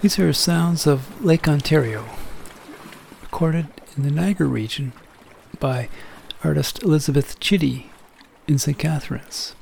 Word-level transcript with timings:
These 0.00 0.20
are 0.20 0.32
sounds 0.32 0.86
of 0.86 1.24
Lake 1.24 1.48
Ontario, 1.48 2.04
recorded 3.20 3.66
in 3.96 4.04
the 4.04 4.12
Niagara 4.12 4.46
region 4.46 4.92
by 5.58 5.88
artist 6.44 6.84
Elizabeth 6.84 7.40
Chitty 7.40 7.90
in 8.46 8.58
St. 8.58 8.78
Catharines. 8.78 9.56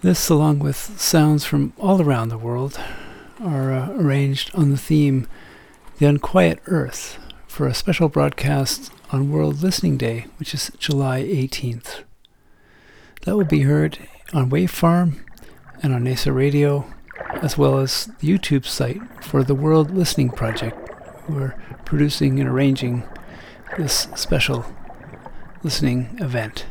This, 0.00 0.30
along 0.30 0.60
with 0.60 0.98
sounds 0.98 1.44
from 1.44 1.74
all 1.76 2.00
around 2.00 2.30
the 2.30 2.38
world, 2.38 2.80
are 3.44 3.70
uh, 3.74 3.90
arranged 3.90 4.52
on 4.54 4.70
the 4.70 4.78
theme 4.78 5.28
The 5.98 6.06
Unquiet 6.06 6.60
Earth 6.64 7.18
for 7.46 7.66
a 7.66 7.74
special 7.74 8.08
broadcast 8.08 8.90
on 9.10 9.30
World 9.30 9.62
Listening 9.62 9.98
Day, 9.98 10.24
which 10.38 10.54
is 10.54 10.72
July 10.78 11.22
18th. 11.22 12.04
That 13.26 13.36
will 13.36 13.44
be 13.44 13.62
heard 13.62 13.98
on 14.32 14.48
Wave 14.48 14.70
Farm 14.70 15.26
and 15.82 15.92
on 15.92 16.04
NAISA 16.04 16.34
Radio, 16.34 16.86
as 17.42 17.56
well 17.58 17.78
as 17.78 18.06
the 18.20 18.28
YouTube 18.28 18.64
site 18.64 19.00
for 19.24 19.42
the 19.42 19.54
World 19.54 19.90
Listening 19.90 20.30
Project, 20.30 20.76
who 21.24 21.38
are 21.38 21.56
producing 21.84 22.40
and 22.40 22.48
arranging 22.48 23.04
this 23.78 24.08
special 24.14 24.64
listening 25.62 26.16
event. 26.20 26.66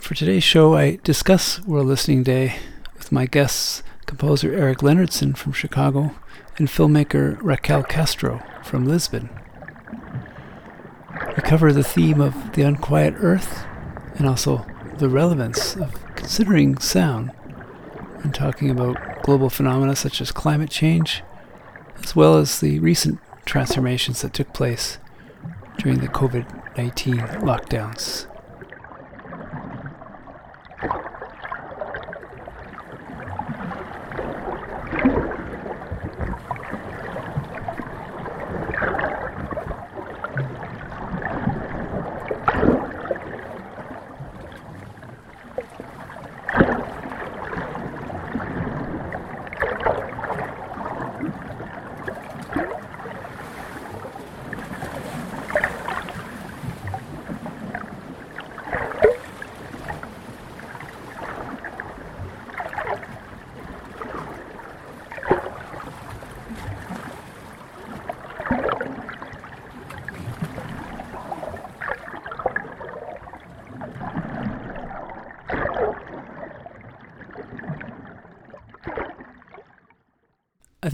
For 0.00 0.14
today's 0.14 0.44
show, 0.44 0.74
I 0.74 0.98
discuss 1.02 1.60
World 1.62 1.86
Listening 1.86 2.22
Day 2.22 2.56
with 2.96 3.10
my 3.12 3.26
guests, 3.26 3.82
composer 4.06 4.52
Eric 4.52 4.78
Leonardson 4.78 5.36
from 5.36 5.52
Chicago 5.52 6.14
and 6.58 6.68
filmmaker 6.68 7.38
Raquel 7.42 7.82
Castro 7.82 8.42
from 8.62 8.86
Lisbon. 8.86 9.28
We 11.36 11.42
cover 11.42 11.72
the 11.72 11.82
theme 11.82 12.20
of 12.20 12.52
the 12.52 12.62
unquiet 12.62 13.14
earth 13.18 13.64
and 14.16 14.28
also 14.28 14.66
the 14.98 15.08
relevance 15.08 15.74
of 15.76 15.94
considering 16.14 16.78
sound 16.78 17.32
when 18.24 18.32
talking 18.32 18.70
about 18.70 19.22
global 19.22 19.50
phenomena 19.50 19.94
such 19.94 20.20
as 20.20 20.32
climate 20.32 20.70
change, 20.70 21.22
as 22.02 22.16
well 22.16 22.36
as 22.36 22.60
the 22.60 22.80
recent 22.80 23.20
transformations 23.44 24.22
that 24.22 24.32
took 24.32 24.52
place 24.54 24.98
during 25.78 25.98
the 25.98 26.08
COVID 26.08 26.76
19 26.76 27.18
lockdowns. 27.18 28.26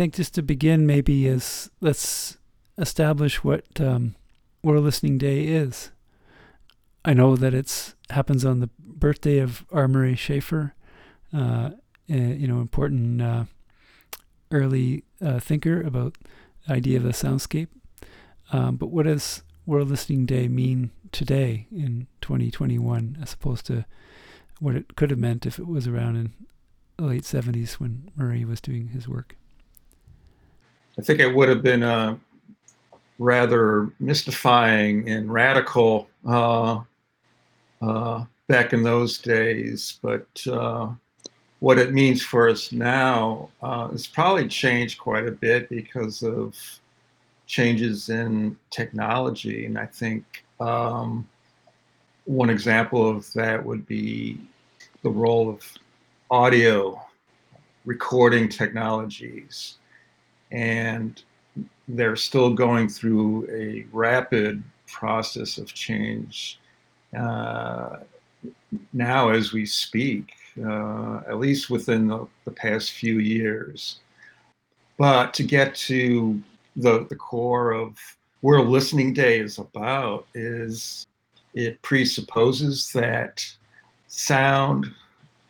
Think 0.00 0.14
just 0.14 0.32
to 0.32 0.40
begin, 0.42 0.86
maybe 0.86 1.26
is 1.26 1.70
let's 1.82 2.38
establish 2.78 3.44
what 3.44 3.66
um, 3.82 4.16
World 4.62 4.84
Listening 4.84 5.18
Day 5.18 5.44
is. 5.44 5.90
I 7.04 7.12
know 7.12 7.36
that 7.36 7.52
it's 7.52 7.94
happens 8.08 8.42
on 8.42 8.60
the 8.60 8.70
birthday 8.78 9.40
of 9.40 9.62
R. 9.70 9.88
Murray 9.88 10.14
Schafer, 10.14 10.72
uh, 11.36 11.72
you 12.06 12.48
know, 12.48 12.62
important 12.62 13.20
uh, 13.20 13.44
early 14.50 15.04
uh, 15.20 15.38
thinker 15.38 15.82
about 15.82 16.16
the 16.66 16.72
idea 16.72 16.96
of 16.96 17.02
the 17.02 17.10
soundscape. 17.10 17.68
Um, 18.54 18.76
but 18.76 18.86
what 18.86 19.04
does 19.04 19.42
World 19.66 19.90
Listening 19.90 20.24
Day 20.24 20.48
mean 20.48 20.92
today 21.12 21.66
in 21.70 22.06
2021, 22.22 23.18
as 23.20 23.34
opposed 23.34 23.66
to 23.66 23.84
what 24.60 24.76
it 24.76 24.96
could 24.96 25.10
have 25.10 25.18
meant 25.18 25.44
if 25.44 25.58
it 25.58 25.66
was 25.66 25.86
around 25.86 26.16
in 26.16 26.32
the 26.96 27.04
late 27.04 27.24
70s 27.24 27.74
when 27.74 28.10
Murray 28.16 28.46
was 28.46 28.62
doing 28.62 28.88
his 28.88 29.06
work? 29.06 29.36
I 31.00 31.02
think 31.02 31.18
it 31.18 31.34
would 31.34 31.48
have 31.48 31.62
been 31.62 31.82
a 31.82 32.20
rather 33.18 33.90
mystifying 34.00 35.08
and 35.08 35.32
radical 35.32 36.10
uh, 36.26 36.80
uh, 37.80 38.24
back 38.48 38.74
in 38.74 38.82
those 38.82 39.16
days. 39.16 39.98
But 40.02 40.26
uh, 40.46 40.90
what 41.60 41.78
it 41.78 41.94
means 41.94 42.22
for 42.22 42.50
us 42.50 42.70
now 42.70 43.48
uh, 43.62 43.88
has 43.88 44.06
probably 44.06 44.46
changed 44.46 44.98
quite 44.98 45.26
a 45.26 45.32
bit 45.32 45.70
because 45.70 46.22
of 46.22 46.54
changes 47.46 48.10
in 48.10 48.54
technology. 48.68 49.64
And 49.64 49.78
I 49.78 49.86
think 49.86 50.44
um, 50.60 51.26
one 52.26 52.50
example 52.50 53.08
of 53.08 53.32
that 53.32 53.64
would 53.64 53.86
be 53.86 54.38
the 55.02 55.08
role 55.08 55.48
of 55.48 55.62
audio 56.30 57.02
recording 57.86 58.50
technologies 58.50 59.78
and 60.50 61.22
they're 61.88 62.16
still 62.16 62.52
going 62.52 62.88
through 62.88 63.48
a 63.50 63.86
rapid 63.92 64.62
process 64.86 65.58
of 65.58 65.72
change 65.72 66.58
uh, 67.16 67.96
now 68.92 69.30
as 69.30 69.52
we 69.52 69.66
speak, 69.66 70.32
uh, 70.64 71.20
at 71.28 71.38
least 71.38 71.70
within 71.70 72.06
the, 72.06 72.26
the, 72.44 72.50
past 72.50 72.92
few 72.92 73.18
years. 73.18 74.00
But 74.96 75.34
to 75.34 75.42
get 75.42 75.74
to 75.76 76.40
the, 76.76 77.06
the 77.08 77.16
core 77.16 77.72
of 77.72 77.96
where 78.41 78.60
Listening 78.60 79.12
Day 79.12 79.41
is 79.41 79.58
about 79.58 80.26
is 80.34 81.06
it 81.54 81.80
presupposes 81.82 82.92
that 82.92 83.44
sound 84.06 84.86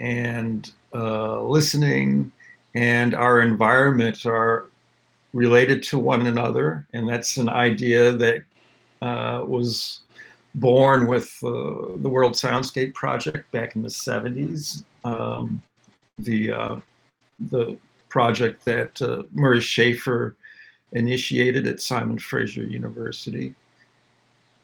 and 0.01 0.71
uh, 0.95 1.43
listening 1.43 2.33
and 2.75 3.15
our 3.15 3.41
environment 3.41 4.25
are 4.27 4.70
related 5.33 5.83
to 5.85 5.99
one 5.99 6.27
another, 6.27 6.87
and 6.93 7.09
that's 7.09 7.37
an 7.37 7.49
idea 7.49 8.13
that 8.13 8.43
uh, 9.03 9.45
was 9.47 10.01
born 10.55 11.07
with 11.07 11.37
uh, 11.45 11.97
the 11.97 12.09
World 12.09 12.33
Soundscape 12.33 12.95
Project 12.95 13.51
back 13.53 13.77
in 13.77 13.83
the 13.83 13.89
70s. 13.89 14.85
Um, 15.05 15.63
the 16.19 16.53
uh, 16.53 16.77
the 17.49 17.79
project 18.09 18.65
that 18.65 19.01
uh, 19.01 19.23
Murray 19.33 19.61
Schafer 19.61 20.35
initiated 20.93 21.67
at 21.67 21.81
Simon 21.81 22.19
Fraser 22.19 22.65
University. 22.65 23.55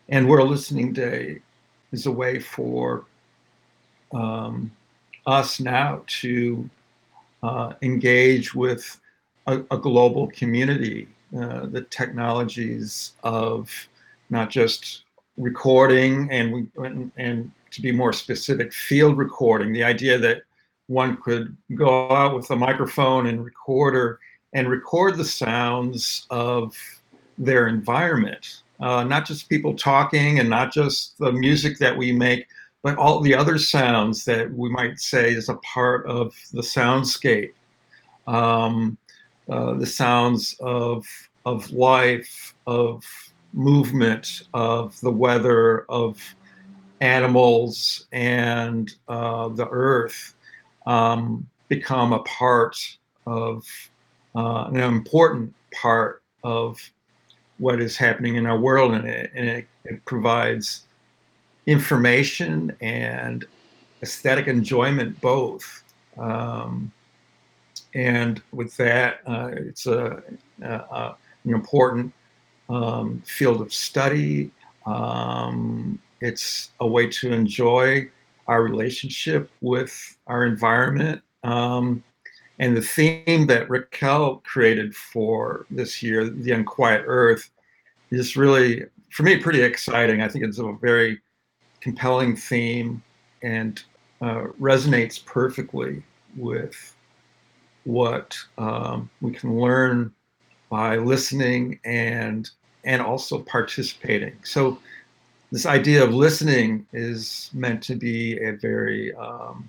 And 0.09 0.29
World 0.29 0.51
Listening 0.51 0.93
Day 0.93 1.41
is 1.93 2.07
a 2.07 2.11
way 2.11 2.39
for 2.39 3.05
um, 4.13 4.71
us 5.27 5.61
now 5.61 6.03
to 6.07 6.69
uh, 7.43 7.73
engage 7.83 8.55
with 8.55 9.01
a, 9.47 9.61
a 9.71 9.79
global 9.79 10.29
community. 10.29 11.09
Uh, 11.37 11.67
the 11.67 11.83
technologies 11.83 13.13
of 13.25 13.71
not 14.31 14.49
just 14.49 15.03
recording 15.37 16.31
and 16.31 16.71
and, 16.77 17.11
and 17.17 17.51
to 17.73 17.83
be 17.83 17.93
more 17.93 18.13
specific, 18.13 18.73
field 18.73 19.19
recording. 19.19 19.73
The 19.73 19.85
idea 19.85 20.19
that 20.19 20.43
one 20.87 21.17
could 21.17 21.57
go 21.75 22.11
out 22.11 22.35
with 22.35 22.51
a 22.51 22.57
microphone 22.57 23.27
and 23.27 23.45
recorder 23.45 24.21
and 24.55 24.69
record 24.71 25.17
the 25.17 25.25
sounds 25.25 26.27
of 26.31 26.75
their 27.37 27.67
environment, 27.67 28.63
uh, 28.81 29.05
not 29.05 29.27
just 29.27 29.49
people 29.49 29.75
talking 29.75 30.39
and 30.39 30.49
not 30.49 30.73
just 30.73 31.19
the 31.19 31.33
music 31.33 31.79
that 31.79 31.97
we 31.97 32.13
make, 32.13 32.47
but 32.83 32.97
all 32.97 33.21
the 33.21 33.35
other 33.35 33.59
sounds 33.59 34.25
that 34.25 34.51
we 34.55 34.71
might 34.71 34.99
say 34.99 35.33
is 35.33 35.49
a 35.49 35.57
part 35.57 36.07
of 36.07 36.35
the 36.53 36.63
soundscape. 36.63 37.53
Um, 38.27 38.97
uh, 39.49 39.75
the 39.75 39.87
sounds 39.87 40.57
of 40.61 41.07
of 41.45 41.71
life, 41.71 42.55
of 42.67 43.05
movement, 43.53 44.43
of 44.53 45.01
the 45.01 45.11
weather, 45.11 45.87
of 45.89 46.21
animals, 47.01 48.07
and 48.13 48.93
uh, 49.09 49.49
the 49.49 49.69
earth 49.69 50.35
um, 50.87 51.47
become 51.69 52.13
a 52.13 52.19
part 52.21 52.77
of 53.27 53.65
uh, 54.35 54.65
an 54.65 54.81
important 54.81 55.55
part 55.73 56.23
of 56.43 56.81
what 57.59 57.81
is 57.81 57.97
happening 57.97 58.37
in 58.37 58.47
our 58.47 58.59
world, 58.59 58.93
and 58.93 59.07
it, 59.09 59.31
and 59.35 59.49
it, 59.49 59.67
it 59.85 60.05
provides 60.05 60.87
information 61.67 62.77
and 62.81 63.45
aesthetic 64.03 64.47
enjoyment 64.47 65.19
both. 65.21 65.83
Um, 66.19 66.93
and 67.97 68.43
with 68.53 68.77
that, 68.77 69.21
uh, 69.27 69.51
it's 69.55 69.87
a, 69.87 70.23
a, 70.61 70.69
a, 70.69 71.17
an 71.45 71.55
important 71.55 72.13
um, 72.69 73.23
field 73.25 73.63
of 73.63 73.73
study. 73.73 74.51
Um, 74.85 75.99
it's 76.21 76.73
a 76.81 76.87
way 76.87 77.07
to 77.09 77.33
enjoy 77.33 78.11
our 78.49 78.63
relationship 78.63 79.51
with 79.63 80.19
our 80.27 80.45
environment. 80.45 81.23
Um, 81.43 82.05
and 82.59 82.77
the 82.77 82.83
theme 82.83 83.47
that 83.47 83.71
Raquel 83.71 84.43
created 84.45 84.95
for 84.95 85.65
this 85.71 86.03
year, 86.03 86.29
The 86.29 86.53
Unquiet 86.53 87.03
Earth, 87.07 87.51
is 88.11 88.37
really, 88.37 88.85
for 89.11 89.23
me, 89.23 89.39
pretty 89.39 89.63
exciting. 89.63 90.21
I 90.21 90.29
think 90.29 90.45
it's 90.45 90.59
a 90.59 90.73
very 90.83 91.19
compelling 91.81 92.37
theme 92.37 93.03
and 93.43 93.83
uh, 94.21 94.45
resonates 94.61 95.25
perfectly 95.25 96.03
with 96.37 96.96
what 97.87 98.37
um, 98.59 99.09
we 99.21 99.31
can 99.33 99.59
learn 99.59 100.13
by 100.69 100.97
listening 100.97 101.81
and 101.85 102.51
and 102.85 103.03
also 103.03 103.41
participating. 103.41 104.37
So 104.45 104.79
this 105.51 105.67
idea 105.67 106.05
of 106.05 106.13
listening 106.13 106.87
is 106.93 107.51
meant 107.53 107.83
to 107.85 107.95
be 107.95 108.39
a 108.39 108.53
very 108.53 109.15
um, 109.15 109.69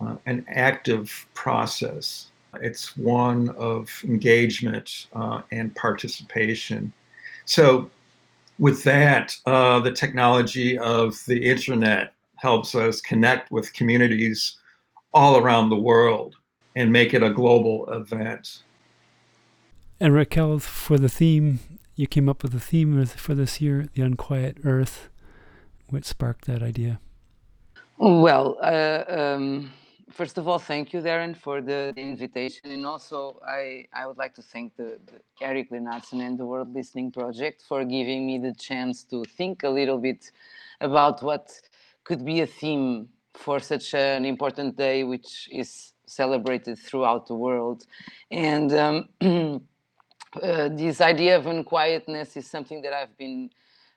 uh, 0.00 0.16
an 0.26 0.44
active 0.48 1.26
process. 1.34 2.30
It's 2.60 2.96
one 2.96 3.50
of 3.50 3.90
engagement 4.04 5.06
uh, 5.14 5.42
and 5.52 5.74
participation. 5.74 6.92
So, 7.44 7.90
with 8.58 8.82
that, 8.84 9.36
uh, 9.46 9.80
the 9.80 9.92
technology 9.92 10.78
of 10.78 11.18
the 11.26 11.42
internet 11.42 12.12
helps 12.36 12.74
us 12.74 13.00
connect 13.00 13.50
with 13.50 13.72
communities 13.72 14.56
all 15.12 15.38
around 15.38 15.70
the 15.70 15.76
world 15.76 16.36
and 16.74 16.92
make 16.92 17.14
it 17.14 17.22
a 17.22 17.30
global 17.30 17.88
event. 17.92 18.62
And 19.98 20.14
Raquel, 20.14 20.58
for 20.58 20.98
the 20.98 21.08
theme, 21.08 21.60
you 21.94 22.06
came 22.06 22.28
up 22.28 22.42
with 22.42 22.52
the 22.52 22.60
theme 22.60 23.04
for 23.04 23.34
this 23.34 23.60
year, 23.60 23.86
The 23.94 24.02
Unquiet 24.02 24.58
Earth. 24.64 25.10
What 25.90 26.04
sparked 26.04 26.46
that 26.46 26.62
idea? 26.62 27.00
Well, 27.98 28.56
uh, 28.62 29.04
um, 29.08 29.70
first 30.10 30.38
of 30.38 30.48
all, 30.48 30.58
thank 30.58 30.94
you, 30.94 31.00
Darren, 31.00 31.36
for 31.36 31.60
the, 31.60 31.92
the, 31.94 32.00
invitation. 32.00 32.70
And 32.70 32.86
also, 32.86 33.40
I, 33.46 33.86
I 33.92 34.06
would 34.06 34.16
like 34.16 34.34
to 34.36 34.42
thank 34.42 34.74
the, 34.76 34.98
the 35.04 35.20
Eric 35.42 35.70
Leonardson 35.70 36.26
and 36.26 36.38
the 36.38 36.46
World 36.46 36.72
Listening 36.72 37.12
Project 37.12 37.62
for 37.68 37.84
giving 37.84 38.26
me 38.26 38.38
the 38.38 38.54
chance 38.54 39.04
to 39.04 39.24
think 39.24 39.64
a 39.64 39.68
little 39.68 39.98
bit 39.98 40.30
about 40.80 41.22
what 41.22 41.52
could 42.04 42.24
be 42.24 42.40
a 42.40 42.46
theme 42.46 43.08
for 43.34 43.60
such 43.60 43.92
an 43.94 44.24
important 44.24 44.76
day, 44.76 45.04
which 45.04 45.48
is 45.52 45.89
celebrated 46.10 46.78
throughout 46.78 47.26
the 47.26 47.34
world. 47.34 47.86
And 48.30 48.72
um, 48.72 49.08
uh, 50.42 50.68
this 50.68 51.00
idea 51.00 51.36
of 51.36 51.46
unquietness 51.46 52.36
is 52.36 52.46
something 52.46 52.82
that 52.82 52.92
I've 52.92 53.16
been 53.16 53.50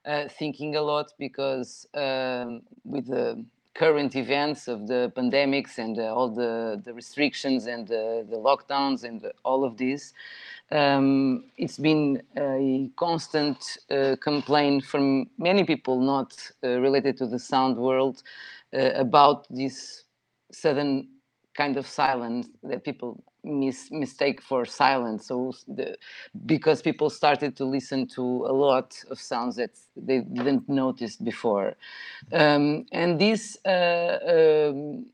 uh, 0.06 0.28
thinking 0.28 0.76
a 0.76 0.82
lot 0.82 1.14
because 1.18 1.88
um, 1.94 2.62
with 2.84 3.08
the 3.08 3.44
current 3.74 4.16
events 4.16 4.68
of 4.68 4.88
the 4.88 5.12
pandemics 5.16 5.80
and 5.80 5.98
uh, 5.98 6.14
all 6.14 6.30
the, 6.30 6.80
the 6.86 6.94
restrictions 6.94 7.66
and 7.66 7.88
the 7.88 8.26
lockdowns 8.32 9.04
and 9.04 9.26
all 9.44 9.64
of 9.64 9.78
this, 9.78 10.14
um, 10.72 11.46
it's 11.58 11.78
been 11.78 12.22
a 12.38 12.90
constant 12.96 13.78
uh, 13.92 14.16
complaint 14.22 14.84
from 14.84 15.30
many 15.38 15.64
people 15.64 16.00
not 16.00 16.36
uh, 16.64 16.80
related 16.80 17.18
to 17.18 17.28
the 17.28 17.40
sound 17.40 17.78
world 17.78 18.24
uh, 18.74 18.92
about 18.96 19.46
this 19.50 20.06
sudden 20.52 21.08
kind 21.56 21.78
of 21.78 21.88
silence 21.88 22.48
that 22.64 22.84
people 22.84 23.24
mis- 23.44 23.92
mistake 23.92 24.42
for 24.42 24.66
silence. 24.66 25.28
So 25.28 25.54
the, 25.68 25.98
because 26.46 26.82
people 26.82 27.10
started 27.10 27.56
to 27.58 27.66
listen 27.66 28.08
to 28.10 28.22
a 28.22 28.54
lot 28.54 28.96
of 29.12 29.20
sounds 29.20 29.56
that 29.58 29.72
they 29.96 30.22
didn't 30.22 30.70
notice 30.70 31.16
before, 31.18 31.76
um, 32.34 32.86
and 32.92 33.20
this. 33.20 33.58
Uh, 33.66 34.70
um, 34.72 35.06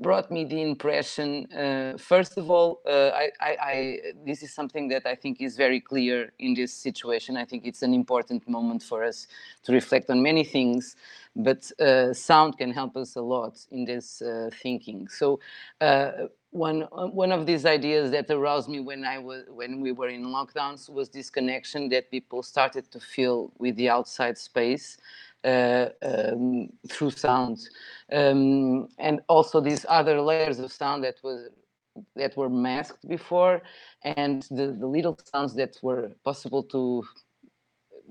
brought 0.00 0.30
me 0.30 0.44
the 0.44 0.60
impression 0.60 1.46
uh, 1.52 1.96
first 1.98 2.36
of 2.36 2.50
all 2.50 2.80
uh, 2.86 3.10
I, 3.14 3.30
I, 3.40 3.56
I, 3.60 3.98
this 4.26 4.42
is 4.42 4.52
something 4.52 4.88
that 4.88 5.06
i 5.06 5.14
think 5.14 5.40
is 5.40 5.56
very 5.56 5.80
clear 5.80 6.32
in 6.38 6.54
this 6.54 6.72
situation. 6.72 7.36
I 7.36 7.44
think 7.44 7.64
it's 7.66 7.82
an 7.82 7.94
important 7.94 8.48
moment 8.48 8.82
for 8.82 9.04
us 9.04 9.26
to 9.64 9.72
reflect 9.72 10.10
on 10.10 10.22
many 10.22 10.44
things 10.44 10.96
but 11.36 11.70
uh, 11.80 12.12
sound 12.12 12.58
can 12.58 12.70
help 12.72 12.96
us 12.96 13.16
a 13.16 13.20
lot 13.20 13.58
in 13.70 13.84
this 13.84 14.22
uh, 14.22 14.50
thinking. 14.62 15.08
So 15.08 15.40
uh, 15.80 16.12
one 16.50 16.82
one 16.92 17.32
of 17.32 17.46
these 17.46 17.66
ideas 17.66 18.12
that 18.12 18.30
aroused 18.30 18.68
me 18.68 18.78
when 18.80 19.04
I 19.04 19.18
was 19.18 19.42
when 19.48 19.80
we 19.80 19.90
were 19.90 20.08
in 20.08 20.26
lockdowns 20.26 20.88
was 20.88 21.08
this 21.08 21.30
connection 21.30 21.88
that 21.88 22.10
people 22.10 22.42
started 22.42 22.90
to 22.92 23.00
feel 23.00 23.52
with 23.58 23.74
the 23.76 23.88
outside 23.88 24.38
space 24.38 24.96
um, 25.44 26.68
through 26.88 27.10
sound, 27.10 27.68
um, 28.12 28.88
and 28.98 29.20
also 29.28 29.60
these 29.60 29.84
other 29.88 30.20
layers 30.20 30.58
of 30.58 30.72
sound 30.72 31.04
that 31.04 31.16
was 31.22 31.48
that 32.16 32.36
were 32.36 32.48
masked 32.48 33.06
before, 33.08 33.62
and 34.02 34.42
the, 34.50 34.76
the 34.78 34.86
little 34.86 35.16
sounds 35.32 35.54
that 35.54 35.76
were 35.82 36.10
possible 36.24 36.62
to 36.62 37.04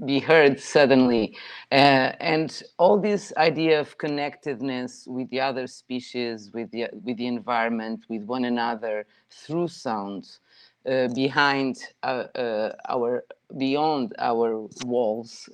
be 0.05 0.19
heard 0.19 0.59
suddenly. 0.59 1.35
Uh, 1.71 2.11
and 2.19 2.63
all 2.77 2.99
this 2.99 3.33
idea 3.37 3.79
of 3.79 3.97
connectedness 3.97 5.05
with 5.07 5.29
the 5.29 5.39
other 5.39 5.67
species, 5.67 6.51
with 6.53 6.71
the, 6.71 6.87
with 7.03 7.17
the 7.17 7.27
environment, 7.27 8.03
with 8.09 8.23
one 8.23 8.45
another 8.45 9.05
through 9.29 9.67
sound, 9.67 10.37
uh, 10.85 11.07
behind 11.09 11.77
uh, 12.03 12.25
uh 12.35 12.73
our, 12.89 13.23
beyond 13.57 14.13
our 14.19 14.67
walls. 14.85 15.47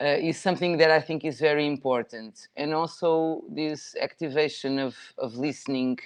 Uh, 0.00 0.04
uh, 0.04 0.16
is 0.20 0.38
something 0.38 0.76
that 0.78 0.90
I 0.90 1.00
think 1.00 1.24
is 1.24 1.40
very 1.40 1.66
important. 1.66 2.48
And 2.56 2.74
also 2.74 3.42
this 3.48 3.94
activation 4.00 4.78
of, 4.78 4.96
of 5.18 5.34
listening 5.36 5.98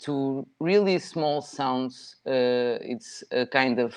to 0.00 0.46
really 0.60 0.98
small 0.98 1.42
sounds. 1.42 2.16
it's 2.24 3.24
a 3.32 3.46
kind 3.46 3.78
of 3.78 3.94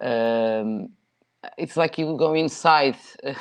um, 0.00 0.90
it's 1.56 1.76
like 1.76 1.96
you 1.98 2.16
go 2.18 2.34
inside 2.34 2.96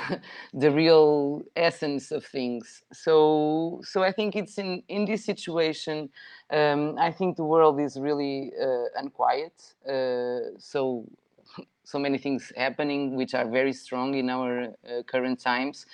the 0.54 0.72
real 0.72 1.42
essence 1.56 2.12
of 2.12 2.26
things 2.26 2.82
so 2.94 3.82
so 3.84 4.04
i 4.04 4.12
think 4.12 4.36
it's 4.36 4.58
in 4.58 4.82
in 4.88 5.06
this 5.06 5.26
situation 5.26 6.10
um, 6.52 6.96
i 6.98 7.12
think 7.12 7.36
the 7.36 7.44
world 7.44 7.80
is 7.80 8.00
really 8.00 8.52
uh, 8.62 8.86
unquiet 9.02 9.76
uh, 9.88 10.58
so 10.58 11.06
so 11.90 12.00
many 12.00 12.18
things 12.18 12.52
happening 12.56 13.16
which 13.16 13.34
are 13.34 13.50
very 13.50 13.74
strong 13.74 14.14
in 14.14 14.30
our 14.30 14.64
uh, 14.64 15.02
current 15.08 15.40
times. 15.40 15.86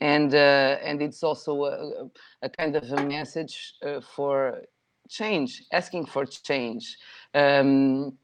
And 0.00 0.34
uh, 0.34 0.78
and 0.82 1.02
it's 1.02 1.22
also 1.22 1.64
a, 1.64 2.10
a, 2.42 2.48
kind 2.48 2.74
of 2.76 2.90
a 2.90 3.04
message 3.04 3.74
uh, 3.84 4.00
for 4.00 4.62
change 5.08 5.62
asking 5.72 6.06
for 6.06 6.24
change. 6.24 6.96
Um, 7.34 8.18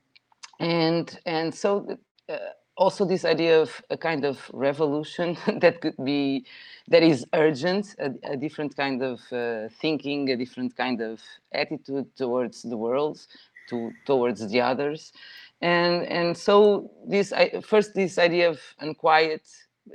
and 0.58 1.18
and 1.26 1.54
so 1.54 1.98
uh, 2.28 2.36
also 2.76 3.04
this 3.04 3.24
idea 3.24 3.60
of 3.60 3.82
a 3.90 3.96
kind 3.96 4.24
of 4.24 4.50
revolution 4.52 5.36
that 5.60 5.80
could 5.80 5.96
be 6.04 6.46
that 6.88 7.02
is 7.02 7.26
urgent 7.34 7.94
a, 7.98 8.10
a 8.32 8.36
different 8.36 8.76
kind 8.76 9.02
of 9.02 9.20
uh, 9.32 9.68
thinking 9.80 10.30
a 10.30 10.36
different 10.36 10.76
kind 10.76 11.00
of 11.00 11.20
attitude 11.52 12.06
towards 12.16 12.62
the 12.62 12.76
world 12.76 13.26
to 13.68 13.92
towards 14.06 14.48
the 14.50 14.60
others 14.60 15.12
and 15.60 16.04
and 16.06 16.36
so 16.36 16.90
this 17.06 17.32
first 17.62 17.94
this 17.94 18.18
idea 18.18 18.48
of 18.48 18.60
unquiet 18.80 19.42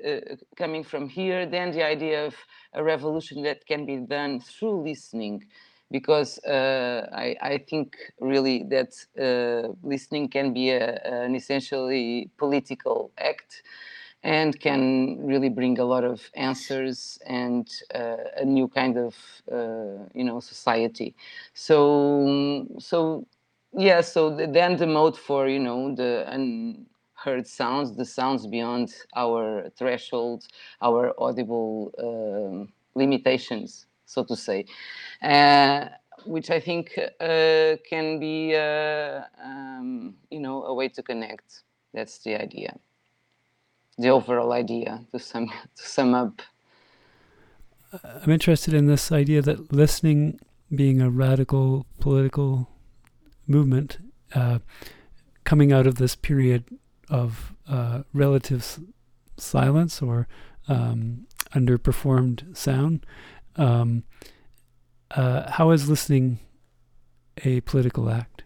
uh, 0.06 0.20
coming 0.56 0.84
from 0.84 1.08
here 1.08 1.46
then 1.46 1.72
the 1.72 1.84
idea 1.84 2.26
of 2.26 2.36
a 2.74 2.84
revolution 2.84 3.42
that 3.44 3.66
can 3.66 3.86
be 3.86 3.98
done 3.98 4.40
through 4.40 4.84
listening 4.84 5.44
because 5.92 6.40
uh, 6.40 7.08
I, 7.14 7.36
I, 7.40 7.58
think 7.70 7.96
really 8.20 8.64
that 8.64 8.94
uh, 9.16 9.74
listening 9.84 10.28
can 10.28 10.52
be 10.52 10.72
a, 10.72 11.00
an 11.04 11.36
essentially 11.36 12.32
political 12.38 13.12
act 13.20 13.62
and 14.24 14.60
can 14.60 15.18
really 15.24 15.50
bring 15.50 15.78
a 15.80 15.86
lot 15.86 16.04
of 16.04 16.32
answers 16.34 17.20
and 17.28 17.70
uh, 17.94 18.16
a 18.38 18.46
new 18.46 18.68
kind 18.68 18.98
of 18.98 19.16
uh, 19.52 20.04
you 20.14 20.24
know 20.24 20.40
society. 20.40 21.14
So 21.54 22.66
so 22.80 23.28
yeah 23.76 24.02
so 24.02 24.36
then 24.36 24.78
the 24.78 24.88
mode 24.88 25.18
for 25.18 25.48
you 25.48 25.60
know 25.60 25.94
the 25.96 26.26
unheard 26.28 27.48
sounds 27.48 27.96
the 27.96 28.06
sounds 28.06 28.48
beyond 28.48 28.94
our 29.16 29.70
threshold 29.78 30.46
our 30.82 31.14
audible 31.18 31.92
um, 32.00 32.72
limitations 32.96 33.88
so 34.14 34.24
to 34.24 34.36
say, 34.36 34.66
uh, 35.22 35.86
which 36.26 36.50
I 36.50 36.60
think 36.60 36.98
uh, 36.98 37.76
can 37.90 38.20
be, 38.20 38.56
uh, 38.56 39.22
um, 39.44 40.16
you 40.30 40.40
know, 40.40 40.64
a 40.66 40.74
way 40.74 40.88
to 40.90 41.02
connect. 41.02 41.64
That's 41.94 42.20
the 42.20 42.40
idea, 42.42 42.78
the 43.98 44.10
overall 44.10 44.54
idea 44.54 45.06
to 45.12 45.20
sum 45.20 45.48
to 45.78 45.84
sum 45.96 46.14
up. 46.14 46.42
I'm 48.04 48.32
interested 48.32 48.74
in 48.74 48.88
this 48.88 49.12
idea 49.12 49.42
that 49.44 49.72
listening 49.72 50.40
being 50.74 51.00
a 51.02 51.10
radical 51.12 51.86
political 52.00 52.70
movement 53.48 53.98
uh, 54.34 54.60
coming 55.44 55.72
out 55.72 55.88
of 55.88 55.96
this 55.96 56.16
period 56.16 56.64
of 57.10 57.54
uh, 57.68 58.04
relative 58.14 58.80
silence 59.38 60.02
or 60.02 60.28
um, 60.68 61.28
underperformed 61.54 62.56
sound. 62.56 63.06
Um, 63.56 64.04
uh, 65.12 65.52
how 65.52 65.72
is 65.72 65.90
listening 65.90 66.40
a 67.44 67.62
political 67.62 68.10
act? 68.10 68.44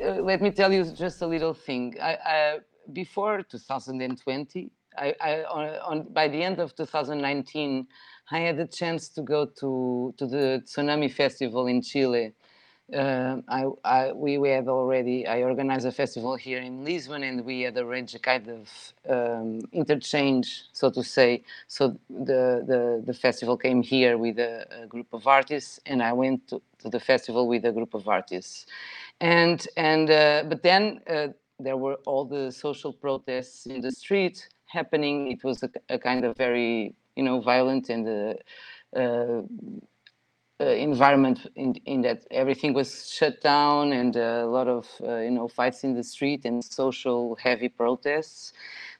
Uh, 0.00 0.20
let 0.22 0.40
me 0.40 0.50
tell 0.50 0.72
you 0.72 0.84
just 0.84 1.22
a 1.22 1.26
little 1.26 1.54
thing. 1.54 1.96
I, 2.00 2.16
I, 2.24 2.58
before 2.92 3.42
2020, 3.42 4.70
I, 4.96 5.14
I 5.20 5.42
on, 5.44 6.12
by 6.12 6.28
the 6.28 6.42
end 6.42 6.58
of 6.60 6.74
2019, 6.76 7.86
I 8.30 8.38
had 8.38 8.56
the 8.56 8.66
chance 8.66 9.08
to 9.10 9.22
go 9.22 9.46
to 9.60 10.14
to 10.16 10.26
the 10.26 10.62
Tsunami 10.66 11.10
Festival 11.12 11.66
in 11.66 11.82
Chile. 11.82 12.32
Uh, 12.92 13.40
I, 13.48 13.64
I, 13.84 14.12
we 14.12 14.34
had 14.50 14.68
already 14.68 15.26
I 15.26 15.42
organized 15.42 15.86
a 15.86 15.92
festival 15.92 16.36
here 16.36 16.58
in 16.58 16.84
Lisbon, 16.84 17.22
and 17.22 17.44
we 17.44 17.62
had 17.62 17.78
arranged 17.78 18.14
a 18.14 18.18
kind 18.18 18.48
of 18.48 18.92
um, 19.08 19.60
interchange, 19.72 20.64
so 20.72 20.90
to 20.90 21.02
say. 21.02 21.42
So 21.68 21.98
the, 22.10 22.62
the 22.66 23.02
the 23.06 23.14
festival 23.14 23.56
came 23.56 23.82
here 23.82 24.18
with 24.18 24.38
a, 24.38 24.66
a 24.82 24.86
group 24.86 25.06
of 25.12 25.26
artists, 25.26 25.80
and 25.86 26.02
I 26.02 26.12
went 26.12 26.48
to, 26.48 26.60
to, 26.80 26.90
the 26.90 27.00
festival 27.00 27.48
with 27.48 27.64
a 27.64 27.72
group 27.72 27.94
of 27.94 28.08
artists, 28.08 28.66
and 29.20 29.66
and 29.76 30.10
uh, 30.10 30.44
but 30.48 30.62
then 30.62 31.00
uh, 31.08 31.28
there 31.58 31.78
were 31.78 31.96
all 32.04 32.26
the 32.26 32.52
social 32.52 32.92
protests 32.92 33.64
in 33.66 33.80
the 33.80 33.92
street 33.92 34.48
happening. 34.66 35.32
It 35.32 35.44
was 35.44 35.62
a, 35.62 35.70
a 35.88 35.98
kind 35.98 36.24
of 36.24 36.36
very 36.36 36.94
you 37.16 37.22
know 37.22 37.40
violent 37.40 37.88
and 37.88 38.06
uh, 38.06 38.98
uh, 38.98 39.42
environment 40.70 41.46
in, 41.56 41.74
in 41.86 42.02
that 42.02 42.24
everything 42.30 42.72
was 42.72 43.10
shut 43.10 43.40
down 43.40 43.92
and 43.92 44.16
a 44.16 44.46
lot 44.46 44.68
of 44.68 44.88
uh, 45.02 45.16
you 45.16 45.30
know 45.30 45.48
fights 45.48 45.84
in 45.84 45.94
the 45.94 46.04
street 46.04 46.44
and 46.44 46.62
social 46.64 47.36
heavy 47.36 47.68
protests. 47.68 48.52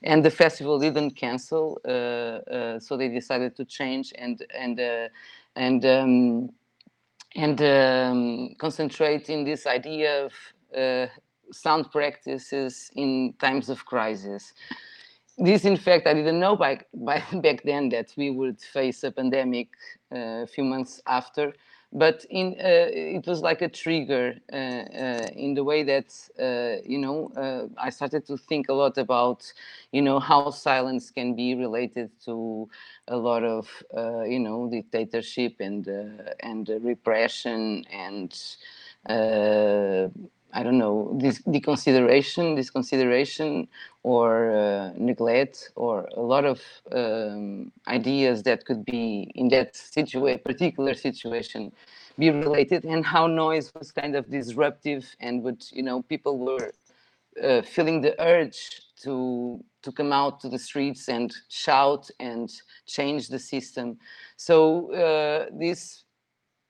And 0.05 0.25
the 0.25 0.31
festival 0.31 0.79
didn't 0.79 1.13
cancel 1.13 1.81
uh, 1.85 1.91
uh 1.91 2.81
so 2.81 2.97
they 2.97 3.09
decided 3.09 3.55
to 3.57 3.65
change 3.65 4.13
and 4.19 4.45
and 4.55 4.81
uh, 4.81 5.09
and 5.57 5.85
um, 5.85 6.51
and 7.35 7.61
um, 7.63 8.55
concentrate 8.59 9.31
in 9.31 9.45
this 9.45 9.67
idea 9.67 10.27
of 10.27 10.33
uh, 10.77 11.07
sound 11.53 11.91
practices 11.91 12.91
in 12.95 13.35
times 13.39 13.69
of 13.69 13.85
crisis. 13.85 14.53
This, 15.39 15.65
in 15.65 15.77
fact, 15.77 16.07
I 16.07 16.15
didn't 16.15 16.39
know 16.39 16.57
by, 16.57 16.81
by 16.95 17.23
back 17.33 17.63
then 17.65 17.89
that 17.91 18.13
we 18.17 18.31
would 18.31 18.61
face 18.61 19.03
a 19.05 19.11
pandemic 19.11 19.69
uh, 20.02 20.02
a 20.13 20.47
few 20.47 20.65
months 20.65 21.01
after. 21.07 21.53
But 21.95 22.25
in, 22.31 22.57
uh, 22.59 22.89
it 23.19 23.27
was 23.27 23.43
like 23.43 23.61
a 23.61 23.69
trigger 23.69 24.37
uh, 24.51 24.57
uh 24.57 25.29
in 25.37 25.53
the 25.53 25.63
way 25.63 25.83
that, 25.83 26.09
uh, 26.41 26.81
you 26.87 26.99
know, 26.99 27.31
uh, 27.37 27.67
I 27.77 27.91
started 27.91 28.25
to 28.27 28.39
think 28.39 28.71
a 28.71 28.73
lot 28.73 28.97
about, 28.97 29.53
you 29.93 30.01
know, 30.01 30.19
how 30.19 30.51
silence 30.51 31.11
can 31.11 31.35
be 31.35 31.55
related 31.55 32.11
to 32.25 32.69
a 33.09 33.17
lot 33.17 33.45
of, 33.45 33.69
you 34.27 34.41
know, 34.41 34.69
dictatorship 34.71 35.57
and, 35.61 35.87
and 36.41 36.71
repression 36.81 37.85
and 37.93 38.33
I 40.53 40.63
don't 40.63 40.79
know, 40.79 41.17
this 41.19 41.41
deconsideration, 41.43 42.57
disconsideration, 42.57 43.69
or 44.03 44.53
uh, 44.53 44.93
neglect, 44.97 45.71
or 45.77 46.09
a 46.15 46.21
lot 46.21 46.45
of 46.45 46.61
um, 46.93 47.73
ideas 47.89 48.43
that 48.43 48.67
could 48.67 48.85
be 48.85 49.33
in 49.35 49.49
that 49.49 49.75
situa- 49.75 50.43
particular 50.45 50.95
situation 50.95 51.73
be 52.19 52.31
related, 52.31 52.85
and 52.85 53.07
how 53.07 53.27
noise 53.27 53.73
was 53.75 53.91
kind 53.91 54.15
of 54.15 54.31
disruptive, 54.31 55.17
and 55.21 55.43
would 55.43 55.65
you 55.73 55.83
know 55.83 56.03
people 56.03 56.39
were 56.39 56.73
uh, 57.43 57.63
feeling 57.63 58.03
the 58.03 58.15
urge 58.23 58.83
to 59.03 59.65
to 59.83 59.91
come 59.91 60.13
out 60.13 60.39
to 60.41 60.49
the 60.49 60.59
streets 60.59 61.09
and 61.09 61.35
shout 61.49 62.11
and 62.21 62.51
change 62.87 63.29
the 63.29 63.39
system. 63.39 63.99
So 64.37 64.93
uh, 64.93 65.47
this 65.53 66.05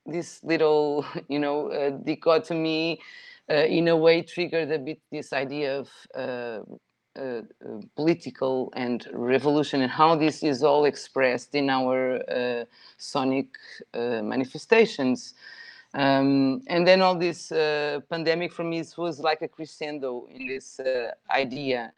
this 0.06 0.42
little 0.44 1.04
you 1.28 1.38
know 1.38 1.68
uh, 1.70 1.90
dichotomy 1.90 3.00
in 3.48 3.88
a 3.88 3.96
way 3.96 4.22
triggered 4.22 4.70
a 4.70 4.78
bit 4.78 5.00
this 5.10 5.32
idea 5.32 5.78
of 5.78 5.88
uh, 6.14 6.60
uh, 7.20 7.42
political 7.94 8.72
and 8.74 9.06
revolution 9.12 9.82
and 9.82 9.90
how 9.90 10.16
this 10.16 10.42
is 10.42 10.62
all 10.62 10.86
expressed 10.86 11.54
in 11.54 11.68
our 11.68 12.66
sonic 12.96 13.48
manifestations. 13.94 15.34
Um, 15.94 16.62
and 16.68 16.86
then 16.86 17.02
all 17.02 17.14
this 17.14 17.52
uh, 17.52 18.00
pandemic 18.08 18.52
for 18.52 18.64
me 18.64 18.82
was 18.96 19.20
like 19.20 19.42
a 19.42 19.48
crescendo 19.48 20.26
in 20.30 20.46
this 20.46 20.80
uh, 20.80 21.10
idea 21.30 21.92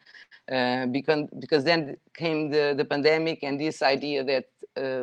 uh, 0.51 0.85
because 0.87 1.29
because 1.39 1.63
then 1.63 1.95
came 2.13 2.49
the, 2.49 2.73
the 2.75 2.83
pandemic 2.83 3.43
and 3.43 3.57
this 3.59 3.81
idea 3.81 4.21
that 4.23 4.45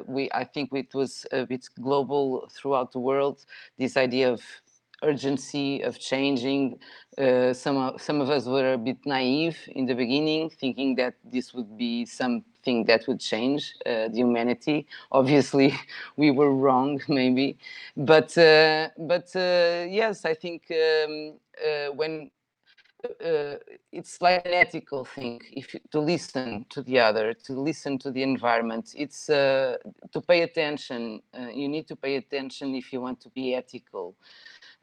we 0.06 0.30
I 0.32 0.44
think 0.44 0.74
it 0.74 0.94
was 0.94 1.24
a 1.32 1.46
bit 1.46 1.66
global 1.80 2.50
throughout 2.54 2.92
the 2.92 2.98
world 2.98 3.46
this 3.78 3.96
idea 3.96 4.30
of 4.30 4.42
urgency 5.02 5.82
of 5.82 5.98
changing. 5.98 6.78
Uh, 7.18 7.52
some 7.52 7.76
of, 7.76 8.00
some 8.00 8.20
of 8.20 8.30
us 8.30 8.46
were 8.46 8.74
a 8.74 8.78
bit 8.78 8.98
naive 9.04 9.58
in 9.68 9.86
the 9.86 9.94
beginning, 9.94 10.50
thinking 10.50 10.94
that 10.96 11.14
this 11.24 11.52
would 11.52 11.76
be 11.76 12.06
something 12.06 12.84
that 12.84 13.06
would 13.06 13.20
change 13.20 13.74
uh, 13.84 14.08
the 14.08 14.16
humanity. 14.16 14.86
Obviously, 15.10 15.74
we 16.16 16.30
were 16.30 16.54
wrong, 16.54 17.00
maybe, 17.08 17.58
but 17.96 18.36
uh, 18.38 18.88
but 18.98 19.34
uh, 19.36 19.86
yes, 19.88 20.24
I 20.24 20.34
think 20.34 20.70
um, 20.70 21.34
uh, 21.64 21.92
when 21.92 22.30
uh, 23.04 23.56
it's 23.90 24.22
like 24.22 24.46
an 24.46 24.52
ethical 24.52 25.04
thing 25.04 25.40
if 25.50 25.74
to 25.90 25.98
listen 25.98 26.64
to 26.70 26.82
the 26.82 27.00
other 27.00 27.34
to 27.34 27.52
listen 27.52 27.98
to 27.98 28.12
the 28.12 28.22
environment 28.22 28.94
it's 28.96 29.26
to 29.26 30.20
pay 30.28 30.42
attention 30.42 31.20
you 31.52 31.68
need 31.68 31.88
to 31.88 31.96
pay 31.96 32.14
attention 32.14 32.76
if 32.76 32.92
you 32.92 33.00
want 33.00 33.20
to 33.20 33.28
be 33.30 33.56
ethical 33.56 34.14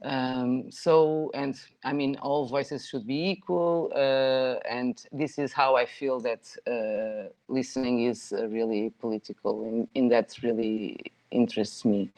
um, 0.01 0.71
so, 0.71 1.29
and 1.33 1.59
I 1.83 1.91
mean, 1.91 2.15
all 2.21 2.47
voices 2.47 2.87
should 2.87 3.05
be 3.05 3.29
equal. 3.29 3.91
Uh, 3.93 4.59
and 4.69 5.01
this 5.11 5.37
is 5.37 5.51
how 5.51 5.75
I 5.75 5.85
feel 5.85 6.19
that 6.21 6.55
uh, 6.67 7.29
listening 7.49 8.05
is 8.05 8.31
uh, 8.31 8.47
really 8.47 8.93
political, 9.01 9.63
and 9.63 9.87
in, 9.95 10.05
in 10.05 10.09
that 10.09 10.35
really 10.41 10.97
interests 11.31 11.83
me. 11.83 12.11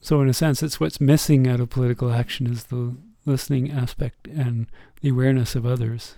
So, 0.00 0.20
in 0.20 0.28
a 0.28 0.32
sense, 0.32 0.62
it's 0.62 0.78
what's 0.78 1.00
missing 1.00 1.48
out 1.48 1.60
of 1.60 1.70
political 1.70 2.12
action 2.12 2.46
is 2.46 2.64
the 2.64 2.94
listening 3.26 3.70
aspect 3.70 4.28
and 4.28 4.66
the 5.02 5.08
awareness 5.08 5.54
of 5.56 5.66
others. 5.66 6.16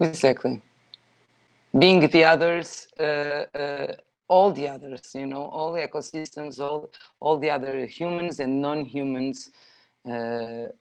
Exactly. 0.00 0.60
Being 1.78 2.00
the 2.08 2.24
others, 2.24 2.88
uh, 2.98 3.02
uh, 3.02 3.94
all 4.26 4.50
the 4.52 4.68
others, 4.68 5.14
you 5.14 5.26
know, 5.26 5.44
all 5.44 5.72
the 5.72 5.86
ecosystems, 5.86 6.58
all 6.58 6.90
all 7.20 7.38
the 7.38 7.50
other 7.50 7.86
humans 7.86 8.40
and 8.40 8.60
non-humans 8.60 9.50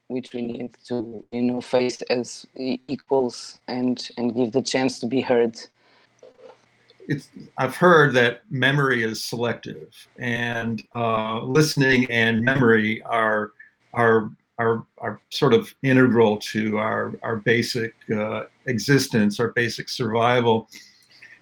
which 0.08 0.34
we 0.34 0.42
need 0.42 0.76
to 0.88 1.24
you 1.32 1.42
know 1.42 1.62
face 1.62 2.02
as 2.04 2.46
equals 2.56 3.60
and 3.68 4.10
and 4.18 4.36
give 4.36 4.52
the 4.52 4.62
chance 4.62 5.00
to 5.00 5.08
be 5.08 5.22
heard. 5.22 5.60
It's 7.08 7.30
i've 7.58 7.76
heard 7.76 8.14
that 8.16 8.42
memory 8.50 9.04
is 9.04 9.24
selective 9.24 9.94
and 10.18 10.84
uh, 10.96 11.42
listening 11.42 12.10
and 12.12 12.42
memory 12.42 13.02
are 13.04 13.52
are 13.94 14.30
are 14.60 14.86
are 14.98 15.22
sort 15.30 15.54
of 15.54 15.74
integral 15.84 16.38
to 16.38 16.78
our 16.78 17.14
our 17.24 17.38
basic 17.38 17.94
uh, 18.16 18.44
existence 18.66 19.40
our 19.40 19.50
basic 19.50 19.90
survival. 19.90 20.70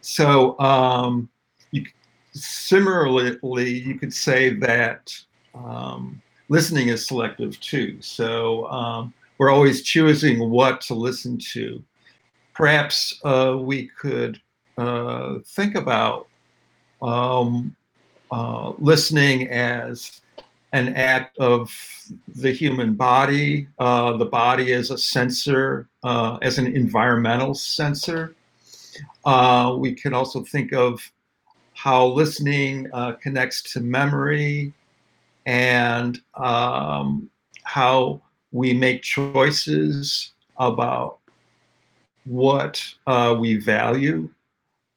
So 0.01 0.57
um, 0.59 1.29
you, 1.71 1.85
similarly 2.31 3.69
you 3.79 3.97
could 3.97 4.13
say 4.13 4.51
that 4.55 5.11
um, 5.55 6.21
listening 6.49 6.89
is 6.89 7.05
selective 7.05 7.59
too. 7.59 7.97
So 8.01 8.67
um, 8.67 9.13
we're 9.37 9.51
always 9.51 9.81
choosing 9.81 10.49
what 10.49 10.81
to 10.81 10.93
listen 10.93 11.37
to. 11.53 11.83
Perhaps 12.53 13.19
uh, 13.25 13.57
we 13.59 13.87
could 13.87 14.41
uh, 14.77 15.39
think 15.45 15.75
about 15.75 16.27
um, 17.01 17.75
uh, 18.31 18.73
listening 18.77 19.49
as 19.49 20.21
an 20.73 20.95
act 20.95 21.37
of 21.37 21.73
the 22.35 22.51
human 22.51 22.95
body, 22.95 23.67
uh, 23.79 24.17
the 24.17 24.25
body 24.25 24.73
as 24.73 24.91
a 24.91 24.97
sensor, 24.97 25.87
uh, 26.03 26.37
as 26.41 26.57
an 26.57 26.67
environmental 26.67 27.53
sensor. 27.53 28.35
Uh, 29.23 29.75
we 29.77 29.93
can 29.93 30.13
also 30.13 30.43
think 30.43 30.73
of 30.73 31.11
how 31.73 32.05
listening 32.05 32.89
connects 33.21 33.61
to 33.73 33.79
memory, 33.81 34.73
and 35.45 36.19
um, 36.35 37.29
how 37.63 38.21
we 38.51 38.73
make 38.73 39.01
choices 39.01 40.33
about 40.57 41.19
what 42.25 42.83
uh, 43.05 43.35
we 43.39 43.57
value. 43.57 44.29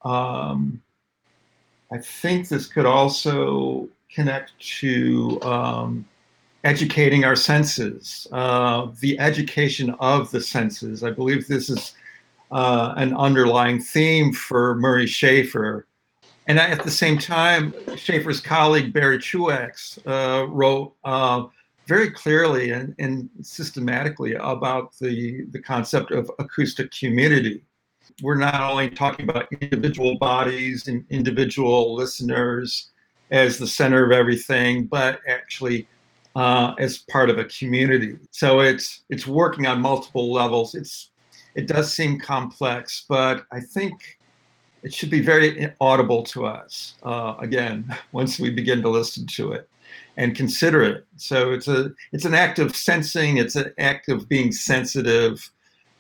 Um, 0.02 0.82
I 1.90 1.98
think 1.98 2.48
this 2.48 2.66
could 2.66 2.86
also 2.86 3.88
connect 4.10 4.58
to 4.78 5.40
um, 5.42 6.06
educating 6.64 7.24
our 7.24 7.36
senses, 7.36 8.26
uh, 8.32 8.88
the 9.00 9.18
education 9.18 9.94
of 10.00 10.30
the 10.30 10.40
senses. 10.40 11.02
I 11.02 11.10
believe 11.10 11.46
this 11.46 11.70
is 11.70 11.94
uh, 12.50 12.94
an 12.96 13.14
underlying 13.16 13.80
theme 13.80 14.32
for 14.32 14.74
Murray 14.76 15.06
Schafer. 15.06 15.84
And 16.48 16.58
at 16.58 16.82
the 16.82 16.90
same 16.90 17.18
time, 17.18 17.72
Schafer's 17.88 18.40
colleague 18.40 18.94
Barry 18.94 19.18
Truax 19.18 19.98
uh, 20.06 20.46
wrote 20.48 20.94
uh, 21.04 21.44
very 21.86 22.10
clearly 22.10 22.70
and, 22.70 22.94
and, 22.98 23.28
systematically 23.42 24.34
about 24.34 24.96
the, 24.98 25.44
the 25.50 25.60
concept 25.60 26.10
of 26.10 26.30
acoustic 26.38 26.90
community. 26.90 27.62
We're 28.22 28.36
not 28.36 28.60
only 28.60 28.88
talking 28.88 29.28
about 29.28 29.52
individual 29.60 30.16
bodies 30.16 30.88
and 30.88 31.04
individual 31.10 31.94
listeners 31.94 32.90
as 33.30 33.58
the 33.58 33.66
center 33.66 34.04
of 34.04 34.12
everything, 34.12 34.86
but 34.86 35.20
actually 35.28 35.86
uh, 36.34 36.74
as 36.78 36.98
part 36.98 37.28
of 37.28 37.38
a 37.38 37.44
community. 37.44 38.16
So 38.30 38.60
it's 38.60 39.02
it's 39.10 39.26
working 39.26 39.66
on 39.66 39.80
multiple 39.80 40.32
levels. 40.32 40.74
It's 40.74 41.10
it 41.54 41.66
does 41.66 41.92
seem 41.92 42.18
complex, 42.18 43.04
but 43.08 43.44
I 43.52 43.60
think 43.60 44.17
it 44.82 44.94
should 44.94 45.10
be 45.10 45.20
very 45.20 45.72
audible 45.80 46.22
to 46.24 46.46
us. 46.46 46.94
Uh, 47.02 47.34
again, 47.38 47.94
once 48.12 48.38
we 48.38 48.50
begin 48.50 48.82
to 48.82 48.88
listen 48.88 49.26
to 49.26 49.52
it 49.52 49.68
and 50.16 50.36
consider 50.36 50.82
it. 50.82 51.06
So 51.16 51.52
it's 51.52 51.68
a 51.68 51.92
it's 52.12 52.24
an 52.24 52.34
act 52.34 52.58
of 52.58 52.76
sensing. 52.76 53.38
It's 53.38 53.56
an 53.56 53.72
act 53.78 54.08
of 54.08 54.28
being 54.28 54.52
sensitive, 54.52 55.50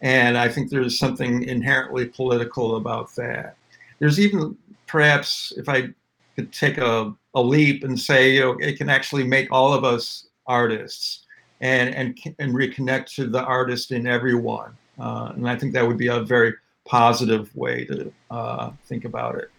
and 0.00 0.36
I 0.36 0.48
think 0.48 0.70
there's 0.70 0.98
something 0.98 1.44
inherently 1.44 2.06
political 2.06 2.76
about 2.76 3.14
that. 3.16 3.56
There's 3.98 4.20
even 4.20 4.56
perhaps 4.86 5.52
if 5.56 5.68
I 5.68 5.88
could 6.34 6.52
take 6.52 6.78
a, 6.78 7.12
a 7.34 7.42
leap 7.42 7.84
and 7.84 7.98
say, 7.98 8.34
you 8.34 8.40
know, 8.40 8.56
it 8.60 8.76
can 8.76 8.88
actually 8.88 9.24
make 9.24 9.50
all 9.52 9.72
of 9.72 9.84
us 9.84 10.28
artists 10.46 11.24
and 11.60 11.94
and 11.94 12.18
and 12.38 12.54
reconnect 12.54 13.14
to 13.16 13.26
the 13.26 13.42
artist 13.42 13.92
in 13.92 14.06
everyone. 14.06 14.76
Uh, 14.98 15.32
and 15.34 15.48
I 15.48 15.56
think 15.56 15.72
that 15.74 15.86
would 15.86 15.98
be 15.98 16.08
a 16.08 16.20
very 16.20 16.54
positive 16.88 17.54
way 17.54 17.84
to 17.84 18.12
uh, 18.30 18.70
think 18.84 19.04
about 19.04 19.36
it. 19.36 19.50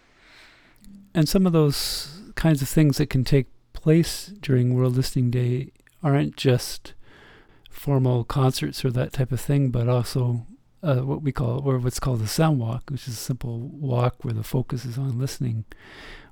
And 1.14 1.30
some 1.30 1.46
of 1.46 1.54
those 1.54 2.22
kinds 2.36 2.62
of 2.62 2.70
things 2.70 2.98
that 2.98 3.10
can 3.10 3.24
take 3.24 3.48
place 3.74 4.34
during 4.42 4.74
World 4.74 4.96
Listening 4.96 5.32
Day 5.32 5.72
aren't 6.04 6.36
just 6.36 6.94
formal 7.70 8.24
concerts 8.24 8.84
or 8.84 8.92
that 8.92 9.14
type 9.14 9.32
of 9.32 9.40
thing, 9.40 9.70
but 9.70 9.88
also 9.88 10.46
uh, 10.82 10.98
what 10.98 11.22
we 11.22 11.32
call 11.32 11.62
or 11.66 11.78
what's 11.78 12.00
called 12.00 12.20
the 12.20 12.28
sound 12.28 12.60
walk, 12.60 12.90
which 12.90 13.08
is 13.08 13.14
a 13.14 13.18
simple 13.18 13.60
walk 13.60 14.24
where 14.24 14.34
the 14.34 14.44
focus 14.44 14.86
is 14.86 14.98
on 14.98 15.20
listening. 15.20 15.66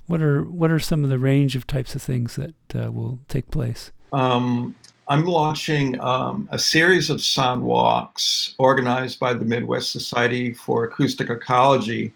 What 0.08 0.22
are 0.22 0.44
what 0.44 0.72
are 0.72 0.80
some 0.80 1.04
of 1.04 1.10
the 1.10 1.20
range 1.20 1.56
of 1.56 1.68
types 1.68 1.96
of 1.96 2.02
things 2.02 2.36
that 2.38 2.56
uh, 2.76 2.92
will 2.92 3.20
take 3.28 3.52
place? 3.52 3.92
um, 4.14 4.76
I'm 5.10 5.24
launching 5.24 5.98
um, 6.02 6.50
a 6.52 6.60
series 6.60 7.10
of 7.10 7.22
sound 7.22 7.64
walks 7.64 8.56
organized 8.58 9.22
by 9.22 9.34
the 9.34 9.46
Midwest 9.46 9.92
Society 9.92 10.54
for 10.54 10.84
Acoustic 10.84 11.30
Ecology. 11.30 12.12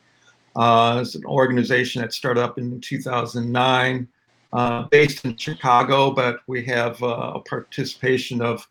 Uh, 0.58 1.00
it's 1.02 1.16
an 1.16 1.24
organization 1.24 2.02
that 2.02 2.12
started 2.12 2.44
up 2.44 2.58
in 2.58 2.82
2009, 2.82 4.08
uh, 4.52 4.84
based 4.92 5.24
in 5.24 5.38
Chicago, 5.38 6.12
but 6.12 6.42
we 6.48 6.66
have 6.66 7.02
uh, 7.02 7.32
a 7.36 7.40
participation 7.40 8.42
of 8.42 8.68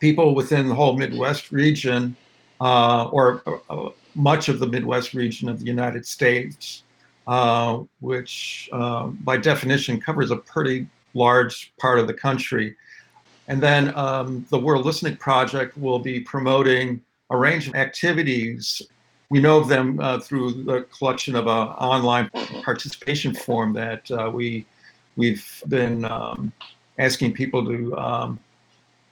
people 0.00 0.34
within 0.34 0.68
the 0.68 0.74
whole 0.74 0.96
Midwest 0.96 1.52
region, 1.52 2.16
uh, 2.60 3.04
or 3.10 3.40
uh, 3.70 3.90
much 4.16 4.48
of 4.48 4.58
the 4.58 4.66
Midwest 4.66 5.14
region 5.14 5.48
of 5.48 5.60
the 5.60 5.66
United 5.66 6.04
States, 6.04 6.82
uh, 7.28 7.78
which 8.00 8.68
by 8.72 9.36
definition 9.36 10.00
covers 10.00 10.32
a 10.32 10.36
pretty 10.36 10.88
large 11.14 11.72
part 11.78 12.00
of 12.00 12.08
the 12.08 12.14
country. 12.14 12.76
And 13.48 13.60
then 13.60 13.94
um, 13.96 14.46
the 14.50 14.58
World 14.58 14.86
Listening 14.86 15.16
Project 15.16 15.76
will 15.76 15.98
be 15.98 16.20
promoting 16.20 17.00
a 17.30 17.36
range 17.36 17.68
of 17.68 17.74
activities. 17.74 18.82
We 19.30 19.40
know 19.40 19.58
of 19.58 19.68
them 19.68 19.98
uh, 20.00 20.20
through 20.20 20.64
the 20.64 20.82
collection 20.96 21.34
of 21.34 21.46
an 21.46 21.68
online 21.68 22.30
participation 22.62 23.34
form 23.34 23.72
that 23.74 24.10
uh, 24.10 24.30
we 24.32 24.66
we've 25.16 25.62
been 25.68 26.04
um, 26.06 26.52
asking 26.98 27.34
people 27.34 27.64
to 27.66 27.96
um, 27.98 28.38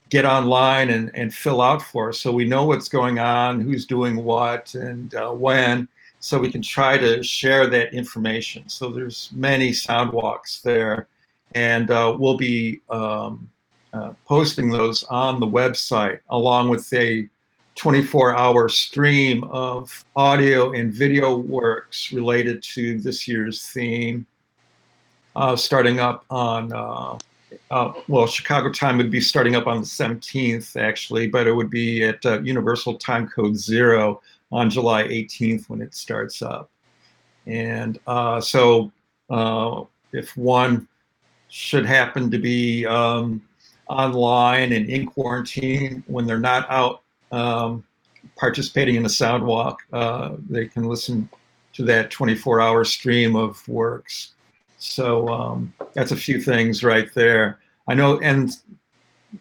get 0.08 0.24
online 0.24 0.90
and, 0.90 1.10
and 1.14 1.34
fill 1.34 1.60
out 1.60 1.82
for 1.82 2.08
us, 2.08 2.18
so 2.18 2.32
we 2.32 2.44
know 2.46 2.64
what's 2.64 2.88
going 2.88 3.18
on, 3.18 3.60
who's 3.60 3.84
doing 3.84 4.16
what, 4.16 4.74
and 4.74 5.14
uh, 5.14 5.30
when, 5.30 5.86
so 6.20 6.38
we 6.38 6.50
can 6.50 6.62
try 6.62 6.96
to 6.96 7.22
share 7.22 7.66
that 7.66 7.92
information. 7.92 8.66
So 8.66 8.88
there's 8.90 9.30
many 9.32 9.72
sound 9.72 10.12
walks 10.12 10.62
there 10.62 11.06
and 11.54 11.90
uh, 11.90 12.14
we'll 12.18 12.36
be 12.36 12.80
um, 12.90 13.48
uh, 13.92 14.12
posting 14.26 14.70
those 14.70 15.03
on 15.05 15.40
the 15.40 15.46
website 15.46 16.20
along 16.31 16.68
with 16.68 16.92
a 16.92 17.29
24 17.74 18.37
hour 18.37 18.68
stream 18.68 19.42
of 19.44 20.05
audio 20.14 20.72
and 20.72 20.92
video 20.92 21.37
works 21.37 22.12
related 22.12 22.62
to 22.62 23.00
this 23.00 23.26
year's 23.26 23.66
theme, 23.68 24.26
uh, 25.35 25.57
starting 25.57 25.98
up 25.98 26.24
on, 26.31 26.72
uh, 26.72 27.18
uh, 27.70 27.92
well, 28.07 28.26
Chicago 28.26 28.70
time 28.70 28.96
would 28.96 29.11
be 29.11 29.20
starting 29.20 29.57
up 29.57 29.66
on 29.66 29.81
the 29.81 29.87
17th, 29.87 30.81
actually, 30.81 31.26
but 31.26 31.46
it 31.46 31.53
would 31.53 31.70
be 31.70 32.05
at 32.05 32.24
uh, 32.26 32.40
Universal 32.42 32.94
Time 32.98 33.29
Code 33.29 33.57
Zero 33.57 34.20
on 34.53 34.68
July 34.68 35.05
18th 35.05 35.68
when 35.68 35.81
it 35.81 35.94
starts 35.94 36.42
up. 36.42 36.70
And 37.46 37.98
so 38.42 38.92
if 40.12 40.37
one 40.37 40.87
should 41.48 41.85
happen 41.85 42.31
to 42.31 42.38
be 42.38 42.87
um, 42.87 43.42
online 43.90 44.72
and 44.72 44.88
in 44.88 45.07
quarantine 45.07 46.03
when 46.07 46.26
they're 46.26 46.38
not 46.38 46.70
out 46.70 47.03
um, 47.33 47.85
participating 48.37 48.94
in 48.94 49.05
a 49.05 49.09
sound 49.09 49.44
walk, 49.44 49.81
uh, 49.92 50.37
they 50.48 50.66
can 50.66 50.85
listen 50.85 51.29
to 51.72 51.85
that 51.85 52.11
24 52.11 52.61
hour 52.61 52.85
stream 52.85 53.37
of 53.37 53.66
works. 53.68 54.33
So 54.79 55.29
um, 55.29 55.72
that's 55.94 56.12
a 56.12 56.16
few 56.16 56.40
things 56.40 56.83
right 56.83 57.12
there. 57.14 57.59
I 57.88 57.94
know, 57.94 58.18
and 58.20 58.50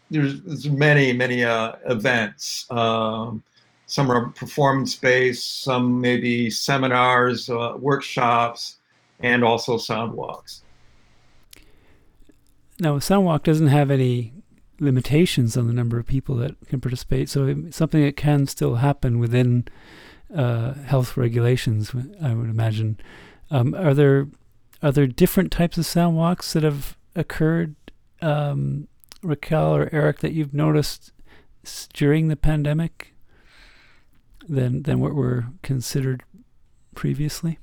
there's, 0.10 0.42
there's 0.42 0.70
many, 0.70 1.14
many 1.14 1.44
uh, 1.44 1.74
events. 1.86 2.66
Um, 2.72 3.44
some 3.86 4.12
are 4.12 4.30
performance 4.30 4.96
based, 4.96 5.64
some 5.64 6.02
maybe 6.02 6.50
seminars, 6.50 7.50
uh, 7.50 7.74
workshops, 7.78 8.78
and 9.20 9.44
also 9.44 9.78
sound 9.78 10.14
walks. 10.14 10.64
Now, 12.80 12.98
Soundwalk 12.98 13.44
doesn't 13.44 13.68
have 13.68 13.92
any 13.92 14.32
limitations 14.80 15.58
on 15.58 15.68
the 15.68 15.74
number 15.74 16.00
of 16.00 16.06
people 16.06 16.36
that 16.36 16.56
can 16.68 16.80
participate, 16.82 17.30
so 17.30 17.56
something 17.70 18.04
that 18.04 18.18
can 18.18 18.48
still 18.48 18.76
happen 18.76 19.20
within 19.20 19.66
uh, 20.34 20.74
health 20.74 21.18
regulations. 21.18 21.92
I 22.22 22.34
would 22.34 22.50
imagine. 22.50 23.00
Um, 23.52 23.74
are 23.74 23.94
there 23.94 24.28
are 24.82 24.92
there 24.92 25.08
different 25.08 25.52
types 25.52 25.78
of 25.78 25.86
sound 25.86 26.16
walks 26.16 26.54
that 26.54 26.64
have 26.64 26.98
occurred, 27.16 27.76
um, 28.22 28.88
Raquel 29.22 29.76
or 29.76 29.90
Eric, 29.92 30.20
that 30.20 30.34
you've 30.34 30.54
noticed 30.54 31.12
during 31.94 32.28
the 32.28 32.38
pandemic 32.38 33.14
than 34.48 34.84
than 34.84 35.00
what 35.00 35.14
were 35.14 35.48
considered 35.62 36.24
previously? 36.96 37.60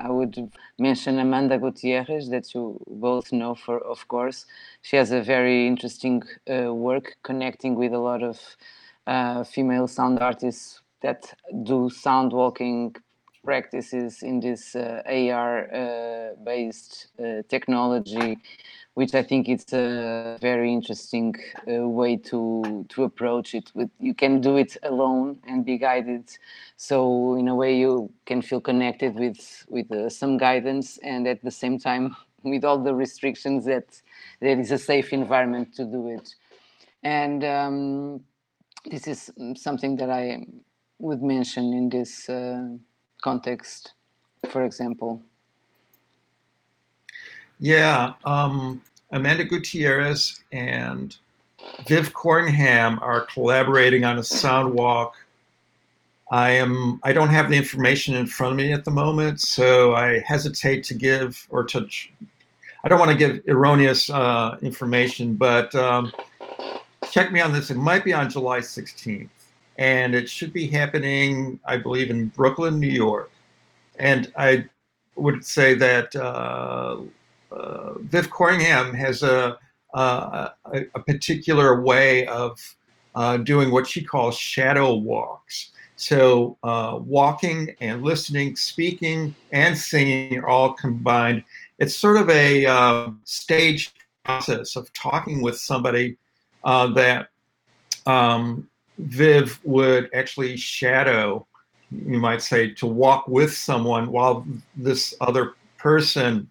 I 0.00 0.08
would 0.10 0.50
mention 0.78 1.18
Amanda 1.18 1.58
Gutierrez, 1.58 2.30
that 2.30 2.54
you 2.54 2.80
both 2.86 3.32
know 3.32 3.54
for, 3.54 3.78
of 3.78 4.08
course. 4.08 4.46
She 4.80 4.96
has 4.96 5.10
a 5.12 5.20
very 5.20 5.66
interesting 5.66 6.22
uh, 6.50 6.74
work 6.74 7.16
connecting 7.22 7.74
with 7.74 7.92
a 7.92 7.98
lot 7.98 8.22
of 8.22 8.40
uh, 9.06 9.44
female 9.44 9.86
sound 9.86 10.20
artists 10.20 10.80
that 11.02 11.34
do 11.64 11.90
sound 11.90 12.32
walking 12.32 12.94
practices 13.42 14.22
in 14.22 14.40
this 14.40 14.76
uh, 14.76 15.02
AR 15.06 15.72
uh, 15.72 16.34
based 16.44 17.08
uh, 17.18 17.42
technology 17.48 18.38
which 18.94 19.14
I 19.14 19.22
think 19.22 19.48
it's 19.48 19.72
a 19.72 20.36
very 20.40 20.72
interesting 20.72 21.34
way 21.66 22.16
to 22.16 22.84
to 22.88 23.04
approach 23.04 23.54
it. 23.54 23.70
With 23.74 23.90
you 23.98 24.14
can 24.14 24.40
do 24.40 24.56
it 24.56 24.76
alone 24.82 25.38
and 25.46 25.64
be 25.64 25.78
guided, 25.78 26.24
so 26.76 27.36
in 27.36 27.48
a 27.48 27.54
way 27.54 27.76
you 27.76 28.10
can 28.26 28.42
feel 28.42 28.60
connected 28.60 29.14
with 29.14 29.64
with 29.68 29.88
some 30.12 30.36
guidance, 30.36 30.98
and 31.02 31.26
at 31.26 31.42
the 31.42 31.50
same 31.50 31.78
time 31.78 32.16
with 32.42 32.64
all 32.64 32.78
the 32.78 32.94
restrictions 32.94 33.64
that 33.66 33.88
there 34.40 34.58
is 34.58 34.70
a 34.72 34.78
safe 34.78 35.12
environment 35.12 35.74
to 35.76 35.84
do 35.84 36.08
it. 36.08 36.34
And 37.02 37.44
um, 37.44 38.20
this 38.90 39.06
is 39.06 39.30
something 39.56 39.96
that 39.96 40.10
I 40.10 40.46
would 40.98 41.22
mention 41.22 41.72
in 41.72 41.88
this 41.88 42.28
uh, 42.28 42.68
context, 43.20 43.92
for 44.50 44.64
example. 44.64 45.22
Yeah, 47.58 48.14
um, 48.24 48.80
Amanda 49.12 49.44
Gutierrez 49.44 50.40
and 50.52 51.16
Viv 51.86 52.12
Corringham 52.12 53.00
are 53.02 53.22
collaborating 53.22 54.04
on 54.04 54.18
a 54.18 54.22
sound 54.22 54.72
walk. 54.72 55.14
I 56.30 56.50
am 56.52 57.00
I 57.02 57.12
don't 57.12 57.28
have 57.28 57.50
the 57.50 57.56
information 57.56 58.14
in 58.14 58.26
front 58.26 58.52
of 58.52 58.56
me 58.56 58.72
at 58.72 58.84
the 58.84 58.90
moment, 58.90 59.40
so 59.40 59.94
I 59.94 60.20
hesitate 60.20 60.84
to 60.84 60.94
give 60.94 61.46
or 61.50 61.64
to 61.64 61.86
I 62.84 62.88
don't 62.88 62.98
want 62.98 63.10
to 63.10 63.16
give 63.16 63.42
erroneous 63.48 64.08
uh, 64.08 64.56
information, 64.62 65.34
but 65.34 65.74
um, 65.74 66.12
check 67.10 67.32
me 67.32 67.40
on 67.40 67.52
this. 67.52 67.70
It 67.70 67.76
might 67.76 68.04
be 68.04 68.12
on 68.12 68.30
July 68.30 68.60
16th, 68.60 69.28
and 69.80 70.14
it 70.14 70.28
should 70.28 70.52
be 70.52 70.66
happening, 70.66 71.58
I 71.64 71.78
believe, 71.78 72.10
in 72.10 72.28
Brooklyn, 72.28 72.78
New 72.78 72.86
York. 72.86 73.30
And 73.98 74.30
I 74.36 74.66
would 75.16 75.44
say 75.44 75.72
that 75.74 76.14
uh, 76.14 76.98
uh, 77.50 77.94
Viv 78.00 78.28
Corringham 78.28 78.94
has 78.94 79.22
a, 79.22 79.58
a, 79.94 80.50
a 80.72 81.00
particular 81.00 81.80
way 81.80 82.26
of 82.26 82.60
uh, 83.14 83.38
doing 83.38 83.70
what 83.70 83.86
she 83.86 84.04
calls 84.04 84.36
shadow 84.36 84.94
walks. 84.94 85.72
So, 85.96 86.56
uh, 86.62 86.98
walking 87.02 87.74
and 87.80 88.02
listening, 88.02 88.56
speaking 88.56 89.34
and 89.52 89.76
singing 89.76 90.38
are 90.38 90.48
all 90.48 90.72
combined. 90.74 91.42
It's 91.78 91.94
sort 91.96 92.16
of 92.18 92.30
a 92.30 92.66
uh, 92.66 93.10
stage 93.24 93.94
process 94.24 94.76
of 94.76 94.90
talking 94.92 95.42
with 95.42 95.58
somebody 95.58 96.16
uh, 96.64 96.86
that 96.94 97.28
um, 98.06 98.69
Viv 99.02 99.60
would 99.64 100.10
actually 100.14 100.56
shadow, 100.56 101.46
you 101.90 102.18
might 102.18 102.42
say, 102.42 102.70
to 102.74 102.86
walk 102.86 103.28
with 103.28 103.56
someone 103.56 104.10
while 104.10 104.46
this 104.76 105.14
other 105.20 105.54
person 105.78 106.48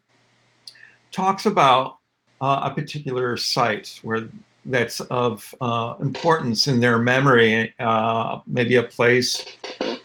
talks 1.12 1.46
about 1.46 1.98
uh, 2.42 2.62
a 2.64 2.74
particular 2.74 3.38
site 3.38 4.00
where 4.04 4.30
that's 4.66 5.00
of 5.02 5.54
uh, 5.62 5.96
importance 6.00 6.68
in 6.68 6.80
their 6.80 7.00
memory, 7.00 7.74
uh, 7.80 8.40
maybe 8.46 8.76
a 8.76 8.84
place 8.84 9.46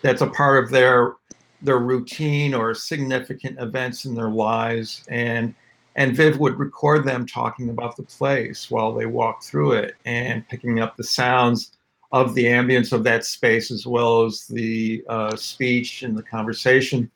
that's 0.02 0.22
a 0.22 0.26
part 0.26 0.62
of 0.62 0.70
their 0.70 1.14
their 1.62 1.78
routine 1.78 2.52
or 2.52 2.74
significant 2.74 3.59
events 3.59 4.04
in 4.04 4.14
their 4.14 4.28
lives, 4.28 5.04
and 5.09 5.54
and 5.96 6.16
Viv 6.16 6.38
would 6.38 6.59
record 6.59 7.04
them 7.04 7.26
talking 7.26 7.70
about 7.70 7.96
the 7.96 8.02
place 8.02 8.70
while 8.70 8.92
they 8.92 9.07
walk 9.07 9.42
through 9.42 9.72
it 9.72 9.94
and 10.04 10.46
picking 10.48 10.80
up 10.80 10.96
the 10.96 11.04
sounds 11.04 11.73
of 12.14 12.33
the 12.37 12.44
ambience 12.44 12.92
of 12.92 13.03
that 13.03 13.24
space 13.24 13.72
as 13.72 13.88
well 13.88 14.24
as 14.24 14.46
the 14.46 15.03
uh, 15.09 15.35
speech 15.35 16.05
and 16.05 16.16
the 16.16 16.22
conversation. 16.22 17.11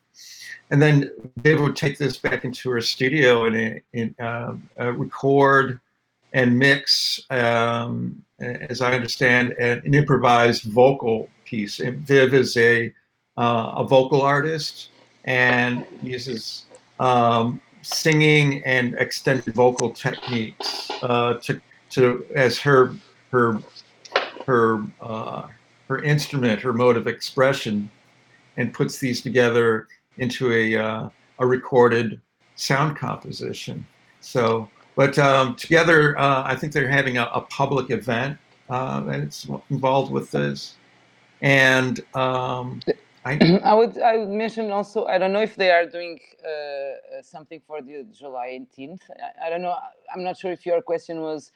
And 0.70 0.82
then 0.82 1.12
Viv 1.36 1.60
would 1.60 1.76
take 1.76 1.98
this 1.98 2.16
back 2.16 2.44
into 2.44 2.68
her 2.70 2.80
studio 2.80 3.44
and, 3.46 3.80
and 3.94 4.14
uh, 4.18 4.54
uh, 4.80 4.92
record 4.94 5.78
and 6.32 6.58
mix, 6.58 7.20
um, 7.30 8.20
as 8.40 8.82
I 8.82 8.92
understand, 8.92 9.52
an, 9.60 9.82
an, 9.84 9.94
improvised 9.94 10.64
vocal 10.64 11.30
piece. 11.44 11.78
And 11.78 11.98
Viv 11.98 12.34
is 12.34 12.56
a 12.56 12.92
uh, 13.36 13.74
a 13.76 13.84
vocal 13.84 14.20
artist 14.20 14.90
and 15.24 15.86
uses 16.02 16.64
um, 16.98 17.60
singing 17.82 18.64
and 18.64 18.94
extended 18.98 19.54
vocal 19.54 19.90
techniques 19.90 20.90
uh, 21.02 21.34
to 21.44 21.60
to 21.90 22.26
as 22.34 22.58
her 22.58 22.96
her 23.30 23.62
her 24.48 24.82
uh, 25.00 25.46
her 25.88 26.02
instrument, 26.02 26.60
her 26.60 26.72
mode 26.72 26.96
of 26.96 27.06
expression, 27.06 27.88
and 28.56 28.74
puts 28.74 28.98
these 28.98 29.20
together 29.22 29.86
into 30.16 30.52
a 30.52 30.76
uh, 30.76 31.08
a 31.38 31.46
recorded 31.46 32.20
sound 32.56 32.96
composition. 32.96 33.86
So 34.20 34.68
but 34.96 35.16
um, 35.16 35.54
together, 35.54 36.18
uh, 36.18 36.42
I 36.44 36.56
think 36.56 36.72
they're 36.72 36.88
having 36.88 37.18
a, 37.18 37.26
a 37.26 37.42
public 37.42 37.90
event 37.90 38.36
uh, 38.68 38.98
that's 39.02 39.46
involved 39.70 40.10
with 40.10 40.32
this. 40.32 40.74
And 41.40 42.00
um, 42.16 42.80
I, 43.24 43.60
I, 43.64 43.74
would 43.74 43.96
I 43.98 44.16
would 44.16 44.28
mention 44.28 44.72
also 44.72 45.06
I 45.06 45.18
don't 45.18 45.32
know 45.32 45.40
if 45.40 45.54
they 45.54 45.70
are 45.70 45.86
doing 45.86 46.18
uh, 46.42 47.22
something 47.22 47.60
for 47.64 47.80
the 47.80 48.06
July 48.12 48.58
18th. 48.60 49.02
I, 49.10 49.46
I, 49.46 49.50
don't 49.50 49.62
know. 49.62 49.76
I'm 50.12 50.24
not 50.24 50.36
sure 50.36 50.50
if 50.50 50.66
your 50.66 50.82
question 50.82 51.20
was 51.20 51.52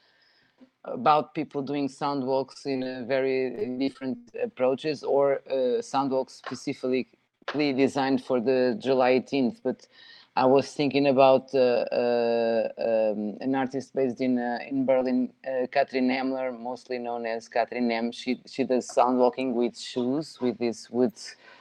about 0.85 1.35
people 1.35 1.63
doing 1.63 1.89
sound 1.89 2.25
walks 2.25 2.67
in 2.67 3.07
very 3.07 3.77
different 3.79 4.19
approaches 4.43 5.03
or 5.03 5.41
uh, 5.51 5.81
sound 5.81 6.11
walks 6.11 6.35
specifically 6.35 7.07
designed 7.55 8.25
for 8.25 8.41
the 8.41 8.77
July 8.81 9.13
18th. 9.13 9.59
But 9.63 9.87
I 10.35 10.47
was 10.47 10.73
thinking 10.73 11.09
about 11.09 11.55
uh, 11.55 11.59
uh, 11.59 12.69
um, 12.79 13.37
an 13.41 13.55
artist 13.55 13.95
based 13.95 14.21
in 14.21 14.39
in 14.39 14.87
Berlin, 14.87 15.31
Katrin 15.71 16.09
Hemmler, 16.09 16.59
mostly 16.59 16.99
known 16.99 17.27
as 17.27 17.49
Katrin 17.49 17.89
Nem. 17.89 18.11
She 18.13 18.41
she 18.47 18.65
does 18.65 18.87
sound 18.87 19.19
walking 19.19 19.55
with 19.55 19.79
shoes, 19.79 20.41
with 20.41 20.59
these 20.59 20.89
wood 20.91 21.13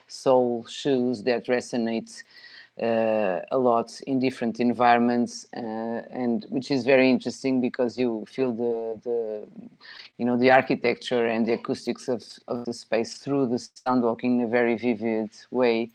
sole 0.08 0.66
shoes 0.68 1.24
that 1.24 1.48
resonate 1.48 2.24
uh, 2.82 3.42
a 3.52 3.58
lot 3.58 4.00
in 4.08 4.20
different 4.20 4.60
environments, 4.60 5.46
uh, 5.56 5.60
and 5.60 6.46
which 6.50 6.72
is 6.72 6.84
very 6.84 7.10
interesting 7.10 7.62
because 7.62 7.98
you 7.98 8.26
feel 8.28 8.52
the 8.52 9.00
the 9.04 9.48
you 10.18 10.26
know 10.26 10.38
the 10.38 10.52
architecture 10.52 11.26
and 11.28 11.46
the 11.46 11.54
acoustics 11.54 12.08
of 12.08 12.24
of 12.48 12.66
the 12.66 12.74
space 12.74 13.18
through 13.18 13.48
the 13.48 13.60
sound 13.60 14.04
walking 14.04 14.40
in 14.40 14.46
a 14.46 14.50
very 14.50 14.76
vivid 14.76 15.30
way 15.52 15.92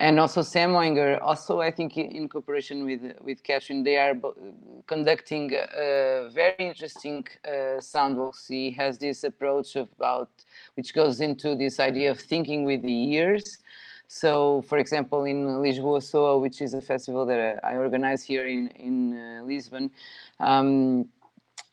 and 0.00 0.18
also 0.18 0.40
Sam 0.40 0.72
Auinger, 0.72 1.20
also 1.20 1.60
I 1.60 1.70
think 1.70 1.98
in 1.98 2.26
cooperation 2.26 2.86
with 2.86 3.02
with 3.22 3.42
Catherine, 3.42 3.82
they 3.84 3.98
are 3.98 4.14
conducting 4.86 5.52
a 5.54 6.30
very 6.32 6.56
interesting 6.58 7.26
uh, 7.44 7.80
soundwalks. 7.94 8.48
He 8.48 8.70
has 8.72 8.96
this 8.96 9.24
approach 9.24 9.76
about 9.76 10.30
which 10.74 10.94
goes 10.94 11.20
into 11.20 11.54
this 11.54 11.78
idea 11.78 12.10
of 12.10 12.18
thinking 12.18 12.64
with 12.64 12.80
the 12.80 12.98
ears. 13.12 13.58
So, 14.12 14.62
for 14.62 14.78
example, 14.78 15.24
in 15.24 15.46
Lisboa 15.62 16.02
Soa, 16.02 16.36
which 16.36 16.60
is 16.60 16.74
a 16.74 16.80
festival 16.80 17.24
that 17.26 17.60
I 17.64 17.76
organize 17.76 18.24
here 18.24 18.44
in 18.44 18.66
in 18.74 19.16
uh, 19.16 19.44
Lisbon. 19.44 19.92
Um, 20.40 21.08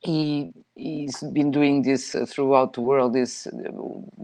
he 0.02 0.54
he's 0.76 1.18
been 1.34 1.50
doing 1.50 1.82
this 1.82 2.16
throughout 2.28 2.74
the 2.74 2.82
world. 2.82 3.14
These 3.14 3.48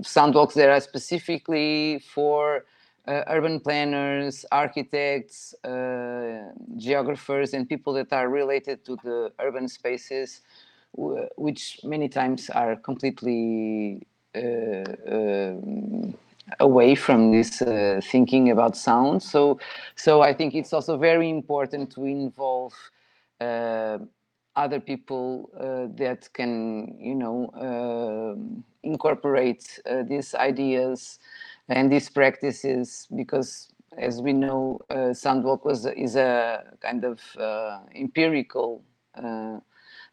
soundwalks 0.01 0.53
that 0.53 0.69
are 0.69 0.79
specifically 0.79 2.03
for 2.13 2.65
uh, 3.07 3.23
urban 3.29 3.59
planners, 3.59 4.45
architects, 4.51 5.55
uh, 5.63 6.51
geographers, 6.77 7.55
and 7.55 7.67
people 7.67 7.93
that 7.93 8.13
are 8.13 8.29
related 8.29 8.85
to 8.85 8.95
the 9.03 9.31
urban 9.39 9.67
spaces, 9.67 10.41
which 11.35 11.79
many 11.83 12.09
times 12.09 12.51
are 12.51 12.75
completely 12.75 14.05
uh, 14.35 14.85
um, 15.07 16.13
away 16.59 16.95
from 16.95 17.31
this 17.31 17.61
uh, 17.61 18.01
thinking 18.03 18.51
about 18.51 18.75
sound. 18.75 19.23
So, 19.23 19.59
so 19.95 20.21
I 20.21 20.33
think 20.33 20.55
it's 20.55 20.73
also 20.73 20.97
very 20.97 21.29
important 21.29 21.91
to 21.91 22.05
involve 22.05 22.73
uh, 23.39 23.99
other 24.55 24.79
people 24.79 25.49
uh, 25.57 25.93
that 25.97 26.31
can, 26.33 26.97
you 26.99 27.15
know, 27.15 27.49
um, 27.55 28.63
incorporate 28.83 29.79
these 30.07 30.35
ideas 30.35 31.19
and 31.69 31.91
these 31.91 32.09
practices 32.09 33.07
because 33.15 33.69
as 33.97 34.21
we 34.21 34.33
know 34.33 34.79
uh, 34.89 35.13
soundwalk 35.13 35.65
was 35.65 35.85
is 35.85 36.15
a 36.15 36.63
kind 36.81 37.03
of 37.05 37.19
uh, 37.37 37.79
empirical 37.95 38.83
uh, 39.15 39.59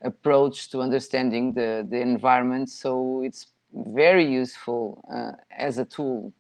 approach 0.03 0.71
to 0.71 0.81
understanding 0.81 1.53
the 1.53 1.87
the 1.89 2.01
environment 2.01 2.69
so 2.69 3.23
it's 3.25 3.47
very 3.73 4.25
useful 4.25 5.05
uh, 5.15 5.33
as 5.57 5.79
a 5.79 5.85
tool 5.85 6.33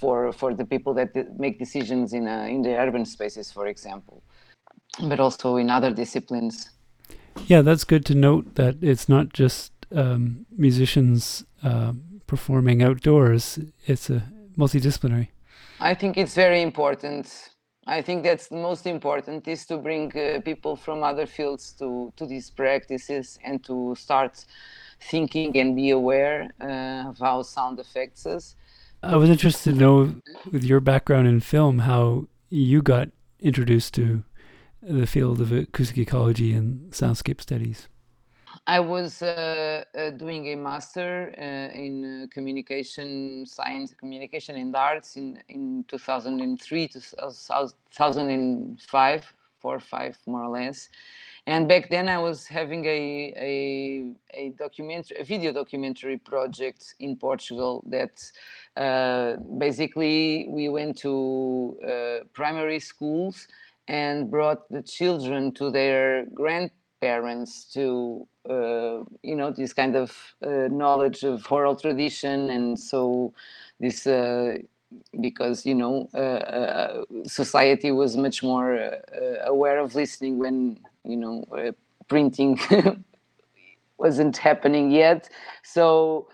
for 0.00 0.32
for 0.32 0.54
the 0.54 0.64
people 0.64 0.94
that 0.94 1.10
make 1.38 1.58
decisions 1.58 2.12
in 2.12 2.26
uh, 2.26 2.46
in 2.48 2.62
the 2.62 2.74
urban 2.76 3.04
spaces 3.04 3.52
for 3.52 3.66
example 3.66 4.22
but 5.08 5.20
also 5.20 5.56
in 5.56 5.70
other 5.70 5.90
disciplines 5.90 6.70
yeah 7.46 7.62
that's 7.62 7.84
good 7.84 8.04
to 8.04 8.14
note 8.14 8.54
that 8.54 8.76
it's 8.82 9.08
not 9.08 9.32
just 9.32 9.72
um, 9.94 10.46
musicians 10.56 11.44
um, 11.62 12.02
performing 12.26 12.82
outdoors 12.82 13.58
it's 13.86 14.10
a 14.10 14.22
multidisciplinary? 14.56 15.28
I 15.80 15.94
think 15.94 16.16
it's 16.16 16.34
very 16.34 16.62
important. 16.62 17.50
I 17.86 18.00
think 18.00 18.22
that's 18.22 18.48
the 18.48 18.56
most 18.56 18.86
important 18.86 19.46
is 19.46 19.66
to 19.66 19.76
bring 19.76 20.16
uh, 20.16 20.40
people 20.40 20.76
from 20.76 21.02
other 21.02 21.26
fields 21.26 21.72
to, 21.78 22.12
to 22.16 22.26
these 22.26 22.50
practices 22.50 23.38
and 23.44 23.62
to 23.64 23.94
start 23.98 24.44
thinking 25.10 25.56
and 25.56 25.76
be 25.76 25.90
aware 25.90 26.50
uh, 26.60 27.10
of 27.10 27.18
how 27.18 27.42
sound 27.42 27.78
affects 27.78 28.26
us. 28.26 28.56
I 29.02 29.16
was 29.16 29.28
interested 29.28 29.74
to 29.74 29.78
know, 29.78 30.14
with 30.50 30.64
your 30.64 30.80
background 30.80 31.28
in 31.28 31.40
film, 31.40 31.80
how 31.80 32.26
you 32.48 32.80
got 32.80 33.10
introduced 33.40 33.92
to 33.94 34.24
the 34.82 35.06
field 35.06 35.40
of 35.40 35.52
acoustic 35.52 35.98
ecology 35.98 36.54
and 36.54 36.90
soundscape 36.90 37.40
studies. 37.40 37.88
I 38.66 38.80
was 38.80 39.20
uh, 39.20 39.84
uh, 39.94 40.10
doing 40.10 40.50
a 40.52 40.56
master 40.56 41.34
uh, 41.36 41.68
in 41.76 42.04
uh, 42.04 42.26
communication 42.32 43.44
science, 43.46 43.92
communication 43.94 44.56
and 44.56 44.74
arts 44.74 45.16
in, 45.16 45.38
in 45.48 45.84
2003 45.88 46.88
to 46.88 47.00
2005, 47.00 49.34
four 49.60 49.74
or 49.74 49.80
five 49.80 50.16
more 50.26 50.44
or 50.44 50.48
less. 50.48 50.88
And 51.46 51.68
back 51.68 51.90
then 51.90 52.08
I 52.08 52.18
was 52.18 52.46
having 52.46 52.86
a, 52.86 53.34
a, 53.36 54.12
a 54.32 54.48
documentary, 54.50 55.18
a 55.18 55.24
video 55.24 55.52
documentary 55.52 56.16
project 56.16 56.94
in 57.00 57.16
Portugal 57.16 57.84
that 57.88 58.22
uh, 58.76 59.36
basically 59.58 60.46
we 60.48 60.70
went 60.70 60.96
to 60.98 61.76
uh, 61.86 62.24
primary 62.32 62.80
schools 62.80 63.46
and 63.88 64.30
brought 64.30 64.66
the 64.70 64.80
children 64.82 65.52
to 65.52 65.70
their 65.70 66.24
grandparents 66.32 67.64
to 67.74 68.26
uh, 68.48 69.04
you 69.22 69.36
know 69.36 69.50
this 69.50 69.74
kind 69.74 69.96
of 69.96 70.34
uh, 70.42 70.68
knowledge 70.70 71.24
of 71.24 71.50
oral 71.52 71.76
tradition. 71.76 72.48
And 72.50 72.78
so 72.78 73.34
this 73.78 74.06
uh, 74.06 74.56
because 75.20 75.66
you 75.66 75.74
know 75.74 76.08
uh, 76.14 76.16
uh, 76.16 77.04
society 77.26 77.90
was 77.90 78.16
much 78.16 78.42
more 78.42 78.78
uh, 78.78 78.90
aware 79.44 79.78
of 79.78 79.94
listening 79.94 80.38
when 80.38 80.78
you 81.04 81.16
know 81.16 81.44
printing 82.08 82.58
wasn't 83.98 84.36
happening 84.36 84.90
yet 84.90 85.28
so 85.62 86.28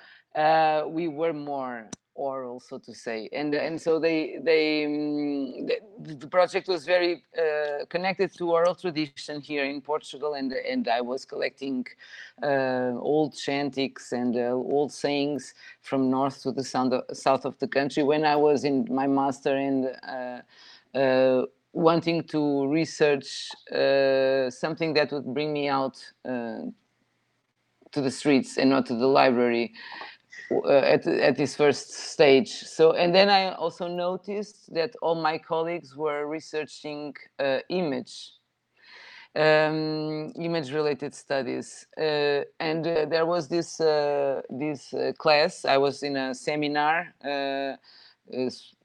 we 0.88 1.08
were 1.08 1.32
more 1.32 1.88
oral, 2.20 2.60
so 2.60 2.78
to 2.78 2.94
say. 2.94 3.28
And 3.32 3.54
and 3.54 3.80
so 3.80 3.98
they 3.98 4.38
they 4.42 4.84
um, 4.84 5.66
the, 5.66 6.14
the, 6.22 6.26
project 6.26 6.68
was 6.68 6.84
very 6.84 7.24
uh, 7.36 7.86
connected 7.88 8.32
to 8.38 8.52
oral 8.52 8.74
tradition 8.74 9.40
here 9.40 9.64
in 9.64 9.80
Portugal, 9.80 10.34
and 10.34 10.52
and 10.52 10.86
I 10.88 11.00
was 11.00 11.24
collecting 11.24 11.86
uh, 12.42 12.92
old 13.12 13.32
chantics 13.34 14.12
and 14.12 14.36
uh, 14.36 14.74
old 14.76 14.92
sayings 14.92 15.54
from 15.80 16.10
north 16.10 16.42
to 16.42 16.52
the 16.52 16.64
south 16.64 16.92
of, 16.92 17.16
south 17.16 17.44
of 17.44 17.58
the 17.58 17.68
country 17.68 18.02
when 18.02 18.24
I 18.24 18.36
was 18.36 18.64
in 18.64 18.86
my 18.90 19.06
master 19.06 19.56
and. 19.56 19.80
Uh, 21.74 21.78
uh, 21.78 21.82
wanting 21.82 22.22
to 22.24 22.66
research 22.68 23.48
uh, 23.72 24.50
something 24.50 24.94
that 24.94 25.12
would 25.12 25.34
bring 25.34 25.52
me 25.52 25.68
out 25.68 26.12
to 26.24 28.00
the 28.00 28.10
streets 28.10 28.58
and 28.58 28.70
not 28.70 28.86
to 28.86 28.94
the 28.94 29.06
library 29.06 29.72
uh, 30.50 30.68
at, 30.68 31.06
at 31.06 31.36
this 31.36 31.56
first 31.56 31.92
stage. 31.92 32.50
So, 32.50 32.92
and 32.92 33.14
then 33.14 33.28
I 33.28 33.54
also 33.54 33.88
noticed 33.88 34.72
that 34.74 34.94
all 35.02 35.14
my 35.14 35.38
colleagues 35.38 35.96
were 35.96 36.26
researching 36.26 37.14
uh, 37.38 37.58
image, 37.68 38.32
um, 39.34 40.32
image 40.36 40.72
related 40.72 41.14
studies. 41.14 41.86
Uh, 41.98 42.44
and 42.60 42.86
uh, 42.86 43.06
there 43.06 43.26
was 43.26 43.48
this, 43.48 43.80
uh, 43.80 44.42
this 44.50 44.94
uh, 44.94 45.12
class, 45.18 45.64
I 45.64 45.78
was 45.78 46.02
in 46.02 46.16
a 46.16 46.34
seminar 46.34 47.14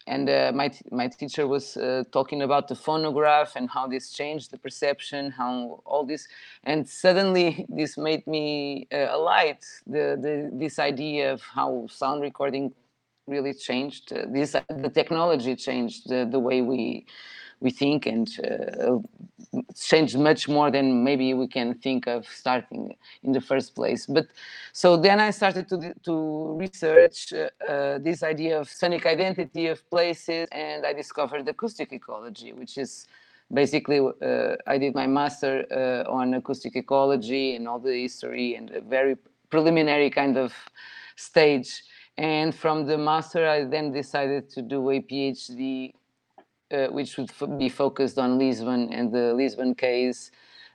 and 0.07 0.29
uh, 0.29 0.51
my 0.53 0.71
my 0.91 1.07
teacher 1.07 1.47
was 1.47 1.77
uh, 1.77 2.03
talking 2.11 2.41
about 2.41 2.67
the 2.67 2.75
phonograph 2.75 3.55
and 3.55 3.69
how 3.69 3.87
this 3.87 4.11
changed 4.11 4.51
the 4.51 4.57
perception, 4.57 5.31
how 5.31 5.81
all 5.85 6.05
this, 6.05 6.27
and 6.63 6.87
suddenly 6.87 7.65
this 7.69 7.97
made 7.97 8.25
me 8.27 8.87
uh, 8.93 9.07
alight 9.09 9.65
the, 9.87 10.17
the 10.21 10.49
this 10.53 10.79
idea 10.79 11.33
of 11.33 11.41
how 11.41 11.87
sound 11.89 12.21
recording 12.21 12.73
really 13.27 13.53
changed. 13.53 14.13
Uh, 14.13 14.25
this 14.27 14.55
the 14.69 14.89
technology 14.89 15.55
changed 15.55 16.07
the, 16.09 16.27
the 16.29 16.39
way 16.39 16.61
we 16.61 17.05
we 17.59 17.71
think 17.71 18.05
and 18.05 18.29
uh, 18.39 18.97
changed 19.75 20.17
much 20.17 20.47
more 20.47 20.71
than 20.71 21.03
maybe 21.03 21.33
we 21.33 21.47
can 21.47 21.73
think 21.75 22.07
of 22.07 22.27
starting 22.27 22.95
in 23.23 23.31
the 23.31 23.41
first 23.41 23.75
place. 23.75 24.05
But 24.05 24.27
so 24.73 24.97
then 24.97 25.19
I 25.19 25.31
started 25.31 25.67
to, 25.69 25.93
to 26.03 26.57
research 26.57 27.33
uh, 27.33 27.49
uh, 27.71 27.97
this 27.99 28.23
idea 28.23 28.59
of 28.59 28.69
sonic 28.69 29.05
identity 29.05 29.67
of 29.67 29.87
places 29.89 30.47
and 30.51 30.85
I 30.85 30.93
discovered 30.93 31.47
acoustic 31.47 31.93
ecology, 31.93 32.53
which 32.53 32.77
is 32.77 33.07
basically 33.53 33.99
uh, 33.99 34.55
I 34.67 34.77
did 34.77 34.95
my 34.95 35.07
master 35.07 35.65
uh, 35.71 36.11
on 36.11 36.33
acoustic 36.33 36.75
ecology 36.75 37.55
and 37.55 37.67
all 37.67 37.79
the 37.79 38.01
history 38.01 38.55
and 38.55 38.71
a 38.71 38.81
very 38.81 39.15
preliminary 39.49 40.09
kind 40.09 40.37
of 40.37 40.53
stage. 41.15 41.83
And 42.17 42.55
from 42.55 42.85
the 42.85 42.97
master, 42.97 43.47
I 43.47 43.65
then 43.65 43.91
decided 43.91 44.49
to 44.51 44.61
do 44.61 44.89
a 44.89 45.01
PhD 45.01 45.93
uh, 46.75 46.87
which 46.87 47.17
would 47.17 47.31
be 47.57 47.69
focused 47.69 48.17
on 48.17 48.37
Lisbon 48.37 48.91
and 48.91 49.11
the 49.11 49.33
Lisbon 49.33 49.73
case. 49.75 50.31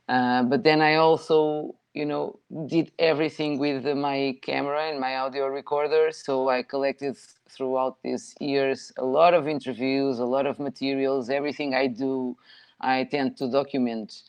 Uh, 0.09 0.43
but 0.43 0.65
then 0.65 0.81
I 0.81 0.95
also, 0.97 1.75
you 1.95 2.05
know, 2.05 2.39
did 2.67 2.91
everything 2.99 3.59
with 3.59 3.85
my 3.97 4.37
camera 4.43 4.89
and 4.91 4.99
my 4.99 5.17
audio 5.17 5.47
recorder. 5.47 6.11
So 6.13 6.49
I 6.49 6.63
collected 6.63 7.17
throughout 7.49 7.99
these 8.03 8.35
years 8.41 8.93
a 8.97 9.05
lot 9.05 9.35
of 9.35 9.47
interviews, 9.47 10.19
a 10.19 10.25
lot 10.25 10.47
of 10.47 10.59
materials. 10.59 11.31
Everything 11.31 11.75
I 11.75 11.87
do, 11.87 12.37
I 12.81 13.05
tend 13.05 13.37
to 13.39 13.51
document. 13.51 14.23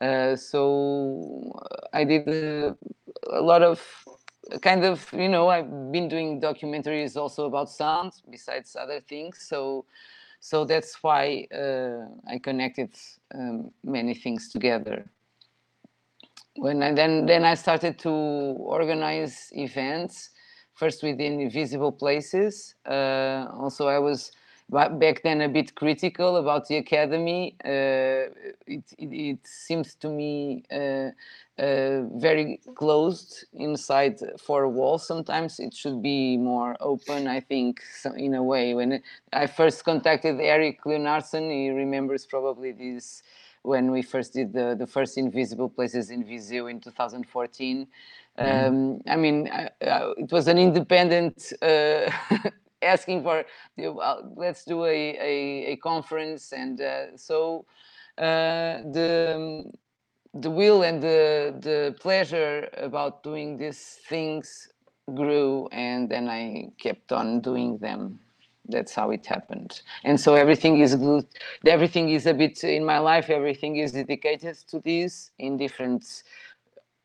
Uh, 0.00 0.36
so 0.36 1.52
I 1.92 2.04
did 2.04 2.28
a, 2.28 2.76
a 3.30 3.40
lot 3.40 3.62
of 3.62 3.80
kind 4.60 4.84
of, 4.84 5.08
you 5.12 5.28
know, 5.28 5.48
I've 5.48 5.92
been 5.92 6.08
doing 6.08 6.40
documentaries 6.40 7.16
also 7.16 7.46
about 7.46 7.70
sound 7.70 8.12
besides 8.30 8.76
other 8.78 9.00
things. 9.00 9.46
So 9.48 9.84
so 10.42 10.64
that's 10.64 11.00
why 11.04 11.46
uh, 11.54 12.04
I 12.28 12.40
connected 12.40 12.90
um, 13.32 13.70
many 13.84 14.12
things 14.12 14.50
together. 14.50 15.06
When 16.56 16.82
I 16.82 16.92
then 16.92 17.26
then 17.26 17.44
I 17.44 17.54
started 17.54 17.96
to 18.00 18.10
organize 18.10 19.50
events, 19.52 20.30
first 20.74 21.04
within 21.04 21.40
invisible 21.40 21.92
places. 21.92 22.74
Uh, 22.84 23.46
also, 23.56 23.86
I 23.86 24.00
was 24.00 24.32
back 24.68 25.22
then 25.22 25.42
a 25.42 25.48
bit 25.48 25.76
critical 25.76 26.36
about 26.38 26.66
the 26.66 26.78
academy. 26.78 27.54
Uh, 27.64 28.34
it, 28.72 28.84
it, 28.98 29.12
it, 29.12 29.38
seems 29.46 29.94
to 29.96 30.08
me 30.08 30.64
uh, 30.70 31.10
uh, 31.58 32.02
very 32.16 32.60
closed 32.74 33.44
inside 33.54 34.18
four 34.38 34.68
walls. 34.68 35.06
Sometimes 35.06 35.60
it 35.60 35.74
should 35.74 36.02
be 36.02 36.36
more 36.36 36.76
open. 36.80 37.26
I 37.26 37.40
think 37.40 37.80
so, 38.00 38.12
in 38.12 38.34
a 38.34 38.42
way. 38.42 38.74
When 38.74 39.02
I 39.32 39.46
first 39.46 39.84
contacted 39.84 40.40
Eric 40.40 40.84
Leonardson, 40.84 41.50
he 41.50 41.70
remembers 41.70 42.26
probably 42.26 42.72
this 42.72 43.22
when 43.62 43.90
we 43.92 44.02
first 44.02 44.32
did 44.32 44.52
the, 44.52 44.74
the 44.78 44.86
first 44.86 45.16
Invisible 45.16 45.68
Places 45.68 46.10
in 46.10 46.24
Viseu 46.24 46.70
in 46.70 46.80
2014. 46.80 47.86
Mm-hmm. 48.38 48.66
Um, 48.66 49.00
I 49.06 49.16
mean, 49.16 49.48
uh, 49.48 49.68
it 50.16 50.32
was 50.32 50.48
an 50.48 50.58
independent 50.58 51.52
uh, 51.62 52.10
asking 52.82 53.22
for 53.22 53.44
uh, 53.78 54.16
let's 54.36 54.64
do 54.64 54.84
a, 54.84 54.88
a, 54.88 55.72
a 55.72 55.76
conference 55.76 56.52
and 56.52 56.80
uh, 56.80 57.16
so 57.16 57.64
the 58.16 59.64
the 60.34 60.50
will 60.50 60.82
and 60.82 61.02
the 61.02 61.54
the 61.60 61.94
pleasure 62.00 62.68
about 62.76 63.22
doing 63.22 63.56
these 63.58 63.98
things 64.08 64.68
grew 65.14 65.68
and 65.72 66.08
then 66.08 66.28
i 66.28 66.66
kept 66.78 67.12
on 67.12 67.40
doing 67.40 67.78
them 67.78 68.18
that's 68.68 68.94
how 68.94 69.10
it 69.10 69.26
happened 69.26 69.82
and 70.04 70.18
so 70.20 70.34
everything 70.34 70.78
is 70.78 70.94
good 70.94 71.26
everything 71.66 72.08
is 72.10 72.26
a 72.26 72.34
bit 72.34 72.62
in 72.64 72.84
my 72.84 72.98
life 72.98 73.28
everything 73.28 73.76
is 73.76 73.92
dedicated 73.92 74.56
to 74.68 74.80
this 74.80 75.32
in 75.38 75.56
different 75.56 76.22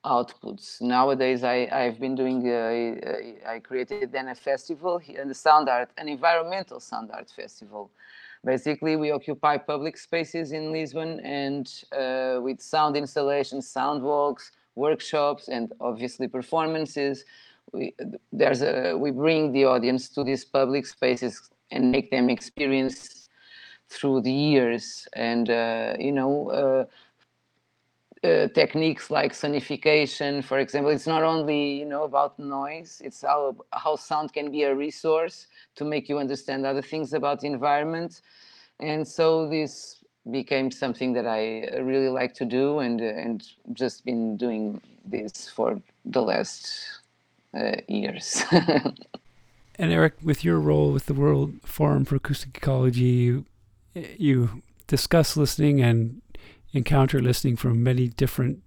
outputs. 0.05 0.81
Nowadays, 0.81 1.43
I, 1.43 1.67
I've 1.71 1.99
been 1.99 2.15
doing, 2.15 2.47
uh, 2.47 3.49
I 3.49 3.59
created 3.59 4.11
then 4.11 4.29
a 4.29 4.35
festival, 4.35 5.01
and 5.17 5.29
the 5.29 5.35
Sound 5.35 5.69
Art, 5.69 5.89
an 5.97 6.07
environmental 6.07 6.79
sound 6.79 7.11
art 7.13 7.29
festival. 7.29 7.91
Basically, 8.45 8.95
we 8.95 9.11
occupy 9.11 9.57
public 9.57 9.97
spaces 9.97 10.51
in 10.51 10.71
Lisbon 10.71 11.19
and 11.21 11.67
uh, 11.91 12.39
with 12.41 12.61
sound 12.61 12.95
installations, 12.95 13.69
sound 13.69 14.01
walks, 14.03 14.51
workshops, 14.75 15.47
and 15.47 15.73
obviously 15.79 16.27
performances. 16.27 17.25
We, 17.73 17.93
there's 18.31 18.61
a, 18.61 18.95
we 18.95 19.11
bring 19.11 19.51
the 19.51 19.65
audience 19.65 20.09
to 20.09 20.23
these 20.23 20.45
public 20.45 20.85
spaces 20.85 21.49
and 21.71 21.91
make 21.91 22.11
them 22.11 22.29
experience 22.29 23.29
through 23.89 24.21
the 24.21 24.31
years. 24.31 25.07
And, 25.13 25.49
uh, 25.49 25.95
you 25.99 26.11
know, 26.11 26.49
uh, 26.51 26.85
uh, 28.27 28.47
techniques 28.49 29.09
like 29.09 29.33
sonification, 29.33 30.43
for 30.43 30.59
example, 30.59 30.91
it's 30.91 31.07
not 31.07 31.23
only 31.23 31.79
you 31.79 31.85
know 31.85 32.03
about 32.03 32.37
noise; 32.37 33.01
it's 33.03 33.21
how 33.21 33.55
how 33.71 33.95
sound 33.95 34.33
can 34.33 34.51
be 34.51 34.63
a 34.63 34.75
resource 34.75 35.47
to 35.75 35.85
make 35.85 36.09
you 36.09 36.17
understand 36.19 36.65
other 36.65 36.81
things 36.81 37.13
about 37.13 37.39
the 37.39 37.47
environment. 37.47 38.21
And 38.79 39.07
so 39.07 39.47
this 39.47 40.03
became 40.29 40.71
something 40.71 41.13
that 41.13 41.25
I 41.25 41.69
really 41.79 42.09
like 42.09 42.33
to 42.35 42.45
do, 42.45 42.79
and 42.79 43.01
uh, 43.01 43.05
and 43.05 43.43
just 43.73 44.03
been 44.03 44.37
doing 44.37 44.81
this 45.05 45.49
for 45.49 45.81
the 46.05 46.21
last 46.21 46.99
uh, 47.53 47.77
years. 47.87 48.43
and 48.51 49.91
Eric, 49.91 50.15
with 50.21 50.43
your 50.43 50.59
role 50.59 50.91
with 50.91 51.05
the 51.05 51.13
World 51.13 51.53
Forum 51.63 52.05
for 52.05 52.15
Acoustic 52.15 52.57
Ecology, 52.57 53.03
you, 53.03 53.45
you 53.93 54.63
discuss 54.87 55.37
listening 55.37 55.81
and 55.81 56.21
encounter 56.77 57.19
listening 57.19 57.55
from 57.55 57.83
many 57.83 58.07
different 58.07 58.61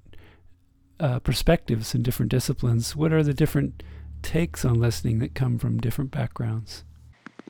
uh, 0.98 1.18
perspectives 1.20 1.94
and 1.94 2.04
different 2.04 2.30
disciplines. 2.30 2.94
What 2.94 3.12
are 3.12 3.22
the 3.22 3.34
different 3.34 3.82
takes 4.22 4.64
on 4.64 4.74
listening 4.74 5.18
that 5.20 5.34
come 5.34 5.58
from 5.58 5.78
different 5.78 6.10
backgrounds? 6.10 6.84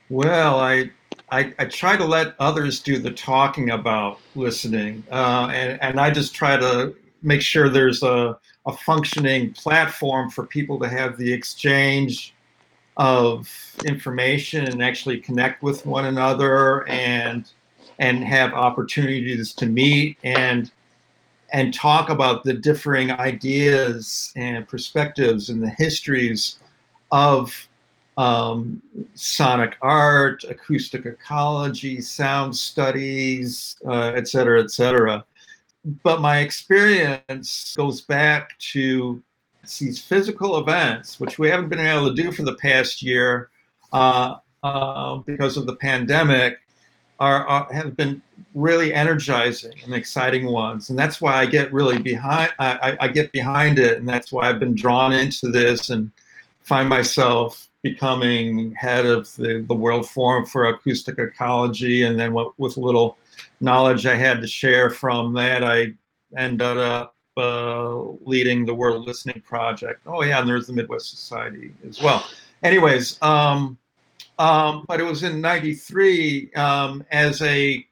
Well, 0.08 0.60
I 0.60 0.90
I, 1.30 1.54
I 1.58 1.64
try 1.66 1.96
to 1.96 2.04
let 2.04 2.34
others 2.38 2.80
do 2.80 2.98
the 2.98 3.10
talking 3.10 3.70
about 3.70 4.20
listening, 4.34 5.04
uh, 5.10 5.50
and 5.52 5.80
and 5.82 6.00
I 6.00 6.10
just 6.10 6.34
try 6.34 6.56
to 6.56 6.94
make 7.22 7.42
sure 7.42 7.68
there's 7.68 8.02
a 8.02 8.38
a 8.66 8.72
functioning 8.72 9.52
platform 9.52 10.30
for 10.30 10.46
people 10.46 10.78
to 10.80 10.88
have 10.88 11.16
the 11.16 11.32
exchange 11.32 12.34
of 12.96 13.48
information 13.84 14.66
and 14.66 14.82
actually 14.82 15.18
connect 15.18 15.62
with 15.62 15.86
one 15.86 16.04
another 16.04 16.86
and 16.88 17.50
and 18.00 18.24
have 18.24 18.52
opportunities 18.54 19.52
to 19.54 19.66
meet 19.66 20.18
and 20.24 20.72
and 21.52 21.74
talk 21.74 22.10
about 22.10 22.44
the 22.44 22.54
differing 22.54 23.10
ideas 23.10 24.32
and 24.36 24.66
perspectives 24.68 25.48
and 25.50 25.62
the 25.62 25.70
histories 25.70 26.60
of 27.10 27.68
um, 28.16 28.80
sonic 29.14 29.76
art, 29.82 30.44
acoustic 30.44 31.06
ecology, 31.06 32.00
sound 32.00 32.56
studies, 32.56 33.76
uh, 33.86 34.12
et 34.14 34.28
cetera, 34.28 34.62
et 34.62 34.70
cetera. 34.70 35.24
But 36.04 36.20
my 36.20 36.38
experience 36.38 37.74
goes 37.76 38.02
back 38.02 38.56
to 38.72 39.20
these 39.78 40.00
physical 40.00 40.58
events, 40.58 41.18
which 41.18 41.38
we 41.38 41.48
haven't 41.48 41.68
been 41.68 41.80
able 41.80 42.14
to 42.14 42.22
do 42.22 42.30
for 42.30 42.42
the 42.42 42.54
past 42.54 43.02
year 43.02 43.50
uh, 43.92 44.36
uh, 44.62 45.16
because 45.16 45.56
of 45.56 45.66
the 45.66 45.76
pandemic, 45.76 46.58
are, 47.20 47.46
are, 47.46 47.72
have 47.72 47.96
been 47.96 48.20
really 48.54 48.92
energizing 48.92 49.74
and 49.84 49.94
exciting 49.94 50.46
ones, 50.46 50.90
and 50.90 50.98
that's 50.98 51.20
why 51.20 51.34
I 51.34 51.46
get 51.46 51.72
really 51.72 51.98
behind. 51.98 52.52
I, 52.58 52.96
I 53.00 53.08
get 53.08 53.30
behind 53.32 53.78
it, 53.78 53.98
and 53.98 54.08
that's 54.08 54.32
why 54.32 54.48
I've 54.48 54.58
been 54.58 54.74
drawn 54.74 55.12
into 55.12 55.48
this 55.48 55.90
and 55.90 56.10
find 56.62 56.88
myself 56.88 57.68
becoming 57.82 58.72
head 58.72 59.06
of 59.06 59.34
the, 59.36 59.64
the 59.68 59.74
World 59.74 60.08
Forum 60.08 60.44
for 60.44 60.66
Acoustic 60.66 61.18
Ecology, 61.18 62.04
and 62.04 62.18
then 62.18 62.32
what, 62.32 62.58
with 62.58 62.76
little 62.76 63.16
knowledge 63.60 64.06
I 64.06 64.16
had 64.16 64.40
to 64.40 64.46
share 64.46 64.90
from 64.90 65.32
that, 65.34 65.62
I 65.62 65.92
ended 66.36 66.78
up 66.78 67.14
uh, 67.36 68.00
leading 68.24 68.66
the 68.66 68.74
World 68.74 69.06
Listening 69.06 69.42
Project. 69.42 70.00
Oh 70.06 70.22
yeah, 70.22 70.40
and 70.40 70.48
there's 70.48 70.66
the 70.66 70.72
Midwest 70.72 71.10
Society 71.10 71.72
as 71.88 72.02
well. 72.02 72.26
Anyways, 72.62 73.20
um, 73.22 73.78
um, 74.40 74.84
but 74.88 75.00
it 75.00 75.04
was 75.04 75.22
in 75.22 75.40
'93 75.40 76.52
um, 76.54 77.04
as 77.10 77.42
a 77.42 77.86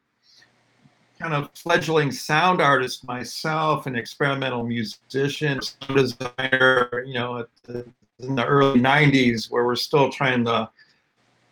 kind 1.20 1.34
of 1.34 1.50
fledgling 1.54 2.11
sound 2.11 2.62
artist 2.62 3.06
myself, 3.06 3.87
an 3.87 3.94
experimental 3.94 4.64
musician, 4.64 5.61
sound 5.61 5.96
designer. 5.96 7.04
You 7.06 7.14
know, 7.14 7.46
the, 7.64 7.87
in 8.20 8.34
the 8.34 8.46
early 8.46 8.80
'90s, 8.80 9.50
where 9.50 9.66
we're 9.66 9.76
still 9.76 10.11
trying 10.11 10.44
to 10.46 10.70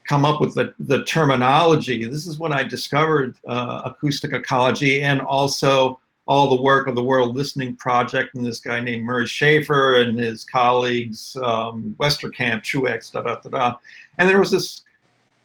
come 0.09 0.25
up 0.25 0.41
with 0.41 0.55
the, 0.55 0.73
the 0.79 1.05
terminology. 1.05 2.05
This 2.05 2.27
is 2.27 2.39
when 2.39 2.53
I 2.53 2.63
discovered 2.63 3.37
uh, 3.47 3.83
acoustic 3.85 4.33
ecology 4.33 5.03
and 5.03 5.21
also 5.21 6.01
all 6.27 6.55
the 6.55 6.63
work 6.63 6.89
of 6.89 6.95
the 6.95 7.03
World 7.03 7.37
Listening 7.37 7.77
Project 7.77 8.35
and 8.35 8.45
this 8.45 8.59
guy 8.59 8.81
named 8.81 9.05
Murray 9.05 9.27
Schafer 9.27 10.03
and 10.03 10.19
his 10.19 10.45
colleagues, 10.45 11.37
um, 11.43 11.95
Westerkamp, 11.99 12.63
Truax, 12.63 13.11
da 13.11 13.23
da 13.23 13.37
da 13.37 13.49
da. 13.49 13.77
And 14.19 14.29
there 14.29 14.41
was 14.41 14.51
this 14.51 14.83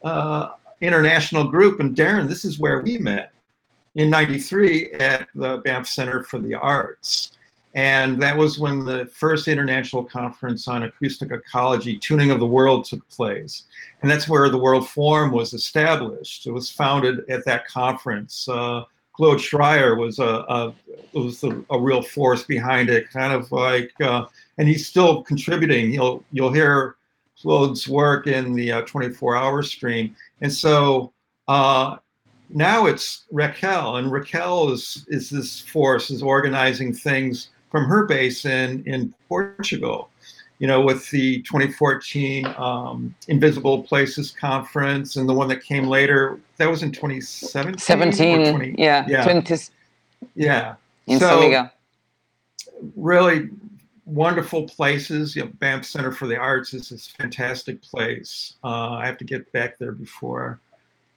uh, 0.02 0.50
international 0.80 1.44
group, 1.44 1.78
and 1.78 1.94
Darren, 1.94 2.28
this 2.28 2.44
is 2.44 2.58
where 2.58 2.80
we 2.80 2.98
met 2.98 3.32
in 3.94 4.10
93 4.10 4.92
at 4.92 5.28
the 5.34 5.58
Banff 5.58 5.86
Center 5.86 6.24
for 6.24 6.38
the 6.38 6.54
Arts. 6.54 7.32
And 7.74 8.20
that 8.20 8.36
was 8.36 8.58
when 8.58 8.84
the 8.84 9.06
first 9.06 9.48
international 9.48 10.04
conference 10.04 10.68
on 10.68 10.82
acoustic 10.82 11.30
ecology, 11.30 11.98
tuning 11.98 12.30
of 12.30 12.38
the 12.38 12.46
world, 12.46 12.84
took 12.84 13.08
place. 13.08 13.64
And 14.02 14.10
that's 14.10 14.28
where 14.28 14.50
the 14.50 14.58
World 14.58 14.88
Forum 14.90 15.30
was 15.30 15.54
established. 15.54 16.46
It 16.46 16.52
was 16.52 16.68
founded 16.68 17.28
at 17.30 17.46
that 17.46 17.66
conference. 17.66 18.46
Uh, 18.46 18.84
Claude 19.12 19.38
Schryer 19.38 19.96
was 19.96 20.18
a, 20.18 20.24
a 20.24 20.74
was 21.12 21.44
a, 21.44 21.62
a, 21.70 21.78
real 21.78 22.02
force 22.02 22.44
behind 22.44 22.88
it, 22.88 23.10
kind 23.10 23.32
of 23.32 23.52
like, 23.52 23.92
uh, 24.00 24.24
and 24.56 24.66
he's 24.66 24.86
still 24.86 25.22
contributing. 25.22 25.92
You'll 25.92 26.24
you'll 26.32 26.52
hear 26.52 26.96
Claude's 27.40 27.88
work 27.88 28.26
in 28.26 28.54
the 28.54 28.68
24-hour 28.68 29.58
uh, 29.58 29.62
stream, 29.62 30.16
and 30.40 30.52
so 30.52 31.12
uh, 31.48 31.96
now 32.48 32.86
it's 32.86 33.24
Raquel, 33.30 33.96
and 33.96 34.10
Raquel 34.10 34.72
is 34.72 35.04
is 35.08 35.28
this 35.28 35.60
force 35.60 36.10
is 36.10 36.22
organizing 36.22 36.94
things 36.94 37.50
from 37.70 37.84
her 37.84 38.06
base 38.06 38.44
in 38.44 38.82
in 38.86 39.14
Portugal. 39.28 40.10
You 40.62 40.68
know, 40.68 40.80
with 40.80 41.10
the 41.10 41.42
2014 41.42 42.46
um, 42.56 43.12
Invisible 43.26 43.82
Places 43.82 44.30
conference 44.30 45.16
and 45.16 45.28
the 45.28 45.32
one 45.32 45.48
that 45.48 45.64
came 45.64 45.88
later, 45.88 46.38
that 46.56 46.70
was 46.70 46.84
in 46.84 46.92
2017. 46.92 47.78
17, 47.78 48.52
20, 48.52 48.76
yeah, 48.78 49.04
yeah, 49.08 49.24
20, 49.24 49.56
yeah. 50.36 50.76
In 51.08 51.18
so, 51.18 51.68
really 52.94 53.48
wonderful 54.04 54.62
places. 54.68 55.34
You 55.34 55.46
know, 55.46 55.50
Banff 55.54 55.84
Center 55.84 56.12
for 56.12 56.28
the 56.28 56.36
Arts 56.36 56.74
is 56.74 56.90
this 56.90 57.08
fantastic 57.08 57.82
place. 57.82 58.54
Uh, 58.62 58.92
I 58.92 59.06
have 59.06 59.18
to 59.18 59.24
get 59.24 59.50
back 59.50 59.78
there 59.78 59.90
before, 59.90 60.60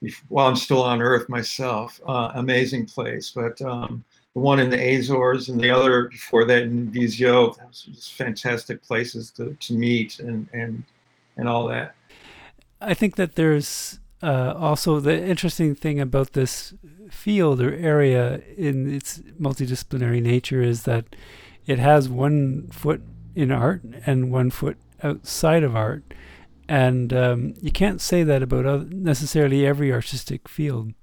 before 0.01 0.25
while 0.29 0.47
I'm 0.47 0.55
still 0.55 0.81
on 0.81 1.03
Earth 1.03 1.29
myself. 1.29 2.01
Uh, 2.07 2.31
amazing 2.33 2.87
place, 2.87 3.29
but 3.29 3.61
um, 3.61 4.03
the 4.35 4.41
one 4.41 4.59
in 4.59 4.69
the 4.69 4.77
Azores 4.77 5.49
and 5.49 5.59
the 5.59 5.71
other 5.71 6.09
before 6.09 6.45
that 6.45 6.63
in 6.63 6.91
Viseu. 6.91 7.57
Those 7.57 7.87
just 7.91 8.13
fantastic 8.13 8.83
places 8.83 9.31
to, 9.31 9.55
to 9.59 9.73
meet 9.73 10.19
and, 10.19 10.47
and 10.53 10.83
and 11.37 11.49
all 11.49 11.67
that. 11.67 11.95
I 12.81 12.93
think 12.93 13.15
that 13.15 13.35
there's 13.35 13.99
uh, 14.21 14.53
also 14.57 14.99
the 14.99 15.25
interesting 15.25 15.73
thing 15.75 15.99
about 15.99 16.33
this 16.33 16.73
field 17.09 17.61
or 17.61 17.73
area 17.73 18.41
in 18.57 18.93
its 18.93 19.19
multidisciplinary 19.39 20.21
nature 20.21 20.61
is 20.61 20.83
that 20.83 21.15
it 21.65 21.79
has 21.79 22.09
one 22.09 22.67
foot 22.69 23.01
in 23.35 23.51
art 23.51 23.81
and 24.05 24.31
one 24.31 24.49
foot 24.49 24.77
outside 25.03 25.63
of 25.63 25.75
art. 25.75 26.03
And 26.67 27.13
um, 27.13 27.53
you 27.61 27.71
can't 27.71 28.01
say 28.01 28.23
that 28.23 28.41
about 28.41 28.89
necessarily 28.89 29.65
every 29.65 29.91
artistic 29.91 30.47
field. 30.47 30.93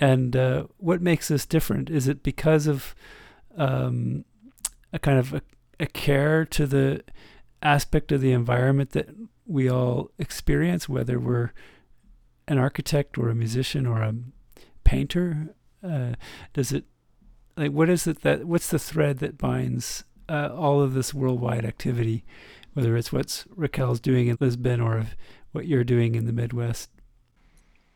And 0.00 0.34
uh, 0.34 0.64
what 0.78 1.02
makes 1.02 1.28
this 1.28 1.44
different? 1.44 1.90
Is 1.90 2.08
it 2.08 2.22
because 2.22 2.66
of 2.66 2.94
um, 3.56 4.24
a 4.92 4.98
kind 4.98 5.18
of 5.18 5.34
a, 5.34 5.42
a 5.78 5.86
care 5.86 6.46
to 6.46 6.66
the 6.66 7.04
aspect 7.62 8.10
of 8.10 8.22
the 8.22 8.32
environment 8.32 8.92
that 8.92 9.10
we 9.46 9.68
all 9.68 10.10
experience, 10.18 10.88
whether 10.88 11.20
we're 11.20 11.52
an 12.48 12.56
architect 12.56 13.18
or 13.18 13.28
a 13.28 13.34
musician 13.34 13.86
or 13.86 14.00
a 14.00 14.14
painter? 14.84 15.54
Uh, 15.86 16.14
does 16.54 16.72
it 16.72 16.84
like 17.56 17.72
what 17.72 17.90
is 17.90 18.06
it 18.06 18.22
that 18.22 18.44
what's 18.44 18.68
the 18.68 18.78
thread 18.78 19.18
that 19.18 19.36
binds 19.36 20.04
uh, 20.30 20.48
all 20.54 20.80
of 20.80 20.94
this 20.94 21.12
worldwide 21.12 21.66
activity, 21.66 22.24
whether 22.72 22.96
it's 22.96 23.12
what's 23.12 23.44
Raquel's 23.54 24.00
doing 24.00 24.28
in 24.28 24.38
Lisbon 24.40 24.80
or 24.80 25.06
what 25.52 25.66
you're 25.66 25.84
doing 25.84 26.14
in 26.14 26.24
the 26.24 26.32
Midwest? 26.32 26.88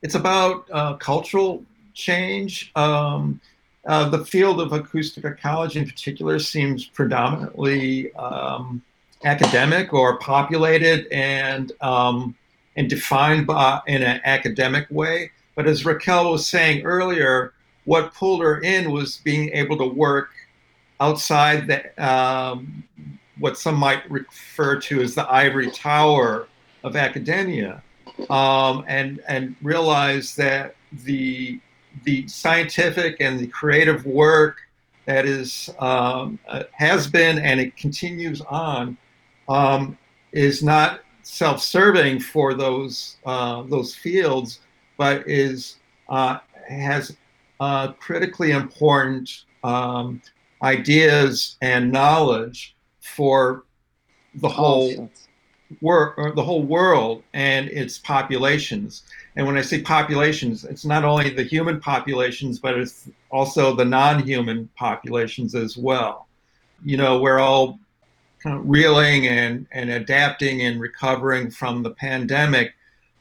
It's 0.03 0.15
about 0.15 0.69
uh, 0.71 0.97
cultural 0.97 1.65
change. 1.95 2.73
Um, 2.77 3.41
uh, 3.87 4.09
the 4.09 4.25
field 4.25 4.61
of 4.61 4.73
acoustic 4.73 5.25
ecology 5.25 5.79
in 5.79 5.87
particular 5.87 6.39
seems 6.39 6.87
predominantly 6.87 8.13
um, 8.15 8.83
academic 9.25 9.93
or 9.93 10.19
populated 10.19 11.07
and 11.13 11.73
um, 11.81 12.35
and 12.77 12.91
defined 12.91 13.47
by, 13.47 13.81
in 13.87 14.03
an 14.03 14.21
academic 14.25 14.87
way. 14.91 15.31
But 15.55 15.67
as 15.67 15.85
Raquel 15.85 16.33
was 16.33 16.47
saying 16.47 16.85
earlier, 16.85 17.53
what 17.85 18.15
pulled 18.15 18.41
her 18.41 18.61
in 18.61 18.91
was 18.91 19.19
being 19.19 19.51
able 19.51 19.77
to 19.79 19.87
work 19.87 20.31
outside 21.01 21.67
the 21.67 22.05
um, 22.05 22.85
what 23.39 23.59
some 23.59 23.77
might 23.77 24.09
refer 24.11 24.81
to 24.81 25.03
as 25.03 25.15
the 25.15 25.31
ivory 25.31 25.71
tower 25.71 26.49
of 26.83 26.97
academia, 26.97 27.83
um, 28.31 28.85
and 28.89 29.21
and 29.29 29.57
realize 29.63 30.35
that 30.37 30.77
the 31.05 31.61
the 32.03 32.27
scientific 32.29 33.17
and 33.21 33.39
the 33.39 33.47
creative 33.47 34.05
work 34.05 34.59
that 35.07 35.27
is 35.27 35.71
um, 35.79 36.39
uh, 36.49 36.65
has 36.73 37.07
been 37.07 37.39
and 37.39 37.61
it 37.61 37.77
continues 37.77 38.41
on 38.43 38.97
um, 39.49 39.97
is 40.33 40.63
not 40.63 41.01
self-serving 41.23 42.21
for 42.21 42.55
those 42.55 43.17
uh, 43.25 43.63
those 43.63 43.95
fields, 43.95 44.61
but 44.97 45.27
is 45.29 45.77
uh, 46.09 46.39
has 46.69 47.17
uh, 47.61 47.93
critically 47.93 48.53
important 48.53 49.45
um, 49.63 50.21
ideas 50.63 51.57
and 51.63 51.91
knowledge 51.91 52.75
for 53.01 53.65
the 54.37 54.49
whole 54.49 55.11
work, 55.81 56.17
the 56.35 56.43
whole 56.43 56.63
world 56.63 57.23
and 57.33 57.69
its 57.69 57.99
populations. 57.99 59.03
And 59.37 59.47
when 59.47 59.57
I 59.57 59.63
say 59.63 59.83
populations, 59.83 60.65
it's 60.65 60.85
not 60.85 61.05
only 61.05 61.31
the 61.31 61.43
human 61.43 61.81
populations, 61.81 62.59
but 62.59 62.79
it's 62.79 63.09
also 63.31 63.75
the 63.75 63.85
non-human 63.85 64.69
populations 64.77 65.55
as 65.55 65.77
well. 65.77 66.27
You 66.85 66.97
know, 66.97 67.21
we're 67.21 67.39
all 67.39 67.79
kind 68.43 68.59
of 68.59 68.69
reeling 68.69 69.27
and, 69.27 69.67
and 69.73 69.91
adapting 69.91 70.63
and 70.63 70.81
recovering 70.81 71.51
from 71.51 71.83
the 71.83 71.91
pandemic, 71.91 72.75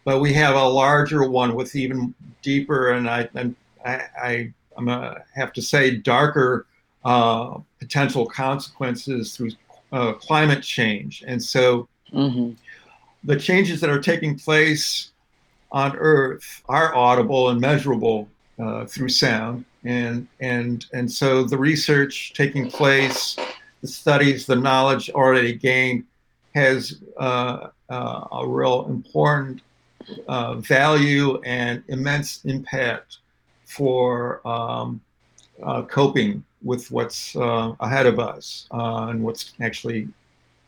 but 0.03 0.19
we 0.19 0.33
have 0.33 0.55
a 0.55 0.67
larger 0.67 1.29
one 1.29 1.55
with 1.55 1.75
even 1.75 2.13
deeper 2.41 2.91
and 2.91 3.09
I 3.09 3.29
and 3.33 3.55
I, 3.85 4.01
I 4.21 4.53
am 4.77 4.85
gonna 4.85 5.23
have 5.33 5.53
to 5.53 5.61
say 5.61 5.95
darker 5.95 6.67
uh, 7.05 7.57
potential 7.79 8.25
consequences 8.25 9.35
through 9.35 9.51
uh, 9.93 10.13
climate 10.13 10.63
change. 10.63 11.23
And 11.25 11.41
so 11.41 11.87
mm-hmm. 12.13 12.51
the 13.23 13.35
changes 13.35 13.81
that 13.81 13.89
are 13.89 14.01
taking 14.01 14.37
place 14.37 15.11
on 15.71 15.95
Earth 15.97 16.61
are 16.69 16.95
audible 16.95 17.49
and 17.49 17.59
measurable 17.59 18.29
uh, 18.59 18.85
through 18.85 19.09
sound, 19.09 19.65
and 19.83 20.27
and 20.39 20.85
and 20.93 21.11
so 21.11 21.43
the 21.43 21.57
research 21.57 22.33
taking 22.33 22.69
place, 22.69 23.35
the 23.81 23.87
studies, 23.87 24.45
the 24.45 24.55
knowledge 24.55 25.09
already 25.09 25.53
gained, 25.53 26.03
has 26.53 27.01
uh, 27.17 27.67
uh, 27.89 28.27
a 28.31 28.47
real 28.47 28.85
important 28.87 29.61
uh, 30.27 30.55
value 30.55 31.41
and 31.41 31.83
immense 31.87 32.43
impact 32.45 33.17
for 33.65 34.45
um, 34.47 35.01
uh, 35.63 35.81
coping 35.83 36.43
with 36.63 36.89
what's 36.91 37.35
uh, 37.35 37.73
ahead 37.79 38.05
of 38.05 38.19
us 38.19 38.67
and 38.71 39.23
what's 39.23 39.53
actually 39.61 40.07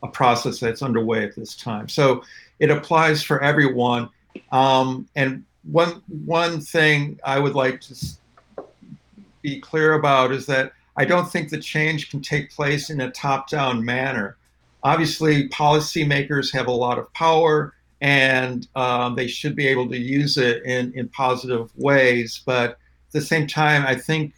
a 0.06 0.12
process 0.12 0.60
that's 0.60 0.82
underway 0.82 1.24
at 1.24 1.36
this 1.36 1.56
time. 1.56 1.89
So 1.89 2.24
it 2.60 2.70
applies 2.72 3.24
for 3.24 3.41
everyone. 3.41 4.10
Um, 4.51 5.08
and 5.16 5.43
one 5.64 6.01
one 6.26 6.62
thing 6.62 7.20
I 7.24 7.39
would 7.39 7.56
like 7.56 7.82
to 7.82 7.95
be 9.41 9.60
clear 9.60 9.93
about 9.93 10.32
is 10.32 10.45
that 10.45 10.74
I 10.97 11.06
don't 11.06 11.30
think 11.32 11.49
the 11.49 11.60
change 11.60 12.10
can 12.10 12.22
take 12.22 12.51
place 12.51 12.89
in 12.89 13.01
a 13.01 13.12
top-down 13.12 13.84
manner. 13.84 14.38
Obviously, 14.84 15.49
policymakers 15.49 16.53
have 16.53 16.68
a 16.68 16.72
lot 16.72 16.97
of 16.99 17.12
power, 17.14 17.74
and 18.01 18.68
um, 18.76 19.16
they 19.16 19.28
should 19.28 19.56
be 19.56 19.68
able 19.68 19.89
to 19.89 19.97
use 19.97 20.38
it 20.38 20.64
in 20.64 20.93
in 20.93 21.10
positive 21.10 21.72
ways. 21.76 22.41
But 22.45 22.72
at 22.72 22.78
the 23.12 23.22
same 23.22 23.47
time, 23.47 23.86
I 23.86 23.95
think 23.95 24.34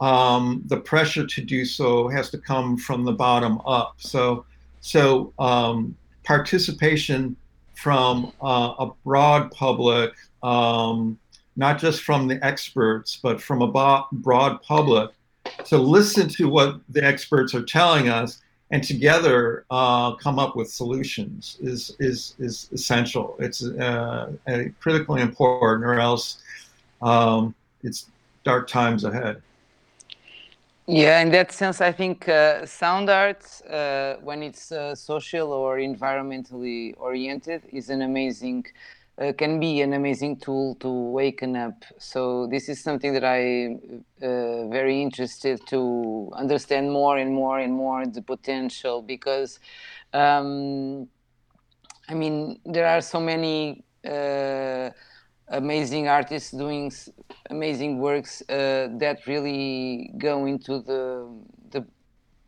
um, 0.00 0.62
the 0.66 0.80
pressure 0.80 1.26
to 1.26 1.40
do 1.40 1.64
so 1.64 2.08
has 2.08 2.30
to 2.30 2.38
come 2.38 2.76
from 2.76 3.04
the 3.04 3.12
bottom 3.12 3.60
up. 3.66 3.94
So, 3.98 4.44
so 4.82 5.32
um, 5.38 5.96
participation 6.24 7.36
from 7.74 8.32
uh, 8.42 8.74
a 8.80 8.90
broad 9.04 9.50
public, 9.52 10.12
um, 10.42 11.18
not 11.56 11.78
just 11.78 12.02
from 12.02 12.26
the 12.26 12.44
experts, 12.44 13.18
but 13.22 13.40
from 13.40 13.62
a 13.62 13.68
broad 14.12 14.62
public, 14.62 15.10
to 15.66 15.78
listen 15.78 16.28
to 16.28 16.48
what 16.48 16.80
the 16.88 17.02
experts 17.02 17.54
are 17.54 17.62
telling 17.62 18.08
us 18.08 18.42
and 18.72 18.82
together 18.82 19.64
uh, 19.70 20.14
come 20.16 20.38
up 20.38 20.56
with 20.56 20.68
solutions 20.68 21.58
is 21.60 21.94
is 22.00 22.34
is 22.38 22.68
essential. 22.72 23.36
It's 23.38 23.64
uh, 23.64 24.32
critically 24.80 25.20
important, 25.22 25.84
or 25.84 26.00
else 26.00 26.42
um, 27.02 27.54
it's 27.84 28.10
dark 28.42 28.66
times 28.66 29.04
ahead. 29.04 29.42
Yeah, 30.86 31.20
in 31.20 31.30
that 31.30 31.52
sense, 31.52 31.80
I 31.80 31.92
think 31.92 32.28
uh, 32.28 32.66
sound 32.66 33.08
art, 33.08 33.44
uh, 33.70 34.14
when 34.16 34.42
it's 34.42 34.72
uh, 34.72 34.94
social 34.96 35.52
or 35.52 35.76
environmentally 35.78 36.94
oriented, 36.96 37.62
is 37.72 37.88
an 37.88 38.02
amazing, 38.02 38.66
uh, 39.16 39.32
can 39.38 39.60
be 39.60 39.80
an 39.80 39.92
amazing 39.92 40.38
tool 40.38 40.74
to 40.80 40.90
waken 40.90 41.54
up. 41.54 41.84
So 41.98 42.48
this 42.48 42.68
is 42.68 42.82
something 42.82 43.12
that 43.14 43.22
I 43.24 43.76
uh, 44.26 44.66
very 44.68 45.00
interested 45.00 45.64
to 45.68 46.32
understand 46.34 46.90
more 46.90 47.16
and 47.16 47.32
more 47.32 47.60
and 47.60 47.72
more 47.72 48.04
the 48.04 48.22
potential 48.22 49.02
because, 49.02 49.60
um, 50.12 51.08
I 52.08 52.14
mean, 52.14 52.60
there 52.64 52.86
are 52.86 53.00
so 53.00 53.20
many 53.20 53.84
uh, 54.04 54.90
amazing 55.48 56.08
artists 56.08 56.50
doing 56.50 56.90
amazing 57.52 57.98
works 57.98 58.42
uh, 58.48 58.88
that 59.02 59.18
really 59.26 60.10
go 60.18 60.46
into 60.46 60.72
the 60.90 61.02
the, 61.72 61.80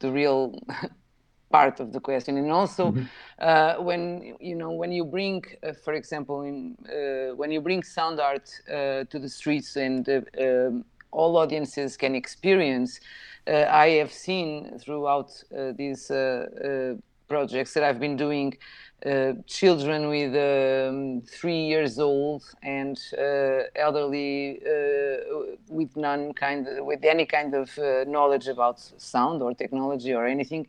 the 0.00 0.10
real 0.10 0.58
part 1.50 1.78
of 1.78 1.92
the 1.92 2.00
question 2.00 2.36
and 2.36 2.50
also 2.50 2.84
mm-hmm. 2.90 3.04
uh, 3.38 3.74
when 3.88 4.02
you 4.40 4.56
know 4.60 4.72
when 4.72 4.90
you 4.98 5.04
bring 5.04 5.38
uh, 5.62 5.72
for 5.84 5.92
example 6.00 6.38
in 6.42 6.56
uh, 6.88 7.34
when 7.40 7.50
you 7.54 7.60
bring 7.60 7.80
sound 7.82 8.18
art 8.18 8.48
uh, 8.68 9.04
to 9.12 9.16
the 9.24 9.28
streets 9.38 9.70
and 9.76 10.08
uh, 10.08 10.20
um, 10.44 10.84
all 11.18 11.32
audiences 11.36 11.96
can 11.96 12.14
experience 12.22 12.92
i 13.86 13.88
have 14.00 14.12
seen 14.26 14.50
throughout 14.82 15.30
these 15.80 16.02
projects 17.28 17.70
that 17.74 17.84
i've 17.84 18.00
been 18.06 18.16
doing 18.26 18.48
children 19.46 20.08
with 20.08 20.34
um, 20.34 21.20
three 21.22 21.66
years 21.66 21.98
old 21.98 22.42
and 22.62 22.98
uh, 23.18 23.64
elderly 23.76 24.60
uh, 24.66 25.54
with 25.68 25.94
none 25.96 26.32
kind 26.32 26.66
of, 26.66 26.86
with 26.86 27.04
any 27.04 27.26
kind 27.26 27.54
of 27.54 27.78
uh, 27.78 28.04
knowledge 28.06 28.48
about 28.48 28.80
sound 28.96 29.42
or 29.42 29.54
technology 29.54 30.14
or 30.14 30.26
anything 30.26 30.66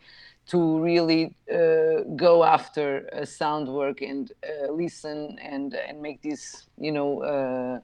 to 0.47 0.79
really 0.79 1.33
uh, 1.49 2.01
go 2.15 2.43
after 2.43 3.09
sound 3.23 3.67
work 3.69 4.01
and 4.01 4.31
listen 4.69 5.39
and 5.41 5.73
and 5.73 6.01
make 6.01 6.21
this 6.21 6.67
you 6.77 6.91
know 6.91 7.81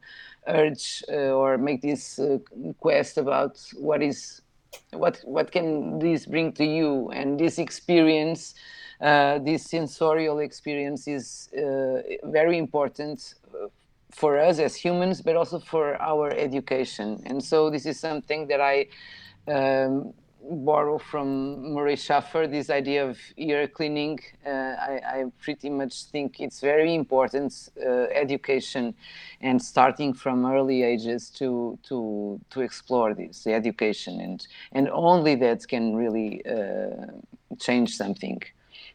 urge 0.48 1.04
or 1.10 1.58
make 1.58 1.82
this 1.82 2.20
quest 2.80 3.18
about 3.18 3.58
what 3.80 4.04
is 4.04 4.42
what 4.92 5.20
what 5.24 5.52
can 5.52 5.98
this 6.00 6.26
bring 6.26 6.52
to 6.52 6.66
you 6.66 7.10
and 7.12 7.40
this 7.40 7.58
experience 7.58 8.54
uh, 9.02 9.40
this 9.40 9.66
sensorial 9.66 10.40
experience 10.40 11.08
is 11.08 11.50
uh, 11.58 12.02
very 12.26 12.58
important 12.58 13.34
uh, 13.54 13.68
for 14.12 14.38
us 14.38 14.60
as 14.60 14.76
humans, 14.76 15.22
but 15.22 15.36
also 15.36 15.60
for 15.60 16.00
our 16.02 16.30
education. 16.32 17.22
And 17.26 17.44
so 17.44 17.70
this 17.70 17.86
is 17.86 18.00
something 18.00 18.48
that 18.48 18.62
I 18.62 18.88
um, 19.48 20.14
borrow 20.44 20.98
from 20.98 21.74
Murray 21.74 21.96
Schafer, 21.96 22.50
this 22.50 22.70
idea 22.70 23.08
of 23.08 23.18
ear 23.38 23.68
cleaning. 23.68 24.20
Uh, 24.46 24.50
I, 24.50 25.02
I, 25.06 25.24
pretty 25.42 25.70
much 25.70 26.06
think 26.06 26.40
it's 26.40 26.60
very 26.60 26.94
important 26.94 27.70
uh, 27.84 28.04
education 28.14 28.94
and 29.42 29.62
starting 29.62 30.14
from 30.14 30.46
early 30.46 30.84
ages 30.84 31.30
to 31.32 31.78
to 31.84 32.40
to 32.50 32.62
explore 32.62 33.14
this 33.14 33.44
the 33.44 33.54
education 33.54 34.20
and 34.20 34.48
and 34.72 34.90
only 34.90 35.36
that 35.36 35.68
can 35.68 35.96
really 35.96 36.44
uh, 36.46 37.08
change 37.60 37.96
something 37.96 38.42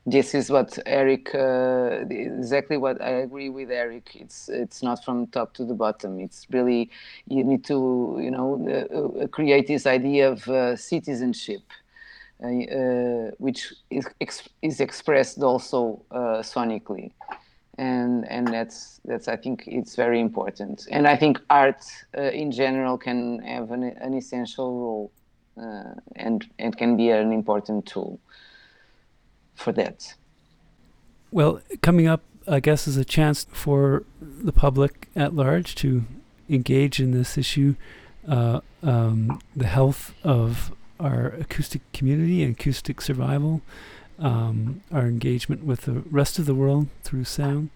this 0.07 0.35
is 0.35 0.51
what 0.51 0.79
Eric 0.87 1.35
uh, 1.35 2.05
exactly 2.09 2.77
what 2.77 3.03
I 3.03 3.11
agree 3.27 3.49
with 3.49 3.73
Eric. 3.73 4.13
It's 4.15 4.49
it's 4.49 4.83
not 4.83 5.05
from 5.05 5.27
top 5.27 5.53
to 5.55 5.65
the 5.65 5.75
bottom. 5.75 6.21
It's 6.21 6.47
really 6.51 6.91
you 7.27 7.43
need 7.43 7.65
to 7.65 8.17
you 8.23 8.31
know 8.31 8.49
uh, 8.71 9.25
uh 9.25 9.27
create 9.27 9.67
this 9.67 9.85
idea 9.85 10.31
of 10.31 10.49
uh, 10.49 10.77
citizenship, 10.77 11.63
uh, 12.43 12.47
uh, 12.47 13.31
which 13.39 13.75
is 13.91 14.07
ex- 14.21 14.49
is 14.63 14.81
expressed 14.81 15.43
also 15.43 16.05
sonically, 16.13 17.11
and 17.77 18.31
and 18.31 18.47
that's 18.47 19.01
that's 19.05 19.27
I 19.27 19.37
think 19.37 19.65
it's 19.67 19.97
very 19.97 20.21
important. 20.21 20.87
And 20.89 21.09
I 21.09 21.17
think 21.17 21.41
art 21.51 21.85
in 22.15 22.53
general 22.53 22.97
can 22.97 23.41
have 23.41 23.73
an, 23.73 23.83
an 23.83 24.15
essential 24.15 24.71
role, 24.79 25.13
and 26.15 26.47
and 26.61 26.79
can 26.79 26.97
be 26.97 27.11
an 27.11 27.33
important 27.33 27.87
tool 27.87 28.21
for 29.57 29.73
that. 29.73 30.15
Well, 31.33 31.61
coming 31.83 32.07
up, 32.07 32.23
I 32.47 32.61
guess, 32.61 32.87
is 32.87 32.97
a 32.97 33.05
chance 33.05 33.47
for 33.51 34.05
the 34.21 34.53
public 34.53 35.09
at 35.17 35.35
large 35.35 35.75
to 35.77 36.05
engage 36.49 37.01
in 37.01 37.11
this 37.11 37.37
issue, 37.37 37.75
uh, 38.29 38.61
um, 38.83 39.41
the 39.55 39.67
health 39.67 40.15
of 40.23 40.73
our 41.01 41.27
acoustic 41.27 41.81
community 41.93 42.43
and 42.43 42.55
acoustic 42.55 43.01
survival, 43.01 43.63
um, 44.19 44.83
our 44.93 45.07
engagement 45.07 45.65
with 45.65 45.83
the 45.83 46.05
rest 46.11 46.39
of 46.39 46.47
the 46.47 46.55
world 46.55 46.89
through 47.03 47.25
sound, 47.25 47.71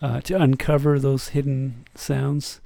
uh, 0.00 0.20
to 0.20 0.40
uncover 0.40 0.98
those 0.98 1.28
hidden 1.28 1.84
sounds 1.94 2.60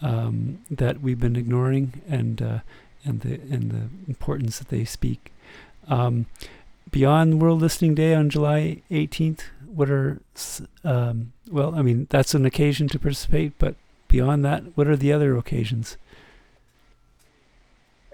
um, 0.00 0.60
that 0.70 1.00
we've 1.00 1.20
been 1.20 1.36
ignoring 1.36 2.02
and 2.08 2.40
uh, 2.40 2.58
and 3.04 3.20
the 3.20 3.34
and 3.34 3.70
the 3.70 3.88
importance 4.08 4.58
that 4.58 4.68
they 4.68 4.84
speak. 4.84 5.32
Um, 5.88 6.26
beyond 6.94 7.42
World 7.42 7.60
Listening 7.60 7.96
Day 7.96 8.14
on 8.14 8.30
July 8.30 8.80
18th, 8.88 9.40
what 9.66 9.90
are, 9.90 10.20
um, 10.84 11.32
well, 11.50 11.74
I 11.74 11.82
mean, 11.82 12.06
that's 12.08 12.34
an 12.34 12.46
occasion 12.46 12.86
to 12.86 13.00
participate, 13.00 13.58
but 13.58 13.74
beyond 14.06 14.44
that, 14.44 14.62
what 14.76 14.86
are 14.86 14.94
the 14.94 15.12
other 15.12 15.36
occasions? 15.36 15.96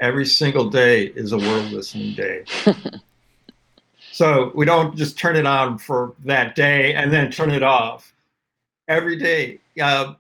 Every 0.00 0.24
single 0.24 0.70
day 0.70 1.08
is 1.08 1.32
a 1.32 1.36
World 1.36 1.70
Listening 1.70 2.14
Day. 2.14 2.44
so 4.12 4.50
we 4.54 4.64
don't 4.64 4.96
just 4.96 5.18
turn 5.18 5.36
it 5.36 5.44
on 5.44 5.76
for 5.76 6.14
that 6.24 6.54
day 6.54 6.94
and 6.94 7.12
then 7.12 7.30
turn 7.30 7.50
it 7.50 7.62
off. 7.62 8.14
Every 8.88 9.16
day. 9.16 9.58
Uh, 9.78 10.14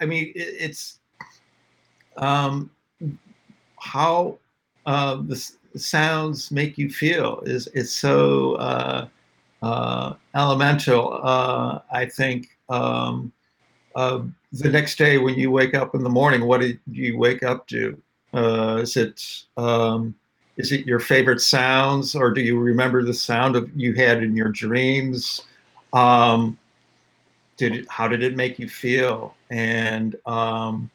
I 0.00 0.06
mean, 0.06 0.32
it, 0.36 0.54
it's 0.60 1.00
um, 2.16 2.70
how 3.76 4.38
uh, 4.86 5.16
this 5.22 5.56
sounds 5.76 6.50
make 6.50 6.78
you 6.78 6.88
feel 6.88 7.40
is 7.46 7.66
is 7.68 7.92
so 7.92 8.54
uh, 8.54 9.08
uh, 9.62 10.14
elemental. 10.34 11.20
Uh, 11.22 11.80
I 11.90 12.06
think 12.06 12.56
um, 12.68 13.32
uh, 13.96 14.22
the 14.52 14.68
next 14.68 14.98
day 14.98 15.18
when 15.18 15.34
you 15.34 15.50
wake 15.50 15.74
up 15.74 15.94
in 15.94 16.02
the 16.02 16.10
morning, 16.10 16.44
what 16.44 16.60
do 16.60 16.76
you 16.90 17.18
wake 17.18 17.42
up 17.42 17.66
to? 17.68 18.00
Uh, 18.32 18.80
is 18.82 18.96
it 18.96 19.44
um, 19.56 20.14
is 20.56 20.72
it 20.72 20.86
your 20.86 21.00
favorite 21.00 21.40
sounds, 21.40 22.14
or 22.14 22.30
do 22.30 22.40
you 22.40 22.58
remember 22.58 23.02
the 23.02 23.14
sound 23.14 23.56
of 23.56 23.70
you 23.74 23.92
had 23.94 24.22
in 24.22 24.36
your 24.36 24.50
dreams? 24.50 25.42
Um, 25.92 26.58
did 27.56 27.74
it, 27.74 27.86
how 27.88 28.08
did 28.08 28.22
it 28.22 28.36
make 28.36 28.58
you 28.58 28.68
feel? 28.68 29.34
And 29.50 30.16
um, 30.26 30.90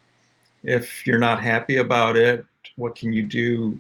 if 0.64 1.06
you're 1.08 1.20
not 1.20 1.42
happy 1.42 1.78
about 1.78 2.18
it, 2.18 2.46
what 2.76 2.96
can 2.96 3.14
you 3.14 3.24
do 3.24 3.80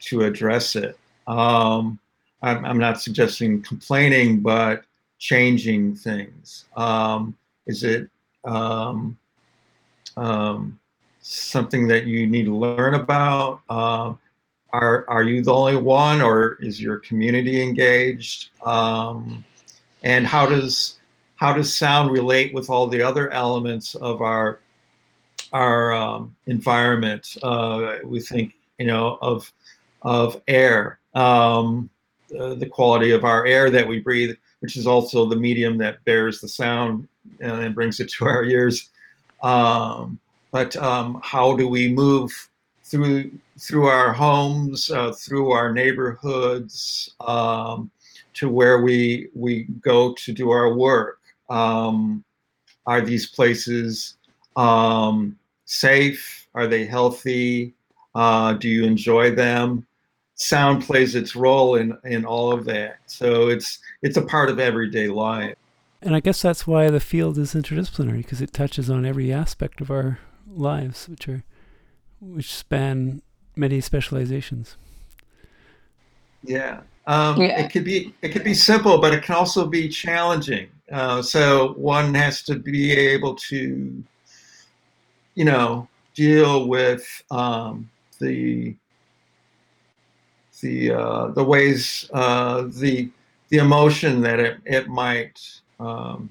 to 0.00 0.22
address 0.22 0.76
it? 0.76 0.98
Um, 1.26 1.98
I'm, 2.42 2.64
I'm, 2.64 2.78
not 2.78 3.00
suggesting 3.00 3.62
complaining, 3.62 4.40
but 4.40 4.84
changing 5.18 5.94
things. 5.94 6.64
Um, 6.76 7.36
is 7.66 7.84
it 7.84 8.08
um, 8.44 9.16
um, 10.16 10.78
something 11.20 11.86
that 11.88 12.06
you 12.06 12.26
need 12.26 12.46
to 12.46 12.56
learn 12.56 12.94
about? 12.94 13.60
Uh, 13.68 14.14
are 14.72 15.04
are 15.08 15.22
you 15.22 15.42
the 15.42 15.52
only 15.52 15.76
one, 15.76 16.20
or 16.20 16.54
is 16.60 16.80
your 16.80 16.98
community 16.98 17.62
engaged? 17.62 18.50
Um, 18.64 19.44
and 20.02 20.26
how 20.26 20.46
does 20.46 20.98
how 21.36 21.52
does 21.52 21.72
sound 21.72 22.10
relate 22.10 22.54
with 22.54 22.70
all 22.70 22.86
the 22.86 23.02
other 23.02 23.30
elements 23.30 23.94
of 23.96 24.22
our 24.22 24.60
our 25.52 26.28
environment? 26.46 27.36
Uh, 27.42 27.96
we 28.04 28.20
think 28.20 28.54
you 28.78 28.86
know 28.86 29.18
of 29.20 29.52
of 30.02 30.40
air, 30.48 31.00
um, 31.14 31.90
uh, 32.38 32.54
the 32.54 32.66
quality 32.66 33.10
of 33.10 33.24
our 33.24 33.46
air 33.46 33.70
that 33.70 33.86
we 33.86 34.00
breathe, 34.00 34.36
which 34.60 34.76
is 34.76 34.86
also 34.86 35.26
the 35.26 35.36
medium 35.36 35.78
that 35.78 36.04
bears 36.04 36.40
the 36.40 36.48
sound 36.48 37.08
and 37.40 37.74
brings 37.74 38.00
it 38.00 38.08
to 38.18 38.26
our 38.26 38.44
ears. 38.44 38.90
Um, 39.42 40.18
but 40.52 40.76
um, 40.76 41.20
how 41.22 41.56
do 41.56 41.68
we 41.68 41.92
move 41.92 42.30
through 42.84 43.30
through 43.58 43.86
our 43.86 44.12
homes, 44.12 44.90
uh, 44.90 45.12
through 45.12 45.52
our 45.52 45.72
neighborhoods, 45.72 47.14
um, 47.20 47.90
to 48.34 48.48
where 48.48 48.80
we 48.82 49.28
we 49.34 49.64
go 49.80 50.14
to 50.14 50.32
do 50.32 50.50
our 50.50 50.74
work? 50.74 51.18
Um, 51.48 52.24
are 52.86 53.00
these 53.00 53.26
places 53.26 54.16
um, 54.56 55.38
safe? 55.64 56.48
Are 56.54 56.66
they 56.66 56.84
healthy? 56.84 57.74
Uh, 58.14 58.54
do 58.54 58.68
you 58.68 58.84
enjoy 58.84 59.34
them? 59.34 59.86
Sound 60.40 60.82
plays 60.82 61.14
its 61.14 61.36
role 61.36 61.74
in 61.76 61.96
in 62.04 62.24
all 62.24 62.50
of 62.50 62.64
that. 62.64 62.96
So 63.06 63.48
it's 63.48 63.78
it's 64.00 64.16
a 64.16 64.22
part 64.22 64.48
of 64.48 64.58
everyday 64.58 65.08
life. 65.08 65.54
And 66.00 66.16
I 66.16 66.20
guess 66.20 66.40
that's 66.40 66.66
why 66.66 66.88
the 66.88 66.98
field 66.98 67.36
is 67.36 67.52
interdisciplinary 67.52 68.18
because 68.18 68.40
it 68.40 68.54
touches 68.54 68.88
on 68.88 69.04
every 69.04 69.30
aspect 69.30 69.82
of 69.82 69.90
our 69.90 70.18
lives, 70.48 71.08
which 71.10 71.28
are 71.28 71.44
which 72.20 72.54
span 72.54 73.20
many 73.54 73.82
specializations. 73.82 74.78
Yeah. 76.42 76.80
Um, 77.06 77.38
yeah. 77.38 77.60
It 77.60 77.70
could 77.70 77.84
be 77.84 78.14
it 78.22 78.30
could 78.30 78.44
be 78.44 78.54
simple, 78.54 78.98
but 78.98 79.12
it 79.12 79.22
can 79.22 79.34
also 79.34 79.66
be 79.66 79.90
challenging. 79.90 80.68
Uh, 80.90 81.20
so 81.20 81.74
one 81.74 82.14
has 82.14 82.42
to 82.44 82.56
be 82.56 82.92
able 82.92 83.34
to, 83.34 84.02
you 85.34 85.44
know, 85.44 85.86
deal 86.14 86.66
with 86.66 87.22
um, 87.30 87.90
the 88.20 88.74
the 90.60 90.92
uh, 90.92 91.28
the 91.28 91.44
ways 91.44 92.08
uh, 92.12 92.62
the 92.68 93.10
the 93.48 93.58
emotion 93.58 94.20
that 94.22 94.40
it 94.40 94.58
it 94.64 94.88
might 94.88 95.40
um, 95.78 96.30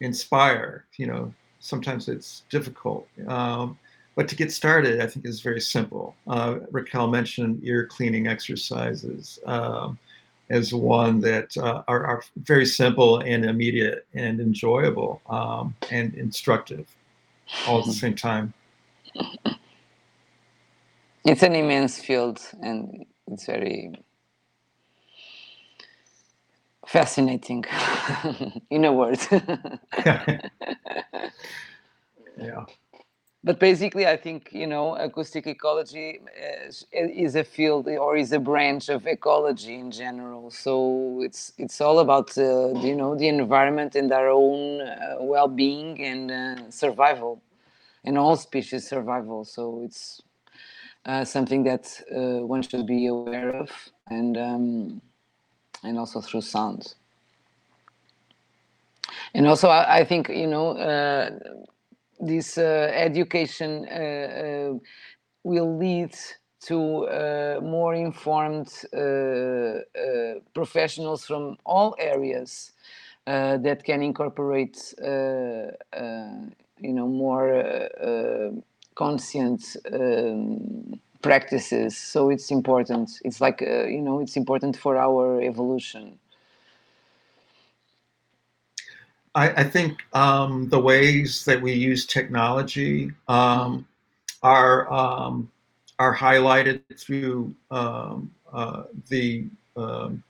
inspire. 0.00 0.84
You 0.96 1.06
know, 1.06 1.34
sometimes 1.60 2.08
it's 2.08 2.42
difficult. 2.50 3.08
Um, 3.26 3.78
but 4.16 4.28
to 4.28 4.36
get 4.36 4.52
started, 4.52 5.00
I 5.00 5.06
think 5.06 5.24
is 5.24 5.40
very 5.40 5.60
simple. 5.60 6.14
Uh, 6.26 6.58
Raquel 6.70 7.08
mentioned 7.08 7.60
ear 7.62 7.86
cleaning 7.86 8.26
exercises 8.26 9.38
um, 9.46 9.98
as 10.50 10.74
one 10.74 11.20
that 11.20 11.56
uh, 11.56 11.82
are, 11.86 12.04
are, 12.04 12.22
very 12.36 12.66
simple 12.66 13.20
and 13.20 13.44
immediate 13.44 14.04
and 14.14 14.40
enjoyable 14.40 15.22
um, 15.30 15.74
and 15.90 16.12
instructive 16.14 16.86
all 17.66 17.80
at 17.80 17.86
the 17.86 17.92
same 17.92 18.14
time. 18.14 18.52
It's 21.24 21.42
an 21.42 21.54
immense 21.54 21.98
field 21.98 22.40
and 22.62 23.06
it's 23.30 23.46
very 23.46 23.92
fascinating 26.86 27.64
in 28.70 28.84
a 28.84 28.92
word. 28.92 29.20
Yeah. 32.40 32.64
But 33.42 33.58
basically 33.58 34.06
i 34.06 34.16
think 34.16 34.50
you 34.52 34.66
know 34.66 34.96
acoustic 34.96 35.46
ecology 35.46 36.20
is, 36.66 36.86
is, 36.92 37.36
a 37.36 37.44
field 37.44 37.88
or 37.88 38.16
is 38.16 38.32
a 38.32 38.38
branch 38.38 38.90
of 38.90 39.06
ecology 39.06 39.76
in 39.76 39.90
general. 39.90 40.50
So 40.50 41.22
it's 41.22 41.52
it's 41.56 41.80
all 41.80 42.00
about 42.00 42.36
uh, 42.36 42.74
you 42.80 42.94
know 42.94 43.14
the 43.16 43.28
environment 43.28 43.94
and 43.94 44.12
our 44.12 44.28
own 44.28 44.82
uh, 44.82 45.16
well-being 45.20 46.00
and 46.02 46.30
uh, 46.30 46.70
survival 46.70 47.42
and 48.04 48.18
all 48.18 48.36
species 48.36 48.86
survival. 48.86 49.44
So 49.44 49.82
it's 49.84 50.20
uh, 51.06 51.24
something 51.24 51.64
that 51.64 52.00
uh, 52.14 52.46
one 52.46 52.62
should 52.62 52.86
be 52.86 53.06
aware 53.06 53.50
of 53.56 53.70
and 54.08 54.36
um, 54.36 55.00
and 55.82 55.98
also 55.98 56.20
through 56.20 56.42
sound 56.42 56.94
and 59.34 59.46
also 59.46 59.68
I, 59.68 60.00
I 60.00 60.04
think 60.04 60.28
you 60.28 60.46
know 60.46 60.76
uh, 60.76 61.30
this 62.18 62.58
uh, 62.58 62.90
education 62.92 63.88
uh, 63.88 64.74
will 65.42 65.78
lead 65.78 66.14
to 66.66 67.58
more 67.62 67.94
informed 67.94 68.70
professionals 70.52 71.24
from 71.24 71.56
all 71.64 71.96
areas 71.98 72.72
that 73.24 73.82
can 73.82 74.02
incorporate, 74.02 74.92
you 75.00 76.92
know, 76.92 77.08
more 77.08 78.60
conscient 78.94 79.76
um, 79.92 81.00
practices. 81.22 81.96
So 81.96 82.30
it's 82.30 82.50
important. 82.50 83.10
It's 83.24 83.40
like 83.40 83.60
you 83.60 84.02
know, 84.02 84.20
it's 84.20 84.36
important 84.36 84.76
for 84.76 84.96
our 84.96 85.40
evolution. 85.42 86.18
I, 89.34 89.50
I 89.50 89.64
think 89.64 90.02
um, 90.12 90.68
the 90.68 90.80
ways 90.80 91.44
that 91.44 91.60
we 91.60 91.72
use 91.72 92.04
technology 92.04 93.12
um, 93.28 93.86
are 94.42 94.92
um, 94.92 95.50
are 95.98 96.16
highlighted 96.16 96.80
through 96.98 97.54
um, 97.70 98.30
uh, 98.52 98.84
the 99.08 99.46
um, 99.76 100.22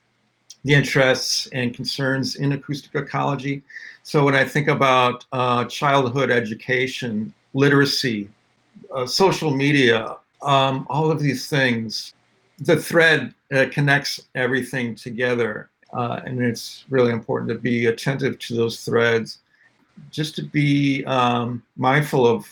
the 0.64 0.74
interests 0.74 1.46
and 1.52 1.74
concerns 1.74 2.36
in 2.36 2.52
acoustic 2.52 2.94
ecology. 2.94 3.62
So 4.02 4.24
when 4.24 4.34
I 4.34 4.44
think 4.44 4.68
about 4.68 5.24
uh, 5.32 5.64
childhood 5.64 6.30
education, 6.30 7.32
literacy, 7.54 8.28
uh, 8.94 9.06
social 9.06 9.50
media, 9.50 10.16
um, 10.42 10.86
all 10.88 11.10
of 11.10 11.20
these 11.20 11.48
things, 11.48 12.14
the 12.58 12.76
thread 12.76 13.34
uh, 13.52 13.66
connects 13.70 14.20
everything 14.34 14.94
together. 14.94 15.70
Uh, 15.92 16.20
and 16.24 16.40
it's 16.40 16.84
really 16.88 17.12
important 17.12 17.48
to 17.48 17.58
be 17.58 17.86
attentive 17.86 18.38
to 18.38 18.54
those 18.54 18.84
threads, 18.84 19.38
just 20.10 20.36
to 20.36 20.42
be 20.42 21.04
um, 21.06 21.62
mindful 21.76 22.26
of 22.26 22.46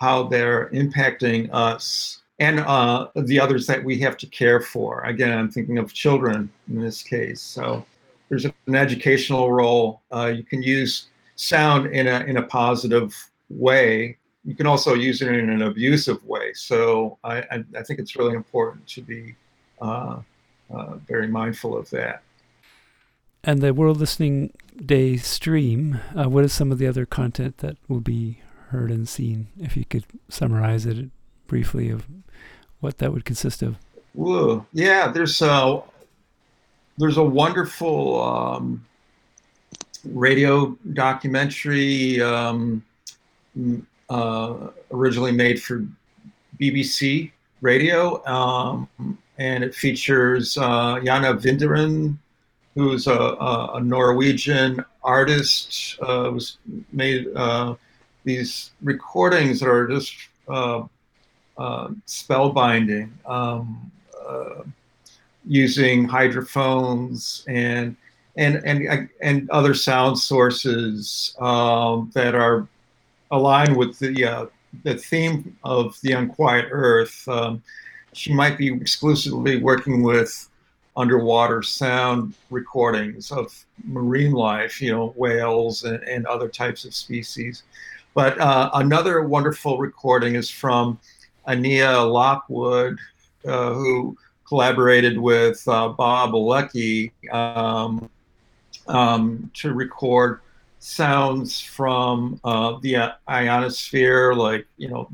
how 0.00 0.24
they're 0.24 0.68
impacting 0.70 1.48
us 1.52 2.22
and 2.40 2.58
uh, 2.60 3.06
the 3.14 3.38
others 3.38 3.68
that 3.68 3.82
we 3.84 4.00
have 4.00 4.16
to 4.16 4.26
care 4.26 4.60
for. 4.60 5.02
Again, 5.02 5.36
I'm 5.38 5.48
thinking 5.48 5.78
of 5.78 5.92
children 5.92 6.50
in 6.68 6.80
this 6.80 7.00
case. 7.00 7.40
So 7.40 7.86
there's 8.28 8.44
an 8.44 8.74
educational 8.74 9.52
role. 9.52 10.02
Uh, 10.10 10.32
you 10.34 10.42
can 10.42 10.60
use 10.60 11.08
sound 11.36 11.86
in 11.92 12.08
a 12.08 12.20
in 12.20 12.38
a 12.38 12.42
positive 12.42 13.14
way. 13.48 14.16
You 14.44 14.54
can 14.54 14.66
also 14.66 14.94
use 14.94 15.22
it 15.22 15.28
in 15.28 15.50
an 15.50 15.62
abusive 15.62 16.24
way. 16.24 16.52
So 16.52 17.18
I, 17.22 17.38
I, 17.38 17.64
I 17.78 17.82
think 17.82 18.00
it's 18.00 18.16
really 18.16 18.34
important 18.34 18.86
to 18.88 19.02
be 19.02 19.34
uh, 19.80 20.20
uh 20.74 20.96
very 21.06 21.28
mindful 21.28 21.76
of 21.76 21.88
that. 21.90 22.22
And 23.44 23.60
the 23.60 23.74
World 23.74 23.98
Listening 23.98 24.52
Day 24.84 25.16
stream, 25.16 26.00
uh, 26.16 26.28
what 26.28 26.44
is 26.44 26.52
some 26.52 26.70
of 26.70 26.78
the 26.78 26.86
other 26.86 27.04
content 27.04 27.58
that 27.58 27.76
will 27.88 28.00
be 28.00 28.38
heard 28.68 28.90
and 28.90 29.08
seen? 29.08 29.48
If 29.60 29.76
you 29.76 29.84
could 29.84 30.04
summarize 30.28 30.86
it 30.86 31.10
briefly 31.48 31.90
of 31.90 32.06
what 32.80 32.98
that 32.98 33.12
would 33.12 33.24
consist 33.24 33.62
of. 33.62 33.78
Whoa. 34.14 34.64
Yeah, 34.72 35.08
there's 35.08 35.42
a, 35.42 35.82
there's 36.98 37.16
a 37.16 37.22
wonderful 37.22 38.22
um, 38.22 38.84
radio 40.04 40.76
documentary 40.92 42.20
um, 42.22 42.84
uh, 44.12 44.68
originally 44.90 45.32
made 45.32 45.62
for 45.62 45.86
BBC 46.60 47.32
radio, 47.62 48.22
um, 48.26 48.86
and 49.38 49.64
it 49.64 49.74
features 49.74 50.58
uh, 50.58 51.00
Jana 51.02 51.34
Winderen, 51.34 52.18
who's 52.74 53.06
a, 53.06 53.18
a, 53.74 53.80
Norwegian 53.82 54.84
artist, 55.02 55.96
uh, 56.02 56.30
was 56.30 56.58
made 56.92 57.26
uh, 57.34 57.74
these 58.24 58.72
recordings 58.82 59.60
that 59.60 59.68
are 59.70 59.88
just 59.88 60.14
uh, 60.48 60.82
spellbinding, 62.06 63.08
um, 63.24 63.90
using 65.46 66.06
hydrophones 66.06 67.44
and 67.48 67.96
and 68.36 68.56
and 68.64 69.08
and 69.22 69.50
other 69.50 69.74
sound 69.74 70.18
sources 70.18 71.34
um, 71.40 72.10
that 72.14 72.34
are 72.34 72.68
aligned 73.32 73.76
with 73.76 73.98
the 73.98 74.24
uh, 74.24 74.46
the 74.84 74.96
theme 74.96 75.56
of 75.64 75.98
the 76.02 76.12
Unquiet 76.12 76.68
Earth, 76.70 77.28
um, 77.28 77.62
she 78.12 78.32
might 78.32 78.56
be 78.56 78.72
exclusively 78.72 79.60
working 79.60 80.02
with 80.02 80.48
underwater 80.96 81.62
sound 81.62 82.34
recordings 82.50 83.32
of 83.32 83.64
marine 83.84 84.32
life, 84.32 84.80
you 84.80 84.92
know, 84.92 85.08
whales 85.16 85.84
and, 85.84 86.02
and 86.04 86.26
other 86.26 86.48
types 86.48 86.84
of 86.84 86.94
species. 86.94 87.64
But 88.14 88.38
uh, 88.38 88.70
another 88.74 89.22
wonderful 89.22 89.78
recording 89.78 90.34
is 90.34 90.50
from 90.50 90.98
Annea 91.48 92.10
Lockwood, 92.10 92.98
uh, 93.46 93.72
who 93.72 94.16
collaborated 94.46 95.18
with 95.18 95.66
uh, 95.66 95.88
Bob 95.88 96.32
Bielecki 96.32 97.10
um, 97.32 98.08
um, 98.86 99.50
to 99.54 99.72
record 99.72 100.40
sounds 100.82 101.60
from 101.60 102.40
uh, 102.42 102.76
the 102.82 103.14
ionosphere, 103.30 104.34
like 104.34 104.66
you 104.76 104.88
know, 104.88 105.08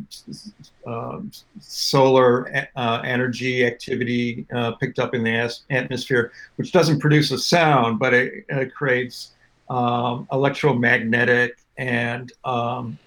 uh, 0.87 1.21
solar 1.61 2.66
uh, 2.75 3.03
energy 3.05 3.66
activity 3.66 4.47
uh, 4.55 4.73
picked 4.73 4.99
up 4.99 5.14
in 5.14 5.23
the 5.23 5.55
atmosphere, 5.71 6.33
which 6.57 6.73
doesn't 6.73 7.01
produce 7.01 7.31
a 7.33 7.39
sound, 7.39 7.99
but 7.99 8.14
it, 8.14 8.47
it 8.49 8.75
creates 8.75 9.33
um, 9.69 10.27
electromagnetic 10.33 11.59
and 11.77 12.33
um, 12.45 12.99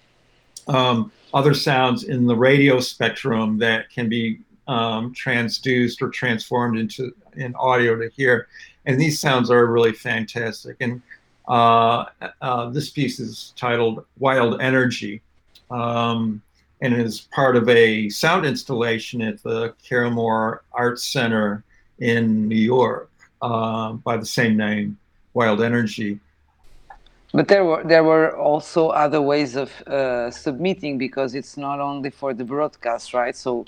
um, 0.68 1.12
other 1.34 1.56
sounds 1.56 2.04
in 2.04 2.28
the 2.28 2.36
radio 2.36 2.80
spectrum 2.80 3.58
that 3.58 3.90
can 3.90 4.08
be 4.08 4.40
um, 4.68 5.14
transduced 5.16 6.02
or 6.02 6.10
transformed 6.10 6.78
into 6.78 7.12
in 7.36 7.56
audio 7.56 7.96
to 7.96 8.10
hear. 8.16 8.48
And 8.86 9.00
these 9.00 9.20
sounds 9.20 9.50
are 9.50 9.66
really 9.66 9.94
fantastic. 9.94 10.78
And 10.80 11.02
uh, 11.52 12.06
uh, 12.42 12.70
this 12.70 12.90
piece 12.90 13.20
is 13.20 13.54
titled 13.58 14.06
Wild 14.18 14.62
Energy 14.62 15.22
um, 15.70 16.42
and 16.80 16.94
is 16.94 17.28
part 17.40 17.58
of 17.58 17.68
a 17.68 18.08
sound 18.08 18.46
installation 18.46 19.22
at 19.22 19.44
the 19.44 19.74
Caramoor 19.84 20.64
Arts 20.72 21.04
Center 21.04 21.66
in 22.00 22.48
New 22.48 22.56
York 22.56 23.12
uh, 23.42 23.92
by 23.92 24.16
the 24.16 24.26
same 24.26 24.56
name, 24.56 24.98
Wild 25.34 25.62
Energy. 25.62 26.22
But 27.34 27.50
there 27.50 27.66
were 27.66 27.84
there 27.84 28.04
were 28.06 28.38
also 28.38 28.90
other 28.90 29.22
ways 29.22 29.58
of 29.58 29.70
uh, 29.88 30.32
submitting 30.32 30.98
because 30.98 31.36
it's 31.36 31.58
not 31.58 31.82
only 31.82 32.12
for 32.12 32.34
the 32.34 32.46
broadcast, 32.46 33.14
right? 33.14 33.36
So 33.36 33.66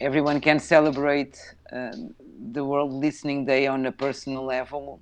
everyone 0.00 0.38
can 0.40 0.58
celebrate 0.58 1.38
uh, 1.72 1.92
the 2.52 2.64
World 2.64 2.92
Listening 2.92 3.46
Day 3.46 3.66
on 3.66 3.86
a 3.86 3.92
personal 3.92 4.44
level, 4.44 5.00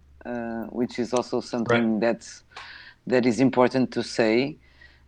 which 0.71 0.99
is 0.99 1.13
also 1.13 1.41
something 1.41 1.93
right. 1.93 2.01
that's 2.01 2.45
that 3.07 3.27
is 3.27 3.41
important 3.41 3.93
to 3.93 4.03
say. 4.03 4.57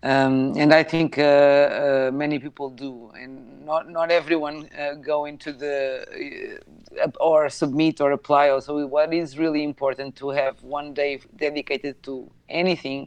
Um, 0.05 0.55
and 0.57 0.75
I 0.75 0.83
think 0.83 1.17
uh, 1.17 1.23
uh, 1.23 2.11
many 2.13 2.41
people 2.41 2.71
do, 2.71 3.13
and 3.15 3.65
not 3.65 3.89
not 3.89 4.11
everyone 4.11 4.69
uh, 4.77 4.95
go 4.95 5.27
into 5.27 5.53
the 5.53 6.59
uh, 7.01 7.11
or 7.21 7.49
submit 7.49 8.01
or 8.01 8.11
apply. 8.11 8.49
Also, 8.49 8.85
what 8.85 9.15
is 9.15 9.39
really 9.39 9.63
important 9.63 10.17
to 10.17 10.31
have 10.31 10.61
one 10.65 10.93
day 10.93 11.21
dedicated 11.37 12.03
to 12.03 12.29
anything, 12.49 13.07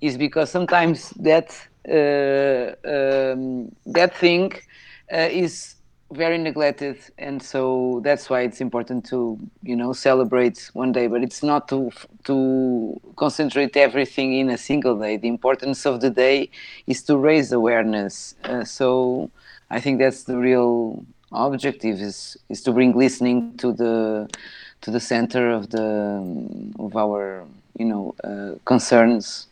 is 0.00 0.18
because 0.18 0.50
sometimes 0.50 1.10
that 1.10 1.50
uh, 1.88 2.74
um, 2.90 3.70
that 3.86 4.16
thing 4.16 4.52
uh, 5.12 5.28
is 5.30 5.76
very 6.12 6.38
neglected 6.38 6.98
and 7.18 7.42
so 7.42 8.00
that's 8.04 8.28
why 8.28 8.42
it's 8.42 8.60
important 8.60 9.04
to 9.04 9.38
you 9.62 9.74
know 9.74 9.92
celebrate 9.92 10.70
one 10.74 10.92
day 10.92 11.06
but 11.06 11.22
it's 11.22 11.42
not 11.42 11.68
to 11.68 11.90
to 12.24 13.00
concentrate 13.16 13.76
everything 13.76 14.34
in 14.34 14.50
a 14.50 14.58
single 14.58 14.98
day. 14.98 15.16
The 15.16 15.28
importance 15.28 15.86
of 15.86 16.00
the 16.00 16.10
day 16.10 16.50
is 16.86 17.02
to 17.04 17.16
raise 17.16 17.50
awareness. 17.52 18.34
Uh, 18.44 18.64
so 18.64 19.30
i 19.70 19.80
think 19.80 19.98
that's 19.98 20.24
the 20.24 20.36
real 20.36 21.04
objective 21.32 22.00
is 22.00 22.36
is 22.48 22.62
to 22.62 22.72
bring 22.72 22.92
listening 22.92 23.56
to 23.56 23.72
the 23.72 24.28
to 24.82 24.90
the 24.90 25.00
center 25.00 25.50
of 25.50 25.70
the 25.70 25.88
of 26.78 26.94
our 26.96 27.44
you 27.78 27.86
know 27.86 28.14
uh, 28.22 28.58
concerns. 28.64 29.46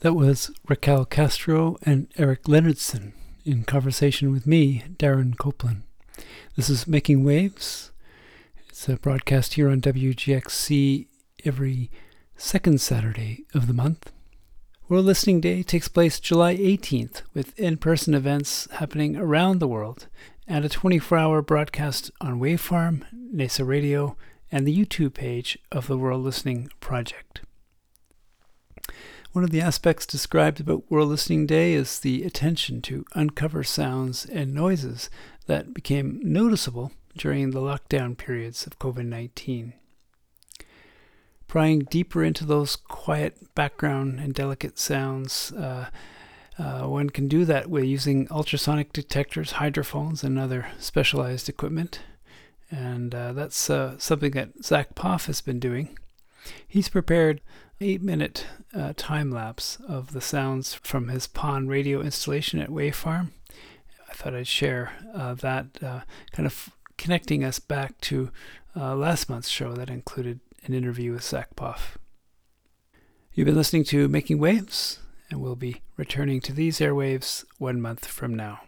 That 0.00 0.14
was 0.14 0.50
Raquel 0.66 1.04
Castro 1.04 1.76
and 1.82 2.08
Eric 2.16 2.44
Leonardson 2.44 3.12
in 3.44 3.64
conversation 3.64 4.32
with 4.32 4.46
me, 4.46 4.84
Darren 4.96 5.36
Copeland. 5.36 5.82
This 6.56 6.68
is 6.68 6.86
Making 6.86 7.24
Waves. 7.24 7.90
It's 8.68 8.88
a 8.88 8.96
broadcast 8.96 9.54
here 9.54 9.68
on 9.68 9.80
WGXC 9.80 11.06
every 11.44 11.90
second 12.36 12.80
Saturday 12.80 13.44
of 13.54 13.66
the 13.66 13.72
month. 13.72 14.12
World 14.88 15.06
Listening 15.06 15.40
Day 15.40 15.62
takes 15.62 15.88
place 15.88 16.18
July 16.18 16.56
18th 16.56 17.22
with 17.32 17.58
in 17.58 17.76
person 17.76 18.14
events 18.14 18.68
happening 18.72 19.16
around 19.16 19.58
the 19.58 19.68
world 19.68 20.08
and 20.46 20.64
a 20.64 20.68
24 20.68 21.16
hour 21.16 21.42
broadcast 21.42 22.10
on 22.20 22.40
Wavefarm, 22.40 23.04
NAISA 23.32 23.66
Radio, 23.66 24.16
and 24.50 24.66
the 24.66 24.76
YouTube 24.76 25.14
page 25.14 25.58
of 25.70 25.86
the 25.86 25.96
World 25.96 26.24
Listening 26.24 26.70
Project. 26.80 27.42
One 29.32 29.44
of 29.44 29.50
the 29.50 29.60
aspects 29.60 30.06
described 30.06 30.58
about 30.58 30.90
World 30.90 31.08
Listening 31.08 31.46
Day 31.46 31.74
is 31.74 32.00
the 32.00 32.24
attention 32.24 32.82
to 32.82 33.04
uncover 33.14 33.62
sounds 33.62 34.26
and 34.26 34.52
noises 34.52 35.08
that 35.46 35.72
became 35.72 36.18
noticeable 36.20 36.90
during 37.16 37.52
the 37.52 37.60
lockdown 37.60 38.18
periods 38.18 38.66
of 38.66 38.80
COVID 38.80 39.06
19. 39.06 39.74
Prying 41.46 41.78
deeper 41.78 42.24
into 42.24 42.44
those 42.44 42.74
quiet 42.74 43.54
background 43.54 44.18
and 44.18 44.34
delicate 44.34 44.80
sounds, 44.80 45.52
uh, 45.52 45.90
uh, 46.58 46.88
one 46.88 47.10
can 47.10 47.28
do 47.28 47.44
that 47.44 47.70
with 47.70 47.84
using 47.84 48.26
ultrasonic 48.32 48.92
detectors, 48.92 49.52
hydrophones, 49.52 50.24
and 50.24 50.40
other 50.40 50.66
specialized 50.80 51.48
equipment. 51.48 52.00
And 52.68 53.14
uh, 53.14 53.32
that's 53.32 53.70
uh, 53.70 53.96
something 53.96 54.32
that 54.32 54.64
Zach 54.64 54.96
Poff 54.96 55.26
has 55.26 55.40
been 55.40 55.60
doing. 55.60 55.96
He's 56.66 56.88
prepared 56.88 57.40
eight 57.80 58.02
minute 58.02 58.46
uh, 58.74 58.92
time 58.96 59.30
lapse 59.30 59.78
of 59.88 60.12
the 60.12 60.20
sounds 60.20 60.74
from 60.74 61.08
his 61.08 61.26
pond 61.26 61.70
radio 61.70 62.00
installation 62.00 62.60
at 62.60 62.70
Wave 62.70 62.96
Farm. 62.96 63.32
I 64.08 64.12
thought 64.12 64.34
I'd 64.34 64.46
share 64.46 64.92
uh, 65.14 65.34
that, 65.34 65.66
uh, 65.82 66.00
kind 66.32 66.46
of 66.46 66.70
connecting 66.98 67.44
us 67.44 67.58
back 67.58 68.00
to 68.02 68.30
uh, 68.76 68.94
last 68.94 69.30
month's 69.30 69.48
show 69.48 69.72
that 69.74 69.88
included 69.88 70.40
an 70.64 70.74
interview 70.74 71.12
with 71.12 71.22
Zach 71.22 71.56
Poff. 71.56 71.96
You've 73.32 73.46
been 73.46 73.56
listening 73.56 73.84
to 73.84 74.08
Making 74.08 74.38
Waves, 74.38 74.98
and 75.30 75.40
we'll 75.40 75.56
be 75.56 75.80
returning 75.96 76.40
to 76.42 76.52
these 76.52 76.80
airwaves 76.80 77.44
one 77.58 77.80
month 77.80 78.06
from 78.06 78.34
now. 78.34 78.60